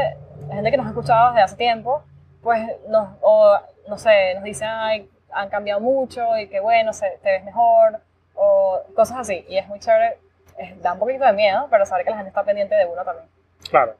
la 0.48 0.54
gente 0.56 0.70
que 0.70 0.76
nos 0.76 0.86
ha 0.86 0.90
escuchado 0.90 1.28
desde 1.30 1.42
hace 1.42 1.56
tiempo, 1.56 2.02
pues 2.42 2.60
nos, 2.88 3.10
o 3.20 3.56
no 3.88 3.96
sé, 3.98 4.34
nos 4.34 4.44
dicen, 4.44 4.68
ay, 4.70 5.08
han 5.30 5.48
cambiado 5.48 5.80
mucho 5.80 6.36
y 6.38 6.48
que 6.48 6.60
bueno, 6.60 6.92
se, 6.92 7.06
te 7.22 7.30
ves 7.30 7.44
mejor, 7.44 8.00
o 8.34 8.80
cosas 8.94 9.18
así. 9.18 9.44
Y 9.48 9.56
es 9.56 9.68
muy 9.68 9.78
chévere, 9.78 10.18
es- 10.58 10.82
da 10.82 10.92
un 10.94 10.98
poquito 10.98 11.24
de 11.24 11.32
miedo, 11.32 11.66
pero 11.70 11.86
saber 11.86 12.04
que 12.04 12.10
la 12.10 12.16
gente 12.16 12.28
está 12.30 12.42
pendiente 12.42 12.74
de 12.74 12.86
uno 12.86 13.04
también. 13.04 13.28
Claro. 13.70 13.94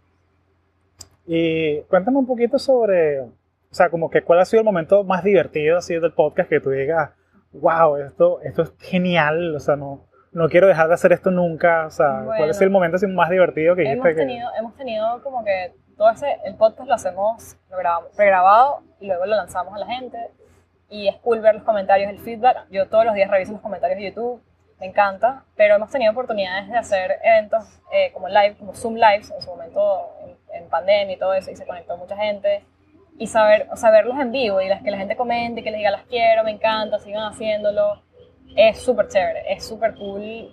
Y 1.27 1.81
cuéntame 1.83 2.18
un 2.18 2.27
poquito 2.27 2.59
sobre, 2.59 3.21
o 3.21 3.31
sea, 3.71 3.88
como 3.90 4.11
que 4.11 4.23
cuál 4.23 4.40
ha 4.40 4.45
sido 4.45 4.61
el 4.61 4.64
momento 4.66 5.05
más 5.05 5.23
divertido 5.23 5.79
así 5.79 5.95
del 5.95 6.12
podcast 6.12 6.49
que 6.49 6.61
tú 6.61 6.71
digas, 6.71 7.11
wow, 7.53 7.97
esto, 7.97 8.40
esto 8.42 8.62
es 8.62 8.73
genial, 8.81 9.55
o 9.55 9.61
sea, 9.61 9.77
no, 9.77 10.01
no 10.33 10.49
quiero 10.49 10.66
dejar 10.66 10.88
de 10.88 10.95
hacer 10.95 11.12
esto 11.12 11.31
nunca, 11.31 11.87
o 11.87 11.90
sea, 11.90 12.23
¿cuál 12.25 12.38
Bueno. 12.38 12.55
sido 12.55 12.64
el 12.64 12.71
momento 12.71 12.97
así 12.97 13.07
más 13.07 13.31
divertido 13.31 13.75
que 13.75 13.83
dijiste 13.83 14.01
Hemos 14.01 14.14
que... 14.14 14.21
tenido, 14.21 14.51
hemos 14.59 14.77
tenido 14.77 15.23
como 15.23 15.45
que 15.45 15.75
todo 15.97 16.11
ese, 16.11 16.38
el 16.45 16.57
podcast 16.57 16.88
lo 16.88 16.95
hacemos, 16.95 17.57
lo 17.71 17.77
grabamos, 17.77 18.11
pregrabado 18.16 18.83
y 18.99 19.07
luego 19.07 19.27
lo 19.27 19.37
lanzamos 19.37 19.75
a 19.75 19.79
la 19.79 19.87
gente. 19.87 20.18
Y 20.88 21.09
es 21.09 21.16
cool 21.16 21.40
ver 21.40 21.55
los 21.55 21.64
comentarios, 21.64 22.11
el 22.11 22.18
feedback. 22.18 22.66
Yo 22.71 22.88
todos 22.88 23.05
los 23.05 23.14
días 23.14 23.31
reviso 23.31 23.53
los 23.53 23.62
comentarios 23.62 23.99
de 23.99 24.07
YouTube, 24.07 24.42
me 24.79 24.87
encanta. 24.87 25.45
Pero 25.57 25.77
hemos 25.77 25.90
tenido 25.90 26.12
oportunidades 26.12 26.68
de 26.68 26.77
hacer 26.77 27.18
eventos 27.23 27.64
eh, 27.92 28.11
como 28.12 28.29
live, 28.29 28.57
como 28.59 28.75
Zoom 28.75 28.97
Lives, 28.97 29.31
en 29.31 29.40
su 29.40 29.51
momento 29.51 30.11
en, 30.23 30.62
en 30.64 30.68
pandemia 30.68 31.14
y 31.14 31.18
todo 31.18 31.33
eso, 31.35 31.51
y 31.51 31.57
se 31.57 31.66
conectó 31.66 31.97
mucha 31.97 32.16
gente. 32.16 32.64
Y 33.18 33.27
saber, 33.27 33.68
o 33.71 33.77
sea, 33.77 33.90
verlos 33.90 34.18
en 34.18 34.33
vivo 34.33 34.61
y 34.61 34.68
las, 34.68 34.83
que 34.83 34.90
la 34.90 34.99
gente 34.99 35.16
comente, 35.16 35.62
que 35.62 35.71
les 35.71 35.79
diga 35.79 35.90
las 35.90 36.05
quiero, 36.05 36.45
me 36.45 36.51
encanta, 36.51 36.99
sigan 36.99 37.25
haciéndolo. 37.25 38.03
Es 38.56 38.80
súper 38.80 39.08
chévere, 39.08 39.52
es 39.52 39.64
súper 39.64 39.94
cool, 39.94 40.50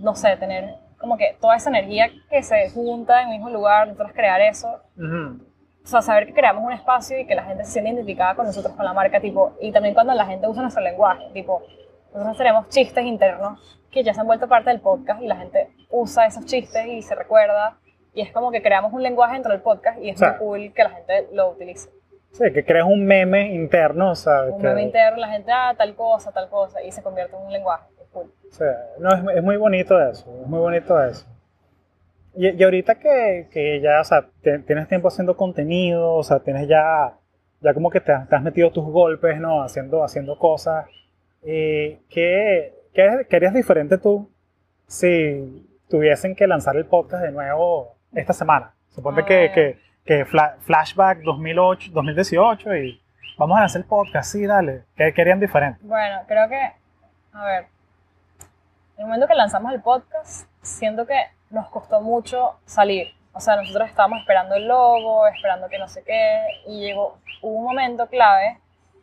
no 0.00 0.14
sé, 0.14 0.36
tener 0.36 0.74
como 0.98 1.16
que 1.16 1.36
toda 1.40 1.56
esa 1.56 1.70
energía 1.70 2.08
que 2.28 2.42
se 2.42 2.70
junta 2.70 3.22
en 3.22 3.28
el 3.28 3.34
mismo 3.34 3.50
lugar, 3.50 3.86
nosotros 3.86 4.12
crear 4.12 4.40
eso, 4.40 4.80
o 4.96 5.86
sea, 5.86 6.02
saber 6.02 6.26
que 6.26 6.34
creamos 6.34 6.64
un 6.64 6.72
espacio 6.72 7.18
y 7.18 7.26
que 7.26 7.34
la 7.34 7.44
gente 7.44 7.64
se 7.64 7.72
siente 7.72 7.90
identificada 7.90 8.34
con 8.34 8.46
nosotros, 8.46 8.74
con 8.74 8.84
la 8.84 8.92
marca, 8.92 9.20
tipo, 9.20 9.56
y 9.60 9.72
también 9.72 9.94
cuando 9.94 10.12
la 10.14 10.26
gente 10.26 10.48
usa 10.48 10.62
nuestro 10.62 10.82
lenguaje, 10.82 11.24
tipo, 11.32 11.62
nosotros 12.12 12.36
tenemos 12.36 12.68
chistes 12.68 13.04
internos 13.04 13.78
que 13.90 14.02
ya 14.02 14.12
se 14.12 14.20
han 14.20 14.26
vuelto 14.26 14.48
parte 14.48 14.70
del 14.70 14.80
podcast 14.80 15.22
y 15.22 15.26
la 15.26 15.36
gente 15.36 15.70
usa 15.90 16.26
esos 16.26 16.44
chistes 16.44 16.86
y 16.86 17.02
se 17.02 17.14
recuerda, 17.14 17.78
y 18.12 18.20
es 18.20 18.32
como 18.32 18.50
que 18.50 18.60
creamos 18.60 18.92
un 18.92 19.02
lenguaje 19.02 19.34
dentro 19.34 19.52
del 19.52 19.62
podcast 19.62 19.98
y 20.02 20.10
es 20.10 20.16
O 20.16 20.18
sea, 20.18 20.30
muy 20.30 20.38
cool 20.38 20.74
que 20.74 20.82
la 20.82 20.90
gente 20.90 21.28
lo 21.32 21.50
utilice. 21.50 21.90
Sí, 22.32 22.52
que 22.52 22.64
creas 22.64 22.86
un 22.86 23.04
meme 23.06 23.52
interno, 23.54 24.10
o 24.12 24.14
sea, 24.14 24.42
Un 24.44 24.60
que- 24.60 24.68
meme 24.68 24.82
interno, 24.82 25.18
la 25.18 25.28
gente, 25.28 25.50
ah, 25.52 25.74
tal 25.76 25.94
cosa, 25.94 26.30
tal 26.32 26.48
cosa, 26.48 26.82
y 26.82 26.92
se 26.92 27.02
convierte 27.02 27.34
en 27.36 27.42
un 27.42 27.52
lenguaje, 27.52 27.86
es 28.00 28.06
cool. 28.12 28.30
o 28.48 28.52
sea, 28.54 28.76
no, 28.98 29.10
es, 29.30 29.36
es 29.38 29.42
muy 29.42 29.56
bonito 29.56 30.00
eso, 30.00 30.30
es 30.42 30.46
muy 30.46 30.60
bonito 30.60 31.02
eso. 31.02 31.26
Y, 32.34 32.50
y 32.50 32.62
ahorita 32.62 32.96
que, 32.96 33.48
que 33.50 33.80
ya, 33.80 34.00
o 34.00 34.04
sea, 34.04 34.26
te- 34.42 34.60
tienes 34.60 34.86
tiempo 34.88 35.08
haciendo 35.08 35.36
contenido, 35.36 36.14
o 36.14 36.22
sea, 36.22 36.38
tienes 36.40 36.68
ya, 36.68 37.14
ya 37.60 37.74
como 37.74 37.90
que 37.90 38.00
te, 38.00 38.12
te 38.28 38.36
has 38.36 38.42
metido 38.42 38.70
tus 38.70 38.84
golpes, 38.84 39.40
¿no? 39.40 39.62
Haciendo, 39.62 40.04
haciendo 40.04 40.38
cosas. 40.38 40.86
Eh, 41.42 41.98
¿qué, 42.10 42.74
qué, 42.92 43.26
qué 43.28 43.36
harías 43.36 43.54
diferente 43.54 43.98
tú 43.98 44.28
si 44.86 45.66
tuviesen 45.88 46.36
que 46.36 46.46
lanzar 46.46 46.76
el 46.76 46.84
podcast 46.86 47.24
de 47.24 47.32
nuevo 47.32 47.96
esta 48.14 48.32
semana? 48.32 48.74
Suponte 48.90 49.24
que, 49.24 49.34
ver. 49.34 49.52
que, 49.52 49.78
que 50.08 50.24
fla- 50.24 50.56
Flashback 50.60 51.18
2008, 51.18 51.90
2018 51.92 52.76
y 52.76 53.02
vamos 53.36 53.58
a 53.60 53.78
el 53.78 53.84
podcast, 53.84 54.32
sí, 54.32 54.46
dale. 54.46 54.84
¿Qué 54.96 55.12
querían 55.12 55.38
diferente? 55.38 55.78
Bueno, 55.82 56.22
creo 56.26 56.48
que, 56.48 56.72
a 57.34 57.44
ver, 57.44 57.66
en 58.96 59.00
el 59.00 59.04
momento 59.04 59.26
que 59.28 59.34
lanzamos 59.34 59.70
el 59.74 59.82
podcast, 59.82 60.48
siento 60.62 61.06
que 61.06 61.24
nos 61.50 61.68
costó 61.68 62.00
mucho 62.00 62.58
salir. 62.64 63.08
O 63.34 63.40
sea, 63.40 63.56
nosotros 63.56 63.86
estábamos 63.86 64.20
esperando 64.20 64.54
el 64.54 64.66
logo, 64.66 65.26
esperando 65.26 65.68
que 65.68 65.78
no 65.78 65.86
sé 65.88 66.02
qué, 66.04 66.40
y 66.66 66.80
llegó, 66.80 67.18
un 67.42 67.62
momento 67.64 68.06
clave 68.06 68.58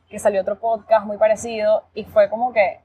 que 0.09 0.17
salió 0.17 0.41
otro 0.41 0.57
podcast 0.59 1.05
muy 1.05 1.17
parecido 1.19 1.83
y 1.93 2.03
fue 2.05 2.31
como 2.31 2.51
que 2.51 2.79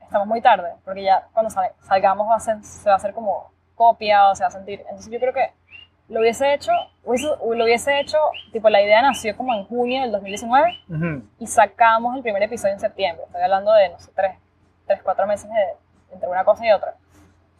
estamos 0.00 0.26
muy 0.26 0.40
tarde, 0.40 0.72
porque 0.82 1.02
ya 1.02 1.28
cuando 1.34 1.50
sal- 1.50 1.72
salgamos 1.80 2.26
va 2.26 2.36
a 2.36 2.40
ser- 2.40 2.64
se 2.64 2.88
va 2.88 2.94
a 2.94 2.96
hacer 2.96 3.12
como 3.12 3.50
copia 3.74 4.30
o 4.30 4.34
se 4.34 4.44
va 4.44 4.48
a 4.48 4.50
sentir. 4.50 4.80
Entonces 4.88 5.12
yo 5.12 5.20
creo 5.20 5.34
que 5.34 5.52
lo 6.08 6.20
hubiese 6.20 6.52
hecho, 6.54 6.70
hubiese- 7.04 7.26
lo 7.26 7.64
hubiese 7.64 7.98
hecho, 8.00 8.18
tipo 8.52 8.68
la 8.70 8.80
idea 8.80 9.02
nació 9.02 9.36
como 9.36 9.52
en 9.54 9.64
junio 9.66 10.02
del 10.02 10.12
2019 10.12 10.72
Ujú. 10.88 11.22
y 11.38 11.46
sacamos 11.46 12.16
el 12.16 12.22
primer 12.22 12.42
episodio 12.42 12.74
en 12.74 12.80
septiembre. 12.80 13.24
Estoy 13.26 13.42
hablando 13.42 13.72
de, 13.72 13.88
no 13.90 13.98
sé, 13.98 14.10
tres, 14.14 14.36
tres 14.86 15.00
cuatro 15.02 15.26
meses 15.26 15.48
de- 15.50 16.14
entre 16.14 16.28
una 16.28 16.44
cosa 16.44 16.64
y 16.66 16.70
otra. 16.72 16.94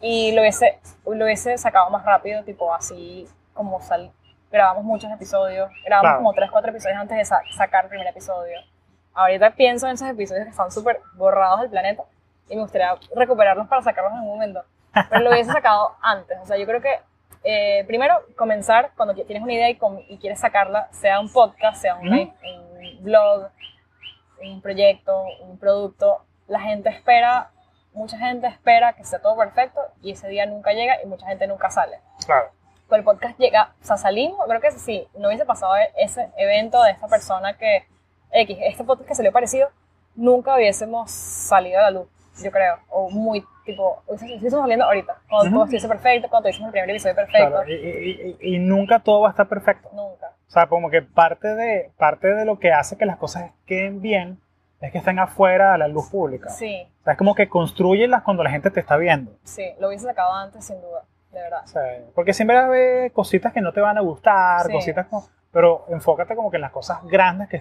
Y 0.00 0.32
lo 0.32 0.42
hubiese, 0.42 0.78
lo 1.06 1.24
hubiese 1.24 1.56
sacado 1.59 1.90
más 1.90 2.04
rápido, 2.04 2.44
tipo 2.44 2.72
así 2.72 3.26
como 3.54 3.80
sal, 3.80 4.12
grabamos 4.52 4.85
muchos 4.85 5.11
episodios, 5.11 5.70
grabamos 5.85 6.02
Claro. 6.11 6.16
como 6.18 6.32
tres, 6.35 6.50
cuatro 6.50 6.70
episodios 6.70 6.98
antes 6.98 7.16
de 7.16 7.24
sa- 7.24 7.40
sacar 7.56 7.85
el 7.85 7.90
primer 7.90 8.06
episodio. 8.06 8.59
Ahorita 9.14 9.50
pienso 9.52 9.87
en 9.87 9.94
esos 9.94 10.09
episodios 10.09 10.44
que 10.44 10.50
están 10.50 10.70
súper 10.70 11.00
borrados 11.14 11.61
del 11.62 11.70
planeta 11.70 12.02
y 12.48 12.54
me 12.54 12.62
gustaría 12.62 12.94
recuperarlos 13.14 13.66
para 13.66 13.82
sacarlos 13.82 14.12
en 14.12 14.18
un 14.20 14.28
momento. 14.28 14.62
Pero 15.11 15.20
lo 15.22 15.30
hubiese 15.30 15.50
sacado 15.52 15.96
antes. 16.02 16.38
O 16.42 16.46
sea, 16.46 16.56
yo 16.59 16.66
creo 16.66 16.80
que 16.80 17.00
eh, 17.48 17.85
primero 17.87 18.26
comenzar 18.37 18.90
cuando 18.96 19.14
tienes 19.14 19.40
una 19.40 19.52
idea 19.52 19.70
y, 19.70 20.18
quieres 20.18 20.40
sacarla, 20.40 20.88
sea 20.90 21.20
un 21.20 21.32
podcast, 21.32 21.80
sea 21.80 21.94
un, 21.94 22.32
blog, 23.02 23.50
un 24.42 24.61
proyecto, 24.61 25.22
un 25.42 25.56
producto. 25.56 26.24
La 26.48 26.59
gente 26.59 26.88
espera, 26.88 27.52
mucha 27.92 28.18
gente 28.18 28.48
espera 28.48 28.94
que 28.94 29.02
esté 29.02 29.21
todo 29.21 29.37
perfecto 29.37 29.81
y 30.02 30.10
ese 30.10 30.27
día 30.27 30.44
nunca 30.46 30.73
llega 30.73 31.00
y 31.00 31.06
mucha 31.06 31.29
gente 31.29 31.46
nunca 31.46 31.71
sale. 31.71 32.00
Claro. 32.27 32.50
Con 32.88 32.98
el 32.98 33.04
podcast 33.04 33.38
llega, 33.38 33.75
o 33.81 33.85
sea, 33.85 33.96
salimos, 33.96 34.44
creo 34.48 34.60
que 34.60 34.73
si 34.73 35.06
no 35.16 35.29
hubiese 35.29 35.44
pasado 35.44 35.75
ese 35.96 36.29
evento 36.37 36.83
de 36.83 36.90
esta 36.90 37.06
persona 37.06 37.56
que, 37.56 37.87
X, 38.33 38.58
este 38.62 38.83
podcast 38.83 39.08
que 39.08 39.14
salió 39.14 39.31
parecido, 39.31 39.71
nunca 40.16 40.56
hubiésemos 40.56 41.12
salido 41.12 41.79
a 41.79 41.83
la 41.83 41.90
luz, 41.92 42.08
yo 42.42 42.50
creo, 42.50 42.78
o 42.90 43.10
muy, 43.10 43.44
tipo, 43.64 44.02
hubiésemos 44.06 44.60
saliendo 44.62 44.84
ahorita, 44.84 45.16
cuando 45.28 45.46
Ujú. 45.48 45.54
todo 45.54 45.64
estuviese 45.64 45.88
perfecto, 45.88 46.28
cuando 46.28 46.48
hicimos 46.48 46.68
el 46.68 46.72
primer 46.72 46.90
episodio 46.90 47.14
perfecto, 47.14 47.50
Claro, 47.50 47.68
y, 47.68 47.74
y- 47.74 48.37
y- 48.40 48.58
nunca 48.58 48.98
todo 49.00 49.20
va 49.22 49.28
a 49.28 49.30
estar 49.30 49.48
perfecto. 49.48 49.88
nunca. 49.92 50.26
O 50.46 50.50
sea, 50.50 50.66
como 50.68 50.90
que 50.90 51.02
parte 51.02 51.48
de, 51.54 51.90
parte 51.98 52.28
de 52.34 52.44
lo 52.44 52.58
que 52.58 52.72
hace 52.72 52.96
que 52.96 53.04
las 53.06 53.16
cosas 53.16 53.50
queden 53.66 54.00
bien 54.00 54.40
es 54.80 54.92
que 54.92 54.98
estén 54.98 55.18
afuera 55.18 55.74
a 55.74 55.78
la 55.78 55.88
luz 55.88 56.08
pública. 56.10 56.50
Sí, 56.50 56.87
O 57.00 57.04
sea, 57.04 57.14
es 57.14 57.18
como 57.18 57.34
que 57.34 57.48
construyelas 57.48 58.22
cuando 58.22 58.42
la 58.44 58.50
gente 58.50 58.70
te 58.70 58.80
está 58.80 58.96
viendo. 58.96 59.32
sí, 59.44 59.72
lo 59.80 59.88
hubiese 59.88 60.04
sacado 60.06 60.32
antes, 60.34 60.64
sin 60.64 60.80
duda, 60.80 61.02
de 61.32 61.40
verdad. 61.40 61.62
O 61.64 61.66
sea, 61.66 61.82
porque 62.14 62.32
siempre 62.34 62.56
haber 62.56 63.10
cositas 63.12 63.52
que 63.52 63.60
no 63.60 63.72
te 63.72 63.80
van 63.80 63.98
a 63.98 64.02
gustar, 64.02 64.66
Sí. 64.66 64.72
cositas 64.72 65.06
como- 65.06 65.26
Pero 65.52 65.87
enfócate 65.88 66.37
como 66.37 66.50
que 66.50 66.56
en 66.58 66.60
las 66.62 66.70
cosas 66.72 66.98
grandes 67.06 67.48
que... 67.48 67.56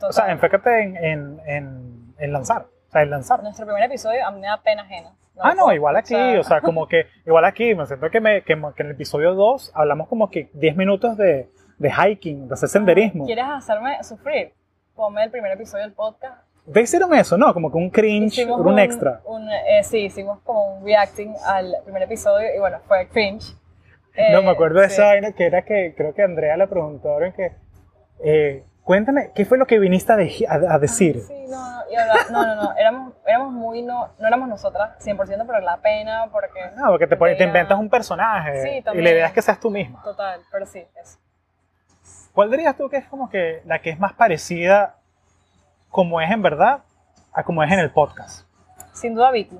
O 0.00 0.12
sea, 0.12 0.24
Total. 0.26 0.30
enfócate 0.30 0.82
en, 0.82 0.96
en, 0.98 1.40
en, 1.46 2.14
en 2.18 2.32
lanzar. 2.32 2.66
O 2.88 2.90
sea, 2.90 3.02
el 3.02 3.10
lanzar. 3.10 3.42
Nuestro 3.42 3.66
primer 3.66 3.82
episodio 3.84 4.26
a 4.26 4.30
mí 4.30 4.40
me 4.40 4.46
da 4.46 4.60
pena 4.62 4.82
ajena. 4.82 5.14
Ah, 5.40 5.54
no, 5.54 5.72
igual 5.72 5.94
aquí, 5.96 6.14
o 6.14 6.42
sea, 6.42 6.60
como 6.60 6.88
que, 6.88 7.06
igual 7.24 7.44
aquí, 7.44 7.72
me 7.74 7.86
siento 7.86 8.10
que, 8.10 8.20
me, 8.20 8.42
que, 8.42 8.56
que 8.76 8.82
en 8.82 8.86
el 8.88 8.92
episodio 8.92 9.34
2 9.34 9.70
hablamos 9.74 10.08
como 10.08 10.30
que 10.30 10.50
10 10.54 10.74
minutos 10.76 11.16
de, 11.16 11.48
de 11.78 11.90
hiking, 11.92 12.48
de 12.48 12.54
hacer 12.54 12.68
senderismo. 12.68 13.24
¿Quieres 13.24 13.44
hacerme 13.46 14.02
sufrir? 14.02 14.52
Ponme 14.96 15.22
el 15.22 15.30
primer 15.30 15.52
episodio 15.52 15.84
del 15.84 15.92
podcast. 15.92 16.42
¿Ustedes 16.66 16.88
hicieron 16.88 17.14
eso, 17.14 17.38
no? 17.38 17.54
Como 17.54 17.70
que 17.70 17.78
un 17.78 17.88
cringe, 17.88 18.32
Hicimos 18.38 18.60
un, 18.60 18.78
extra. 18.80 19.20
un, 19.26 19.48
eh, 19.48 19.82
sí, 19.84 19.98
hicimos 20.06 20.40
como 20.40 20.78
un 20.78 20.84
reacting 20.84 21.32
al 21.46 21.72
primer 21.84 22.02
episodio 22.02 22.48
y 22.54 22.58
bueno, 22.58 22.80
fue 22.88 23.06
cringe. 23.08 23.54
no, 24.32 24.38
Eh, 24.40 24.42
me 24.42 24.50
acuerdo 24.50 24.80
de 24.80 24.88
sí. 24.88 24.94
esa 24.94 25.04
vaina 25.04 25.32
que 25.32 25.46
era 25.46 25.62
que 25.62 25.94
creo 25.96 26.14
que 26.14 26.22
Andrea 26.22 26.56
le 26.56 26.66
preguntó 26.66 27.22
en 27.22 27.32
que, 27.32 27.52
eh, 28.24 28.64
cuéntame, 28.88 29.32
¿qué 29.34 29.44
fue 29.44 29.58
lo 29.58 29.66
que 29.66 29.78
viniste 29.78 30.10
a, 30.12 30.16
de- 30.16 30.46
a- 30.48 30.74
a 30.74 30.78
decir? 30.78 31.20
Sí, 31.20 31.44
no, 31.46 31.60
no, 31.60 31.82
y 31.90 32.32
no, 32.32 32.46
no, 32.46 32.54
no, 32.62 32.72
éramos, 32.76 33.12
éramos 33.26 33.52
muy, 33.52 33.82
no, 33.82 34.08
no 34.18 34.26
éramos 34.26 34.48
nosotras 34.48 34.98
100%, 35.04 35.44
pero 35.46 35.60
la 35.60 35.76
pena, 35.76 36.26
porque, 36.32 36.58
No, 36.74 36.86
porque 36.88 37.06
te, 37.06 37.16
te 37.36 37.44
inventas 37.44 37.78
un 37.78 37.90
personaje 37.90 38.62
Sí, 38.62 38.68
y 38.78 38.82
también. 38.82 39.04
la 39.04 39.10
idea 39.10 39.26
es 39.26 39.32
que 39.34 39.42
seas 39.42 39.60
tú 39.60 39.70
misma. 39.70 40.02
total, 40.02 40.40
pero 40.50 40.64
sí, 40.64 40.82
eso. 41.00 41.18
¿Cuál 42.32 42.50
dirías 42.50 42.76
tú 42.78 42.88
que 42.88 42.96
es 42.96 43.06
como 43.08 43.28
que 43.28 43.60
la 43.66 43.80
que 43.82 43.90
es 43.90 43.98
más 44.00 44.14
parecida 44.14 44.94
como 45.90 46.20
es 46.22 46.30
en 46.30 46.40
verdad 46.40 46.80
a 47.34 47.42
como 47.42 47.62
es 47.62 47.70
en 47.70 47.80
el 47.80 47.90
podcast? 47.90 48.46
Sin 48.94 49.14
duda 49.14 49.30
Vicky. 49.30 49.58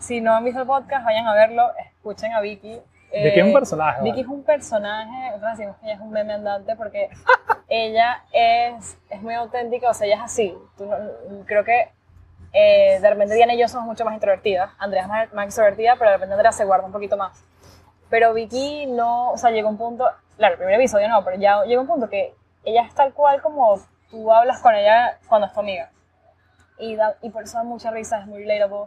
Si 0.00 0.20
no 0.20 0.34
han 0.34 0.44
visto 0.44 0.60
el 0.60 0.66
podcast, 0.66 1.04
vayan 1.04 1.26
a 1.28 1.34
verlo, 1.34 1.70
escuchen 1.76 2.32
a 2.32 2.40
Vicky. 2.40 2.80
¿De 3.10 3.32
qué 3.32 3.38
es 3.40 3.44
un 3.44 3.50
Eh, 3.50 3.54
personaje? 3.54 3.98
Vicky 4.02 4.10
vale? 4.10 4.20
es 4.22 4.28
un 4.28 4.42
personaje, 4.44 5.26
nosotros 5.30 5.50
decimos 5.56 5.76
que 5.78 5.86
ella 5.86 5.94
es 5.94 6.00
un 6.00 6.10
meme 6.10 6.32
andante 6.34 6.76
porque 6.76 7.08
ella 7.68 8.22
es, 8.32 8.98
es 9.10 9.22
muy 9.22 9.34
auténtica, 9.34 9.90
o 9.90 9.94
sea, 9.94 10.06
ella 10.06 10.16
es 10.16 10.22
así. 10.22 10.56
Tú 10.76 10.86
no- 10.86 11.44
creo 11.46 11.64
que 11.64 11.90
eh, 12.52 12.98
de 13.00 13.10
repente 13.10 13.34
Diana 13.34 13.54
y 13.54 13.58
yo 13.58 13.68
somos 13.68 13.86
mucho 13.86 14.04
más 14.04 14.14
introvertidas, 14.14 14.70
Andrea 14.78 15.02
es 15.02 15.08
más, 15.08 15.32
más 15.32 15.44
extrovertida, 15.46 15.96
pero 15.98 16.10
de 16.10 16.16
repente 16.16 16.34
Andrea 16.34 16.52
se 16.52 16.64
guarda 16.64 16.86
un 16.86 16.92
poquito 16.92 17.16
más. 17.16 17.44
Pero 18.10 18.32
Vicky 18.32 18.86
no, 18.86 19.32
o 19.32 19.36
sea, 19.36 19.50
llegó 19.50 19.68
un 19.68 19.76
punto, 19.76 20.08
claro, 20.36 20.54
el 20.54 20.58
primer 20.58 20.74
episodio 20.76 21.08
no, 21.08 21.22
pero 21.24 21.36
ya 21.36 21.62
llegó 21.64 21.82
un 21.82 21.88
punto 21.88 22.08
que 22.08 22.34
ella 22.64 22.82
es 22.82 22.94
tal 22.94 23.12
cual 23.12 23.42
como 23.42 23.78
tú 24.10 24.32
hablas 24.32 24.60
con 24.60 24.74
ella 24.74 25.18
cuando 25.28 25.46
es 25.46 25.52
tu 25.52 25.60
amiga. 25.60 25.90
Y, 26.78 26.96
da- 26.96 27.16
y 27.22 27.28
por 27.30 27.42
eso 27.42 27.58
da 27.58 27.64
mucha 27.64 27.90
risa, 27.90 28.20
es 28.20 28.26
muy 28.26 28.38
relatable. 28.44 28.86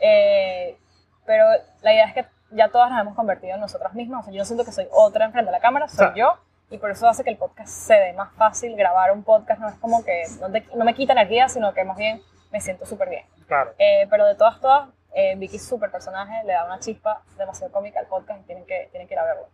Eh, 0.00 0.76
pero 1.24 1.44
la 1.82 1.92
idea 1.92 2.06
es 2.06 2.14
que 2.14 2.26
ya 2.56 2.68
todas 2.70 2.90
nos 2.90 3.00
hemos 3.00 3.14
convertido 3.14 3.54
en 3.54 3.60
nosotras 3.60 3.94
mismas. 3.94 4.20
O 4.20 4.24
sea, 4.24 4.32
yo 4.32 4.38
no 4.40 4.44
siento 4.44 4.64
que 4.64 4.72
soy 4.72 4.86
otra 4.90 5.26
enfrente 5.26 5.46
de 5.46 5.52
la 5.52 5.60
cámara, 5.60 5.88
soy 5.88 6.08
yo. 6.16 6.34
Y 6.70 6.78
por 6.78 6.90
eso 6.90 7.06
hace 7.08 7.22
que 7.22 7.30
el 7.30 7.36
podcast 7.36 7.68
se 7.68 7.94
dé 7.94 8.12
más 8.14 8.32
fácil. 8.34 8.74
Grabar 8.76 9.12
un 9.12 9.22
podcast 9.22 9.60
no 9.60 9.68
es 9.68 9.76
como 9.76 10.04
que 10.04 10.24
no, 10.40 10.50
te- 10.50 10.66
no 10.74 10.84
me 10.84 10.94
quita 10.94 11.12
energía, 11.12 11.48
sino 11.48 11.72
que 11.72 11.84
más 11.84 11.96
bien 11.96 12.20
me 12.50 12.60
siento 12.60 12.84
súper 12.86 13.08
bien. 13.08 13.24
Claro. 13.46 13.70
Eh, 13.78 14.06
pero 14.10 14.26
de 14.26 14.34
todas, 14.34 14.60
todas, 14.60 14.88
eh, 15.14 15.36
Vicky 15.36 15.56
es 15.56 15.64
súper 15.64 15.90
personaje, 15.92 16.42
le 16.44 16.52
da 16.54 16.64
una 16.64 16.80
chispa 16.80 17.22
demasiado 17.38 17.72
cómica 17.72 18.00
al 18.00 18.06
podcast 18.06 18.40
y 18.40 18.44
tienen 18.44 18.66
que, 18.66 18.88
tienen 18.90 19.06
que 19.06 19.14
ir 19.14 19.20
a 19.20 19.24
verlo. 19.24 19.48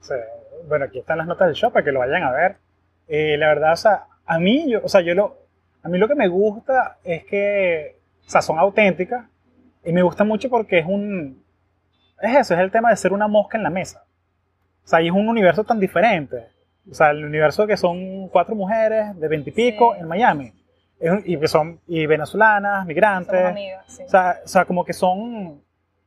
Sí. 0.00 0.14
Bueno, 0.68 0.84
aquí 0.84 0.98
están 0.98 1.16
las 1.18 1.26
notas 1.26 1.46
del 1.48 1.54
show 1.56 1.72
para 1.72 1.84
que 1.84 1.90
lo 1.92 2.00
vayan 2.00 2.22
a 2.22 2.30
ver. 2.32 2.56
Eh, 3.08 3.36
la 3.38 3.46
verdad, 3.48 3.72
o 3.72 3.76
sea, 3.76 4.06
a 4.26 4.38
mí, 4.38 4.70
yo, 4.70 4.80
o 4.84 4.88
sea, 4.88 5.00
yo 5.00 5.14
lo, 5.14 5.38
a 5.82 5.88
mí 5.88 5.96
lo 5.96 6.06
que 6.06 6.14
me 6.14 6.28
gusta 6.28 6.98
es 7.02 7.24
que, 7.24 7.98
o 8.26 8.30
sea, 8.30 8.42
son 8.42 8.58
auténticas 8.58 9.24
y 9.84 9.92
me 9.92 10.02
gusta 10.02 10.24
mucho 10.24 10.50
porque 10.50 10.80
es 10.80 10.86
un, 10.86 11.42
es 12.20 12.36
eso, 12.36 12.54
es 12.54 12.60
el 12.60 12.70
tema 12.70 12.90
de 12.90 12.96
ser 12.96 13.12
una 13.12 13.28
mosca 13.28 13.56
en 13.56 13.64
la 13.64 13.70
mesa. 13.70 14.04
O 14.84 14.88
sea, 14.88 15.00
y 15.02 15.06
es 15.08 15.12
un 15.12 15.28
universo 15.28 15.64
tan 15.64 15.78
diferente. 15.80 16.46
O 16.90 16.94
sea, 16.94 17.10
el 17.10 17.24
universo 17.24 17.66
que 17.66 17.76
son 17.76 18.28
cuatro 18.28 18.54
mujeres 18.54 19.18
de 19.18 19.28
veintipico 19.28 19.94
Sí. 19.94 20.00
en 20.00 20.08
Miami. 20.08 20.52
Y 21.24 21.36
que 21.38 21.46
son 21.46 21.78
y 21.86 22.06
venezolanas, 22.06 22.84
migrantes. 22.86 23.44
Amigas, 23.44 23.84
sí. 23.86 24.02
O 24.04 24.08
sea, 24.08 24.38
o 24.44 24.48
sea, 24.48 24.64
como 24.64 24.84
que 24.84 24.92
son, 24.92 25.62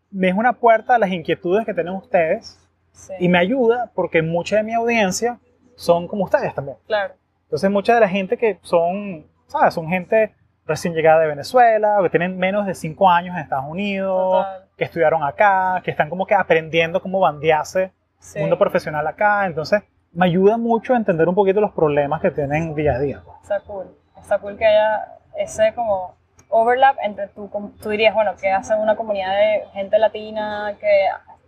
me 0.09 0.27
es 0.29 0.35
una 0.35 0.53
puerta 0.53 0.95
a 0.95 0.99
las 0.99 1.11
inquietudes 1.11 1.65
que 1.65 1.73
tienen 1.73 1.93
ustedes 1.93 2.57
Sí, 2.91 3.13
y 3.19 3.29
me 3.29 3.37
ayuda 3.37 3.89
porque 3.95 4.21
mucha 4.21 4.57
de 4.57 4.63
mi 4.63 4.73
audiencia 4.73 5.39
son 5.75 6.07
como 6.09 6.25
ustedes 6.25 6.53
también. 6.53 6.75
Claro, 6.87 7.13
Entonces 7.43 7.71
mucha 7.71 7.93
de 7.95 8.01
la 8.01 8.09
gente 8.09 8.35
que 8.37 8.59
son, 8.63 9.25
¿sabes? 9.47 9.73
Son 9.73 9.87
gente 9.87 10.33
recién 10.65 10.93
llegada 10.93 11.21
de 11.21 11.27
Venezuela 11.27 11.99
o 11.99 12.03
que 12.03 12.09
tienen 12.09 12.37
menos 12.37 12.65
de 12.65 12.75
5 12.75 13.09
años 13.09 13.33
en 13.35 13.43
Estados 13.43 13.65
Unidos, 13.69 14.45
Total. 14.45 14.65
Que 14.81 14.85
estudiaron 14.85 15.21
acá, 15.23 15.79
que 15.83 15.91
están 15.91 16.09
como 16.09 16.25
que 16.25 16.33
aprendiendo 16.33 17.03
cómo 17.03 17.19
bandearse 17.19 17.91
sí. 18.17 18.39
mundo 18.39 18.57
profesional 18.57 19.05
acá. 19.05 19.45
Entonces 19.45 19.83
me 20.11 20.25
ayuda 20.25 20.57
mucho 20.57 20.95
a 20.95 20.97
entender 20.97 21.29
un 21.29 21.35
poquito 21.35 21.61
los 21.61 21.71
problemas 21.71 22.19
que 22.19 22.31
tienen 22.31 22.73
día 22.73 22.93
a 22.95 22.99
día. 22.99 23.21
Está 23.43 23.59
cool. 23.59 23.95
Está 24.19 24.39
cool 24.39 24.57
que 24.57 24.65
haya 24.65 25.19
ese 25.37 25.75
como 25.75 26.15
overlap 26.49 26.95
entre 27.03 27.29
com- 27.29 27.73
tú 27.79 27.89
dirías, 27.89 28.15
bueno, 28.15 28.31
que 28.41 28.49
hace 28.49 28.73
una 28.73 28.95
comunidad 28.95 29.35
de 29.35 29.65
gente 29.73 29.99
latina, 29.99 30.73
que 30.79 31.05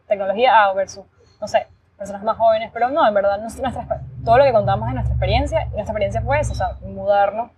tecnología 0.08 0.66
A 0.66 0.74
versus, 0.76 1.04
no 1.42 1.48
sé, 1.48 1.66
personas 1.98 2.22
más 2.22 2.38
jóvenes, 2.38 2.70
pero 2.72 2.90
no, 2.92 3.08
en 3.08 3.16
verdad, 3.16 3.40
nuestra- 3.40 4.02
todo 4.24 4.38
lo 4.38 4.44
que 4.44 4.52
contamos 4.52 4.88
es 4.90 4.94
nuestra 4.94 5.16
experiencia, 5.16 5.62
y 5.64 5.70
nuestra 5.70 5.86
experiencia 5.86 6.22
fue 6.22 6.40
eso, 6.40 6.52
o 6.52 6.56
sea, 6.56 6.68
mudarnos, 6.84 7.50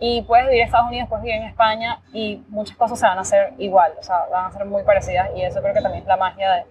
y 0.00 0.22
puedes 0.22 0.46
vivir 0.46 0.60
en 0.60 0.66
Estados 0.66 0.88
Unidos, 0.88 1.08
puedes 1.08 1.24
vivir 1.24 1.40
en 1.40 1.48
España, 1.48 2.00
y 2.12 2.44
muchas 2.48 2.76
cosas 2.76 2.98
se 3.00 3.06
van 3.06 3.18
a 3.18 3.22
hacer 3.22 3.52
igual, 3.58 3.92
o 3.98 4.02
sea, 4.02 4.26
van 4.30 4.46
a 4.46 4.52
ser 4.52 4.64
muy 4.66 4.82
parecidas, 4.84 5.30
y 5.34 5.42
eso 5.42 5.60
creo 5.60 5.74
que 5.74 5.80
también 5.82 6.02
es 6.02 6.08
la 6.08 6.16
magia 6.16 6.52
de, 6.52 6.62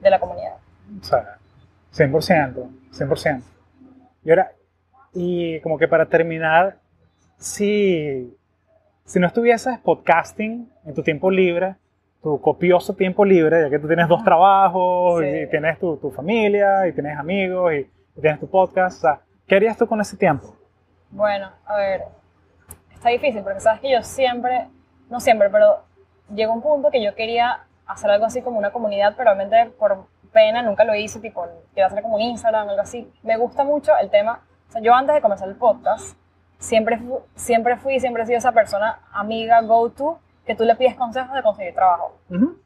de 0.00 0.10
la 0.10 0.18
comunidad. 0.20 0.54
O 1.00 1.04
sea, 1.04 1.38
100%, 1.94 2.68
100%. 2.92 3.42
Y 4.24 4.30
ahora, 4.30 4.52
y 5.12 5.60
como 5.60 5.78
que 5.78 5.88
para 5.88 6.06
terminar, 6.06 6.76
si, 7.38 8.36
si 9.04 9.18
no 9.18 9.26
estuvieses 9.26 9.78
podcasting 9.80 10.70
en 10.84 10.94
tu 10.94 11.02
tiempo 11.02 11.30
libre, 11.30 11.76
tu 12.22 12.40
copioso 12.40 12.94
tiempo 12.94 13.24
libre, 13.24 13.62
ya 13.62 13.70
que 13.70 13.78
tú 13.78 13.86
tienes 13.86 14.08
dos 14.08 14.24
trabajos, 14.24 15.20
Sí. 15.20 15.26
y 15.26 15.46
tienes 15.50 15.78
tu, 15.78 15.96
tu 15.98 16.10
familia, 16.10 16.86
y 16.88 16.92
tienes 16.92 17.18
amigos, 17.18 17.72
y, 17.74 17.90
y 18.16 18.20
tienes 18.20 18.40
tu 18.40 18.48
podcast, 18.48 18.98
o 18.98 19.00
sea, 19.02 19.20
¿qué 19.46 19.56
harías 19.56 19.76
tú 19.76 19.86
con 19.86 20.00
ese 20.00 20.16
tiempo? 20.16 20.56
Bueno, 21.10 21.50
a 21.66 21.76
ver, 21.76 22.04
está 23.04 23.10
difícil 23.10 23.42
porque 23.42 23.60
sabes 23.60 23.80
que 23.80 23.90
yo 23.92 24.02
siempre, 24.02 24.66
no 25.10 25.20
siempre, 25.20 25.50
pero 25.50 25.82
llegó 26.34 26.54
un 26.54 26.62
punto 26.62 26.90
que 26.90 27.02
yo 27.02 27.14
quería 27.14 27.60
hacer 27.86 28.10
algo 28.10 28.24
así 28.24 28.40
como 28.40 28.56
una 28.58 28.72
comunidad, 28.72 29.12
pero 29.14 29.34
realmente 29.34 29.66
por 29.78 30.06
pena 30.32 30.62
nunca 30.62 30.84
lo 30.84 30.94
hice, 30.94 31.20
tipo, 31.20 31.46
quiero 31.74 31.86
hacer 31.88 32.02
como 32.02 32.14
un 32.16 32.22
Instagram, 32.22 32.66
algo 32.70 32.80
así. 32.80 33.12
Me 33.22 33.36
gusta 33.36 33.62
mucho 33.62 33.92
el 34.00 34.08
tema, 34.10 34.40
o 34.68 34.72
sea, 34.72 34.80
yo 34.80 34.94
antes 34.94 35.14
de 35.14 35.20
comenzar 35.20 35.46
el 35.48 35.54
podcast, 35.56 36.16
siempre, 36.58 36.96
fu- 36.98 37.20
siempre 37.34 37.76
fui, 37.76 38.00
siempre 38.00 38.22
he 38.22 38.26
sido 38.26 38.38
esa 38.38 38.52
persona 38.52 39.00
amiga, 39.12 39.60
go-to, 39.60 40.18
que 40.46 40.54
tú 40.54 40.64
le 40.64 40.74
pides 40.74 40.94
consejos 40.94 41.34
de 41.34 41.42
conseguir 41.42 41.74
trabajo 41.74 42.16
Ujú. 42.30 42.56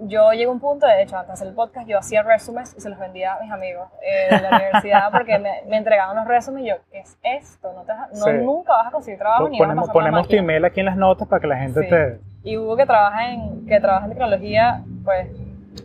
Yo 0.00 0.30
llegué 0.32 0.44
a 0.44 0.50
un 0.50 0.60
punto, 0.60 0.86
de 0.86 1.02
hecho, 1.02 1.16
antes 1.16 1.28
de 1.28 1.32
hacer 1.34 1.48
el 1.48 1.54
podcast, 1.54 1.86
yo 1.88 1.98
hacía 1.98 2.22
resúmenes 2.22 2.74
y 2.76 2.80
se 2.80 2.88
los 2.88 2.98
vendía 2.98 3.34
a 3.34 3.40
mis 3.40 3.50
amigos 3.50 3.88
eh, 4.02 4.34
de 4.34 4.40
la 4.40 4.48
universidad 4.56 5.10
porque 5.12 5.38
me, 5.38 5.62
me 5.68 5.76
entregaban 5.76 6.16
los 6.16 6.26
resúmenes 6.26 6.66
y 6.66 6.68
yo, 6.70 6.76
¿qué 6.92 7.00
es 7.00 7.18
esto? 7.22 7.72
No, 7.72 7.82
te, 7.82 7.92
no 7.92 8.24
Sí. 8.26 8.30
nunca 8.44 8.72
vas 8.74 8.86
a 8.86 8.90
conseguir 8.90 9.18
trabajo 9.18 9.48
ni 9.48 9.58
vas 9.58 9.66
a 9.66 9.68
Ponemos, 9.68 9.90
ponemos 9.90 10.22
tu 10.28 10.36
magia". 10.36 10.38
email 10.40 10.64
aquí 10.64 10.80
en 10.80 10.86
las 10.86 10.96
notas 10.96 11.26
para 11.28 11.40
que 11.40 11.46
la 11.46 11.56
gente 11.56 11.80
Sí. 11.82 11.88
te... 11.88 12.20
Y 12.44 12.56
Hugo 12.56 12.76
que 12.76 12.86
trabaja 12.86 13.30
en, 13.32 13.66
que 13.66 13.80
trabaja 13.80 14.04
en 14.06 14.10
tecnología, 14.12 14.82
pues, 15.04 15.28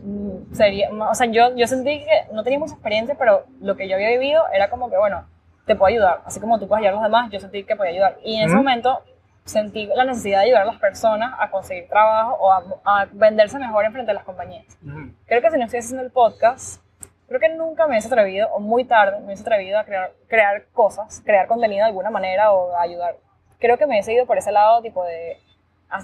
mm, 0.02 0.54
sería, 0.54 0.90
o 0.92 1.14
sea, 1.14 1.26
yo, 1.26 1.54
yo 1.56 1.66
sentí 1.66 1.98
que 2.04 2.32
no 2.32 2.42
tenía 2.44 2.58
mucha 2.58 2.74
experiencia, 2.74 3.16
pero 3.18 3.44
lo 3.60 3.74
que 3.76 3.88
yo 3.88 3.96
había 3.96 4.10
vivido 4.10 4.44
era 4.52 4.70
como 4.70 4.88
que, 4.90 4.96
bueno, 4.96 5.24
te 5.66 5.74
puedo 5.74 5.86
ayudar, 5.88 6.20
así 6.24 6.40
como 6.40 6.58
tú 6.58 6.68
puedes 6.68 6.80
ayudar 6.82 6.92
a 6.92 6.96
los 6.96 7.02
demás, 7.04 7.30
yo 7.30 7.40
sentí 7.40 7.64
que 7.64 7.74
podía 7.74 7.90
ayudar. 7.92 8.16
Y 8.22 8.36
en 8.36 8.44
ese 8.46 8.54
momento 8.54 9.00
sentí 9.44 9.86
la 9.86 10.04
necesidad 10.04 10.40
de 10.40 10.46
ayudar 10.46 10.62
a 10.62 10.66
las 10.66 10.80
personas 10.80 11.34
a 11.38 11.50
conseguir 11.50 11.88
trabajo 11.88 12.36
o 12.40 12.50
a, 12.50 12.64
a 12.84 13.06
venderse 13.12 13.58
mejor 13.58 13.84
en 13.84 13.92
frente 13.92 14.10
a 14.10 14.14
las 14.14 14.24
compañías. 14.24 14.66
Ujú. 14.84 15.12
Creo 15.26 15.42
que 15.42 15.50
si 15.50 15.58
no 15.58 15.64
estuviese 15.64 15.86
haciendo 15.86 16.04
el 16.04 16.10
podcast, 16.10 16.82
creo 17.28 17.40
que 17.40 17.48
nunca 17.50 17.84
me 17.84 17.92
hubiese 17.92 18.08
atrevido, 18.08 18.48
o 18.52 18.60
muy 18.60 18.84
tarde, 18.84 19.18
me 19.20 19.26
hubiese 19.26 19.42
atrevido 19.42 19.78
a 19.78 19.84
crear, 19.84 20.12
crear 20.28 20.66
cosas, 20.72 21.22
crear 21.24 21.46
contenido 21.46 21.84
de 21.84 21.88
alguna 21.88 22.10
manera 22.10 22.52
o 22.52 22.74
a 22.74 22.82
ayudar. 22.82 23.16
Creo 23.58 23.78
que 23.78 23.86
me 23.86 23.94
hubiese 23.94 24.12
ido 24.12 24.26
por 24.26 24.38
ese 24.38 24.52
lado, 24.52 24.82
tipo 24.82 25.04
de, 25.04 25.38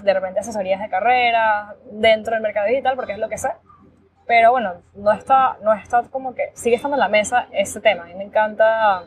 de 0.03 0.13
repente 0.13 0.39
asesorías 0.39 0.79
de 0.79 0.89
carrera, 0.89 1.75
dentro 1.91 2.33
del 2.33 2.43
mercado 2.43 2.67
digital, 2.67 2.95
porque 2.95 3.13
es 3.13 3.19
lo 3.19 3.29
que 3.29 3.37
sé. 3.37 3.49
Pero 4.27 4.51
bueno, 4.51 4.81
no 4.93 5.11
está, 5.11 5.57
no 5.61 5.73
está 5.73 6.03
como 6.03 6.33
que, 6.33 6.51
sigue 6.53 6.75
estando 6.75 6.95
en 6.95 7.01
la 7.01 7.09
mesa 7.09 7.47
ese 7.51 7.81
tema. 7.81 8.03
A 8.03 8.07
mí 8.07 8.15
me 8.15 8.23
encanta 8.23 9.03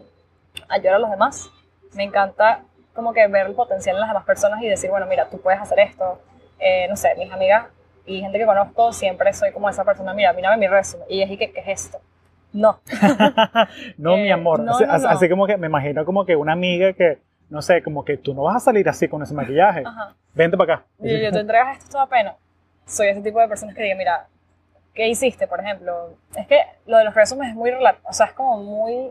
ayudar 0.69 0.95
a 0.95 0.99
los 0.99 1.11
demás, 1.11 1.51
me 1.95 2.05
encanta 2.05 2.63
como 2.95 3.13
que 3.13 3.27
ver 3.27 3.47
el 3.47 3.55
potencial 3.55 3.97
en 3.97 4.01
las 4.01 4.11
demás 4.11 4.25
personas 4.25 4.63
y 4.63 4.69
decir, 4.69 4.91
bueno, 4.91 5.07
mira, 5.07 5.29
tú 5.29 5.41
puedes 5.41 5.61
hacer 5.61 5.79
esto. 5.81 6.21
Eh, 6.59 6.87
no 6.89 6.97
sé, 6.97 7.15
mis 7.17 7.31
amigas 7.33 7.67
y 8.07 8.21
gente 8.21 8.39
que 8.39 8.47
conozco, 8.47 8.93
siempre 8.93 9.33
soy 9.33 9.53
como 9.53 9.69
esa 9.69 9.85
persona, 9.85 10.15
mira, 10.15 10.33
mírame 10.33 10.57
mi 10.57 10.69
resumen. 10.69 11.07
Y 11.09 11.23
es 11.23 11.31
y 11.31 11.37
que, 11.37 11.53
¿qué 11.53 11.61
es 11.61 11.85
esto? 11.85 12.01
No. 12.53 12.79
no, 13.99 14.17
Eh, 14.17 14.23
mi 14.23 14.31
amor. 14.31 14.61
no, 14.61 14.73
así, 14.77 14.85
no, 14.85 14.99
no. 14.99 15.09
así 15.09 15.29
como 15.29 15.47
que 15.47 15.57
me 15.57 15.67
imagino 15.67 16.05
como 16.05 16.25
que 16.25 16.37
una 16.37 16.53
amiga 16.53 16.93
que, 16.93 17.19
no 17.51 17.61
sé, 17.63 17.83
como 17.83 18.05
que 18.05 18.17
tú 18.17 18.33
no 18.33 18.43
vas 18.45 18.57
a 18.57 18.61
salir 18.61 18.89
así 18.89 19.09
con 19.09 19.23
ese 19.23 19.35
maquillaje. 19.35 19.83
Ajá. 19.85 20.15
Vente 20.35 20.57
para 20.57 20.75
acá. 20.75 20.87
Y 21.01 21.21
yo, 21.21 21.33
te 21.33 21.41
entregas 21.41 21.79
esto 21.79 21.93
toda 21.93 22.07
pena. 22.07 22.37
Soy 22.87 23.09
ese 23.09 23.23
tipo 23.23 23.41
de 23.41 23.49
personas 23.49 23.75
que 23.75 23.83
digo, 23.83 23.97
mira, 23.99 24.27
¿qué 24.95 25.09
hiciste, 25.09 25.47
por 25.49 25.61
ejemplo? 25.61 26.11
Es 26.37 26.47
que 26.47 26.61
lo 26.87 26.99
de 26.99 27.05
los 27.05 27.15
resúmenes 27.15 27.51
es 27.53 27.57
muy 27.57 27.71
o 27.73 28.13
sea, 28.13 28.27
es 28.27 28.33
como 28.33 28.59
muy 28.59 29.11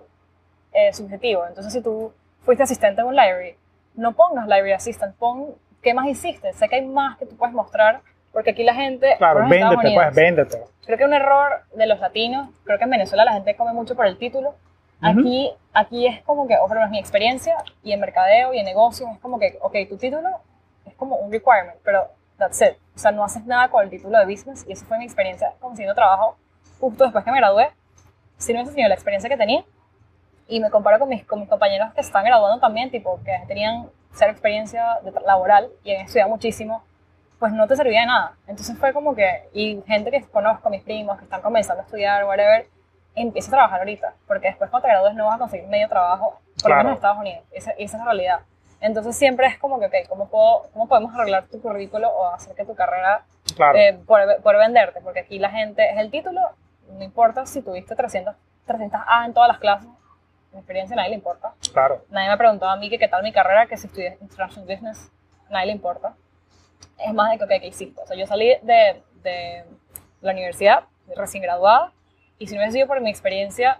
eh, 0.73 0.93
subjetivo. 0.93 1.45
Entonces, 1.47 1.73
si 1.73 1.81
tú 1.81 2.13
fuiste 2.43 2.63
asistente 2.63 3.01
en 3.01 3.07
un 3.07 3.15
library, 3.15 3.55
no 3.95 4.13
pongas 4.13 4.47
library 4.47 4.73
assistant, 4.73 5.15
pon 5.17 5.55
¿qué 5.83 5.93
más 5.93 6.07
hiciste? 6.07 6.53
Sé 6.53 6.69
que 6.69 6.77
hay 6.77 6.85
más 6.85 7.17
que 7.17 7.25
tú 7.25 7.35
puedes 7.35 7.53
mostrar, 7.53 8.01
porque 8.31 8.51
aquí 8.51 8.63
la 8.63 8.73
gente... 8.73 9.15
Claro, 9.17 9.47
véndete, 9.47 9.93
pues, 9.93 10.15
véndete. 10.15 10.63
Creo 10.85 10.97
que 10.97 11.05
un 11.05 11.13
error 11.13 11.63
de 11.75 11.85
los 11.85 11.99
latinos, 11.99 12.49
creo 12.63 12.77
que 12.77 12.85
en 12.85 12.89
Venezuela 12.89 13.25
la 13.25 13.33
gente 13.33 13.55
come 13.55 13.73
mucho 13.73 13.95
por 13.95 14.07
el 14.07 14.17
título. 14.17 14.55
Aquí, 15.01 15.53
aquí 15.73 16.07
es 16.07 16.21
como 16.23 16.47
que, 16.47 16.57
o 16.57 16.67
menos 16.69 16.89
mi 16.89 16.97
experiencia, 16.97 17.57
y 17.83 17.91
en 17.91 17.99
mercadeo 17.99 18.53
y 18.53 18.59
en 18.59 18.65
negocios, 18.65 19.09
es 19.11 19.19
como 19.19 19.37
que, 19.37 19.59
ok, 19.61 19.75
tu 19.89 19.97
título 19.97 20.29
es 20.85 20.93
como 20.95 21.17
un 21.17 21.29
requirement, 21.29 21.77
pero 21.83 22.07
that's 22.37 22.61
it. 22.61 22.77
O 22.95 22.99
sea, 22.99 23.11
no 23.11 23.23
haces 23.23 23.45
nada 23.45 23.69
con 23.69 23.83
el 23.83 23.89
título 23.89 24.17
de 24.17 24.25
business, 24.25 24.65
y 24.67 24.71
esa 24.71 24.85
fue 24.85 24.97
mi 24.97 25.03
experiencia 25.03 25.53
consiguiendo 25.59 25.93
trabajo 25.93 26.37
justo 26.79 27.03
después 27.03 27.25
que 27.25 27.31
me 27.31 27.37
gradué. 27.37 27.69
Sí 28.37 28.53
me 28.53 28.61
enseñó 28.61 28.87
la 28.87 28.93
experiencia 28.93 29.29
que 29.29 29.37
tenía, 29.37 29.65
y 30.55 30.59
me 30.59 30.69
comparo 30.69 30.99
con 30.99 31.09
mis, 31.09 31.25
con 31.25 31.39
mis 31.39 31.49
compañeros 31.49 31.91
que 31.93 32.01
están 32.01 32.23
graduando 32.25 32.59
también, 32.59 32.91
tipo, 32.91 33.19
que 33.23 33.35
tenían 33.47 33.89
cero 34.13 34.31
experiencia 34.31 34.99
de 35.03 35.11
laboral 35.25 35.69
y 35.83 35.95
han 35.95 36.01
estudiado 36.01 36.29
muchísimo, 36.29 36.83
pues 37.39 37.51
no 37.53 37.67
te 37.67 37.75
servía 37.75 38.01
de 38.01 38.05
nada. 38.07 38.33
Entonces 38.47 38.77
fue 38.77 38.93
como 38.93 39.15
que, 39.15 39.49
y 39.53 39.81
gente 39.87 40.11
que 40.11 40.21
conozco, 40.29 40.69
mis 40.69 40.83
primos, 40.83 41.17
que 41.17 41.23
están 41.23 41.41
comenzando 41.41 41.81
a 41.81 41.85
estudiar, 41.85 42.25
whatever, 42.25 42.67
empieza 43.15 43.47
a 43.49 43.51
trabajar 43.51 43.79
ahorita, 43.79 44.13
porque 44.27 44.47
después 44.49 44.69
cuando 44.69 44.87
te 44.87 44.91
gradúes 44.93 45.15
no 45.15 45.25
vas 45.25 45.35
a 45.35 45.39
conseguir 45.39 45.67
medio 45.67 45.89
trabajo, 45.89 46.39
por 46.61 46.69
lo 46.69 46.75
Claro. 46.75 46.77
menos 46.77 46.91
en 46.91 46.95
Estados 46.97 47.17
Unidos, 47.19 47.43
esa, 47.51 47.71
esa 47.71 47.81
es 47.97 47.99
la 47.99 48.05
realidad. 48.05 48.39
Entonces 48.79 49.15
siempre 49.15 49.47
es 49.47 49.57
como 49.57 49.79
que, 49.79 49.87
ok, 49.87 49.93
¿cómo, 50.09 50.27
puedo, 50.29 50.63
¿cómo 50.73 50.87
podemos 50.87 51.15
arreglar 51.15 51.45
tu 51.47 51.59
currículo 51.61 52.09
o 52.09 52.27
hacer 52.27 52.55
que 52.55 52.65
tu 52.65 52.75
carrera 52.75 53.23
Claro. 53.55 53.77
eh, 53.77 53.97
por, 54.05 54.19
por 54.43 54.57
venderte? 54.57 55.01
Porque 55.01 55.21
aquí 55.21 55.39
la 55.39 55.49
gente 55.49 55.89
es 55.89 55.97
el 55.97 56.11
título, 56.11 56.41
no 56.91 57.03
importa 57.03 57.45
si 57.47 57.61
tuviste 57.63 57.95
300, 57.95 58.35
300 58.67 59.01
A 59.07 59.25
en 59.25 59.33
todas 59.33 59.47
las 59.47 59.57
clases, 59.57 59.89
mi 60.53 60.59
experiencia 60.59 60.93
a 60.93 60.97
nadie 60.97 61.09
le 61.09 61.15
importa. 61.15 61.53
claro. 61.71 62.03
Nadie 62.09 62.27
me 62.27 62.33
ha 62.33 62.37
preguntado 62.37 62.71
a 62.71 62.75
mí 62.77 62.89
que 62.89 62.97
qué 62.99 63.07
tal 63.07 63.23
mi 63.23 63.31
carrera, 63.33 63.65
que 63.67 63.77
si 63.77 63.87
estudié 63.87 64.17
International 64.21 64.67
Business, 64.67 65.11
nadie 65.49 65.67
le 65.67 65.71
importa. 65.73 66.13
Es 66.99 67.13
más 67.13 67.31
de 67.31 67.37
que, 67.37 67.43
ok, 67.43 67.49
¿qué 67.61 67.67
hiciste? 67.67 68.01
O 68.01 68.05
sea, 68.07 68.15
yo 68.15 68.25
salí 68.27 68.47
de, 68.61 69.01
de 69.23 69.65
la 70.21 70.31
universidad, 70.31 70.83
recién 71.15 71.43
graduada, 71.43 71.91
y 72.37 72.47
si 72.47 72.55
no 72.55 72.61
hubiese 72.61 72.75
sido 72.77 72.87
por 72.87 73.01
mi 73.01 73.09
experiencia 73.09 73.79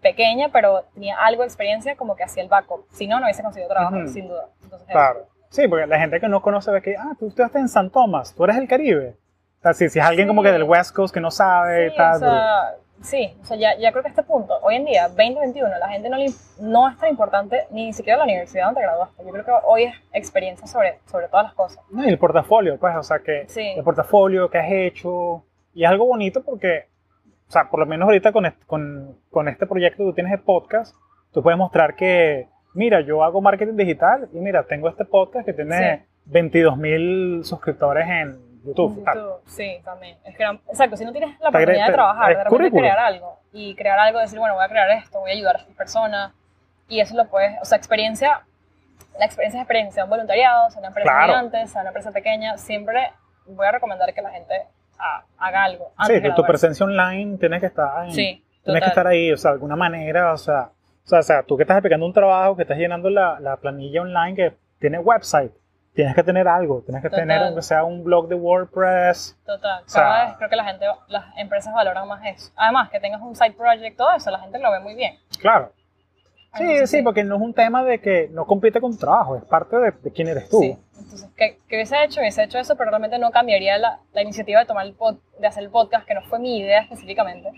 pequeña, 0.00 0.48
pero 0.52 0.84
tenía 0.94 1.16
algo 1.18 1.42
de 1.42 1.46
experiencia, 1.48 1.96
como 1.96 2.16
que 2.16 2.24
hacía 2.24 2.42
el 2.42 2.48
backup. 2.48 2.86
Si 2.92 3.06
no, 3.06 3.18
no 3.18 3.26
hubiese 3.26 3.42
conseguido 3.42 3.68
trabajo, 3.70 3.96
Ujú. 3.96 4.08
sin 4.08 4.28
duda. 4.28 4.46
Entonces, 4.62 4.88
Claro. 4.90 5.26
Sí, 5.48 5.68
porque 5.68 5.86
la 5.86 5.98
gente 5.98 6.18
que 6.20 6.28
no 6.28 6.42
conoce 6.42 6.70
ve 6.70 6.82
que, 6.82 6.96
ah, 6.96 7.12
tú 7.18 7.28
estudiaste 7.28 7.58
en 7.58 7.68
San 7.68 7.90
Tomás, 7.90 8.34
tú 8.34 8.44
eres 8.44 8.56
del 8.56 8.68
Caribe. 8.68 9.16
O 9.60 9.62
sea, 9.62 9.72
si, 9.74 9.88
si 9.88 9.98
es 9.98 10.04
alguien 10.04 10.26
como 10.28 10.42
que 10.42 10.50
del 10.52 10.64
West 10.64 10.94
Coast 10.94 11.14
que 11.14 11.20
no 11.20 11.30
sabe, 11.30 11.90
Sí, 11.90 11.96
tal. 11.96 12.16
o 12.16 12.18
sea, 12.18 12.74
sí, 13.02 13.34
o 13.40 13.44
sea, 13.44 13.56
ya, 13.56 13.76
ya 13.78 13.90
creo 13.92 14.02
que 14.02 14.08
a 14.08 14.10
este 14.10 14.22
punto, 14.22 14.54
hoy 14.62 14.76
en 14.76 14.84
día, 14.84 15.08
2021, 15.08 15.68
la 15.78 15.88
gente 15.88 16.08
no, 16.08 16.16
le, 16.16 16.26
no 16.60 16.88
es 16.88 16.96
tan 16.98 17.08
importante 17.10 17.62
ni 17.70 17.92
siquiera 17.92 18.18
la 18.18 18.24
universidad 18.24 18.66
donde 18.66 18.80
te 18.80 18.86
graduaste. 18.86 19.24
Yo 19.24 19.30
creo 19.32 19.44
que 19.44 19.52
hoy 19.66 19.84
es 19.84 19.94
experiencia 20.12 20.66
sobre, 20.66 20.98
sobre 21.06 21.28
todas 21.28 21.44
las 21.46 21.54
cosas. 21.54 21.82
No, 21.90 22.04
y 22.04 22.08
el 22.08 22.18
portafolio, 22.18 22.78
pues, 22.78 22.94
o 22.96 23.02
sea, 23.02 23.18
que 23.20 23.44
Sí. 23.48 23.74
el 23.76 23.84
portafolio 23.84 24.48
que 24.50 24.58
has 24.58 24.70
hecho. 24.70 25.44
Y 25.74 25.84
es 25.84 25.90
algo 25.90 26.06
bonito 26.06 26.42
porque, 26.42 26.86
o 27.48 27.52
sea, 27.52 27.68
por 27.70 27.80
lo 27.80 27.86
menos 27.86 28.06
ahorita 28.06 28.32
con 28.32 28.46
este, 28.46 28.64
con, 28.66 29.18
con 29.30 29.48
este 29.48 29.66
proyecto 29.66 29.98
que 29.98 30.04
tú 30.10 30.14
tienes 30.14 30.32
de 30.32 30.38
podcast, 30.38 30.94
tú 31.32 31.42
puedes 31.42 31.58
mostrar 31.58 31.94
que, 31.96 32.48
mira, 32.74 33.00
yo 33.02 33.22
hago 33.22 33.40
marketing 33.40 33.76
digital 33.76 34.28
y 34.32 34.38
mira, 34.38 34.62
tengo 34.64 34.88
este 34.88 35.04
podcast 35.04 35.44
que 35.44 35.52
tiene 35.52 36.06
22 36.24 36.76
mil 36.78 37.40
suscriptores 37.44 38.06
en 38.08 38.38
YouTube. 38.66 39.04
YouTube, 39.06 39.40
sí, 39.46 39.80
también. 39.84 40.16
Es 40.24 40.36
que, 40.36 40.44
exacto, 40.44 40.96
si 40.96 41.04
no 41.04 41.12
tienes 41.12 41.30
la 41.40 41.50
Te 41.50 41.56
oportunidad 41.56 41.86
de 41.86 41.92
trabajar, 41.92 42.28
de 42.28 42.34
repente 42.34 42.50
currículum. 42.56 42.82
crear 42.82 42.98
algo 42.98 43.38
y 43.52 43.74
crear 43.74 43.98
algo, 43.98 44.18
decir, 44.18 44.38
bueno, 44.38 44.54
voy 44.54 44.64
a 44.64 44.68
crear 44.68 44.90
esto, 44.90 45.20
voy 45.20 45.30
a 45.30 45.34
ayudar 45.34 45.56
a 45.56 45.58
estas 45.60 45.74
personas 45.76 46.32
y 46.88 47.00
eso 47.00 47.16
lo 47.16 47.26
puedes, 47.28 47.60
o 47.60 47.64
sea, 47.64 47.78
experiencia, 47.78 48.42
la 49.18 49.24
experiencia 49.24 49.58
es 49.60 49.62
experiencia, 49.64 49.94
sea 49.94 50.04
un 50.04 50.10
voluntariado, 50.10 50.70
sea 50.70 50.78
una 50.80 50.88
empresa 50.88 51.10
Claro. 51.10 51.26
gigante, 51.32 51.66
sea 51.66 51.80
una 51.80 51.90
empresa 51.90 52.10
pequeña, 52.12 52.58
siempre 52.58 53.12
voy 53.46 53.66
a 53.66 53.72
recomendar 53.72 54.12
que 54.12 54.22
la 54.22 54.30
gente 54.30 54.54
ha- 54.98 55.24
haga 55.38 55.64
algo. 55.64 55.92
antes 55.96 56.16
Sí, 56.16 56.22
de 56.22 56.28
que 56.28 56.34
tu 56.34 56.44
presencia 56.44 56.84
online 56.86 57.38
tienes 57.38 57.60
que 57.60 57.66
estar 57.66 58.04
en, 58.04 58.12
Sí, 58.12 58.44
tienes 58.64 58.82
que 58.82 58.88
estar 58.88 59.06
ahí, 59.06 59.32
o 59.32 59.36
sea, 59.36 59.52
de 59.52 59.54
alguna 59.54 59.76
manera, 59.76 60.32
o 60.32 60.36
sea, 60.36 60.70
o 61.04 61.08
sea, 61.08 61.18
o 61.20 61.22
sea, 61.22 61.42
tú 61.44 61.56
que 61.56 61.62
estás 61.62 61.78
aplicando 61.78 62.04
un 62.04 62.12
trabajo, 62.12 62.56
que 62.56 62.62
estás 62.62 62.78
llenando 62.78 63.08
la, 63.10 63.38
la 63.40 63.56
planilla 63.56 64.02
online 64.02 64.34
que 64.34 64.56
tiene 64.80 64.98
website, 64.98 65.52
tienes 65.96 66.14
que 66.14 66.22
tener 66.22 66.46
algo, 66.46 66.82
tienes 66.82 67.02
que 67.02 67.10
tener, 67.10 67.38
Total. 67.38 67.46
aunque 67.48 67.62
sea 67.62 67.82
un 67.82 68.04
blog 68.04 68.28
de 68.28 68.36
WordPress, 68.36 69.36
Total, 69.44 69.82
O 69.84 69.88
sea- 69.88 70.02
cada 70.02 70.24
vez 70.26 70.36
creo 70.36 70.48
que 70.50 70.56
la 70.56 70.64
gente, 70.64 70.86
las 71.08 71.24
empresas 71.36 71.74
valoran 71.74 72.06
más 72.06 72.24
eso. 72.24 72.52
Además, 72.54 72.88
que 72.90 73.00
tengas 73.00 73.20
un 73.22 73.34
side 73.34 73.52
project, 73.52 73.96
todo 73.96 74.12
eso, 74.14 74.30
la 74.30 74.38
gente 74.38 74.58
lo 74.60 74.70
ve 74.70 74.78
muy 74.80 74.94
bien. 74.94 75.18
claro. 75.40 75.72
Sí, 76.54 76.62
Entonces, 76.62 76.90
sí, 76.90 77.02
porque 77.02 77.22
no 77.22 77.34
es 77.36 77.42
un 77.42 77.52
tema 77.52 77.84
de 77.84 78.00
que 78.00 78.28
no 78.32 78.46
compite 78.46 78.80
con 78.80 78.90
tu 78.92 78.96
trabajo, 78.96 79.36
es 79.36 79.44
parte 79.44 79.76
de, 79.76 79.90
de 79.90 80.10
quién 80.10 80.28
eres 80.28 80.48
tú. 80.48 80.60
Sí, 80.60 80.78
entonces, 80.98 81.28
¿qué, 81.36 81.58
qué 81.68 81.76
hubiese 81.76 82.02
hecho? 82.02 82.20
Hubiese 82.20 82.44
hecho 82.44 82.56
eso, 82.58 82.76
pero 82.76 82.88
realmente 82.88 83.18
no 83.18 83.30
cambiaría 83.30 83.76
la, 83.76 84.00
la 84.14 84.22
iniciativa 84.22 84.60
de 84.60 84.64
tomar 84.64 84.86
el 84.86 84.96
pod- 84.96 85.18
de 85.38 85.46
hacer 85.46 85.64
el 85.64 85.70
podcast, 85.70 86.06
que 86.06 86.14
no 86.14 86.22
fue 86.22 86.38
mi 86.38 86.56
idea 86.60 86.80
específicamente, 86.80 87.50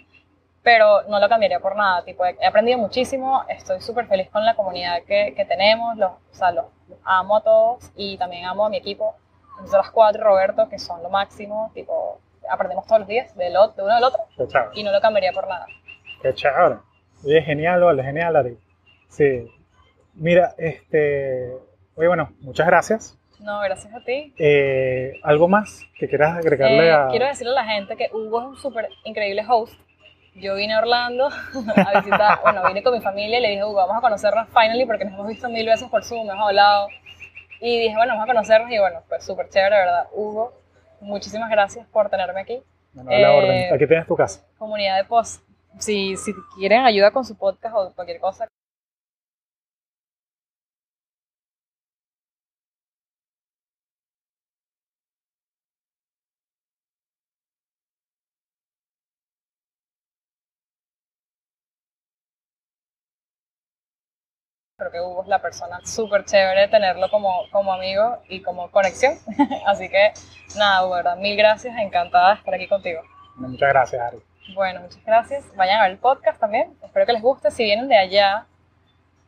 pero 0.68 1.00
no 1.08 1.18
lo 1.18 1.30
cambiaría 1.30 1.60
por 1.60 1.76
nada. 1.76 2.04
Tipo, 2.04 2.26
he, 2.26 2.46
aprendido 2.46 2.76
muchísimo, 2.76 3.42
estoy 3.48 3.80
súper 3.80 4.06
feliz 4.06 4.28
con 4.28 4.44
la 4.44 4.54
comunidad 4.54 5.02
que, 5.04 5.32
que 5.34 5.46
tenemos, 5.46 5.96
los, 5.96 6.10
o 6.10 6.34
sea, 6.34 6.52
los 6.52 6.66
amo 7.04 7.38
a 7.38 7.42
todos 7.42 7.90
y 7.96 8.18
también 8.18 8.44
amo 8.44 8.66
a 8.66 8.68
mi 8.68 8.76
equipo. 8.76 9.16
Nosotros 9.62 9.90
cuatro 9.92 10.20
y 10.20 10.24
Roberto, 10.24 10.68
que 10.68 10.78
son 10.78 11.02
lo 11.02 11.08
máximo, 11.08 11.70
tipo, 11.72 12.20
aprendemos 12.50 12.86
todos 12.86 12.98
los 12.98 13.08
días 13.08 13.34
del 13.34 13.54
de 13.54 13.82
uno 13.82 13.94
del 13.94 14.04
otro 14.04 14.20
y 14.74 14.82
no 14.82 14.92
lo 14.92 15.00
cambiaría 15.00 15.32
por 15.32 15.48
nada. 15.48 15.64
Qué 16.20 16.34
chévere. 16.34 16.76
Oye, 17.24 17.40
genial, 17.40 17.82
vale, 17.82 18.02
genial, 18.02 18.36
Ari. 18.36 18.58
Sí. 19.08 19.50
Mira, 20.12 20.54
este. 20.58 21.50
Oye, 21.94 22.08
bueno, 22.08 22.28
muchas 22.40 22.66
gracias. 22.66 23.18
No, 23.40 23.58
gracias 23.60 23.94
a 23.94 24.04
ti. 24.04 24.34
Eh, 24.38 25.14
¿Algo 25.22 25.48
más 25.48 25.80
que 25.98 26.08
quieras 26.08 26.36
agregarle 26.36 26.88
Eh, 26.88 26.92
a.? 26.92 27.08
Quiero 27.08 27.24
decirle 27.24 27.52
a 27.52 27.62
la 27.62 27.64
gente 27.64 27.96
que 27.96 28.10
Hugo 28.12 28.40
es 28.40 28.46
un 28.48 28.56
súper 28.58 28.90
increíble 29.04 29.42
host. 29.48 29.80
Yo 30.40 30.54
vine 30.54 30.74
a 30.74 30.78
Orlando 30.78 31.28
a 31.76 32.00
visitar, 32.00 32.40
bueno, 32.42 32.62
vine 32.66 32.82
con 32.82 32.94
mi 32.94 33.00
familia 33.00 33.38
y 33.38 33.42
le 33.42 33.48
dije, 33.50 33.64
Hugo, 33.64 33.74
vamos 33.74 33.96
a 33.96 34.00
conocernos 34.00 34.48
finally 34.48 34.86
porque 34.86 35.04
nos 35.04 35.14
hemos 35.14 35.26
visto 35.26 35.48
mil 35.48 35.66
veces 35.66 35.88
por 35.88 36.04
Zoom, 36.04 36.30
hemos 36.30 36.46
hablado. 36.46 36.88
Y 37.60 37.80
dije, 37.80 37.96
bueno, 37.96 38.12
vamos 38.14 38.24
a 38.24 38.32
conocernos 38.32 38.70
y 38.70 38.78
bueno, 38.78 39.02
pues 39.08 39.24
súper 39.24 39.48
chévere, 39.48 39.76
verdad. 39.76 40.06
Hugo, 40.12 40.52
muchísimas 41.00 41.50
gracias 41.50 41.86
por 41.88 42.08
tenerme 42.08 42.40
aquí. 42.40 42.62
Bueno, 42.92 43.10
a 43.10 43.14
la 43.14 43.32
eh, 43.32 43.36
orden. 43.36 43.74
Aquí 43.74 43.86
tienes 43.86 44.06
tu 44.06 44.16
casa. 44.16 44.46
Comunidad 44.58 44.96
de 44.96 45.04
post, 45.04 45.42
si, 45.78 46.16
si 46.16 46.32
quieren 46.56 46.84
ayuda 46.84 47.10
con 47.10 47.24
su 47.24 47.36
podcast 47.36 47.74
o 47.76 47.92
cualquier 47.94 48.20
cosa, 48.20 48.48
creo 64.90 65.04
que 65.04 65.08
Hugo 65.08 65.22
es 65.22 65.28
la 65.28 65.38
persona 65.40 65.80
súper 65.84 66.24
chévere 66.24 66.68
tenerlo 66.68 67.08
como, 67.10 67.42
como 67.50 67.72
amigo 67.72 68.18
y 68.28 68.40
como 68.42 68.70
conexión. 68.70 69.14
Así 69.66 69.88
que 69.88 70.12
nada, 70.56 70.84
Hugo, 70.84 70.94
¿verdad? 70.96 71.16
mil 71.16 71.36
gracias, 71.36 71.76
encantada 71.78 72.30
de 72.30 72.34
estar 72.38 72.54
aquí 72.54 72.68
contigo. 72.68 73.00
Muchas 73.36 73.68
gracias, 73.68 74.02
Ari. 74.02 74.18
Bueno, 74.54 74.80
muchas 74.80 75.04
gracias. 75.04 75.44
Vayan 75.56 75.78
a 75.78 75.82
ver 75.82 75.90
el 75.92 75.98
podcast 75.98 76.40
también. 76.40 76.72
Espero 76.82 77.04
que 77.06 77.12
les 77.12 77.22
guste. 77.22 77.50
Si 77.50 77.62
vienen 77.64 77.86
de 77.86 77.96
allá, 77.98 78.46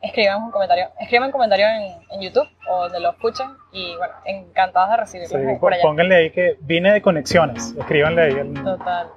escriban 0.01 0.41
un 0.43 0.51
comentario. 0.51 0.89
Escriban 0.99 1.27
un 1.27 1.31
comentario 1.31 1.67
en, 1.67 1.93
en 2.09 2.21
YouTube 2.21 2.49
o 2.67 2.83
donde 2.83 2.99
lo 2.99 3.11
escuchen. 3.11 3.47
Y 3.71 3.95
bueno, 3.97 4.13
encantadas 4.25 4.89
de 4.99 5.05
Sí, 5.05 5.19
recibirlos 5.19 5.59
por 5.59 5.73
allá. 5.73 5.83
pónganle 5.83 6.15
ahí 6.15 6.31
que 6.31 6.57
vine 6.61 6.91
de 6.91 7.01
conexiones. 7.01 7.75
Escríbanle 7.77 8.21
ahí. 8.23 8.33
El... 8.33 8.53
Total. 8.63 9.07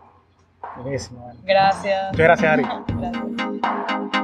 Buenísimo. 0.77 1.21
bueno. 1.25 1.41
Gracias. 1.43 2.13
Muchas 2.13 2.27
gracias, 2.27 2.53
Ari. 2.53 2.63
Gracias. 2.89 4.24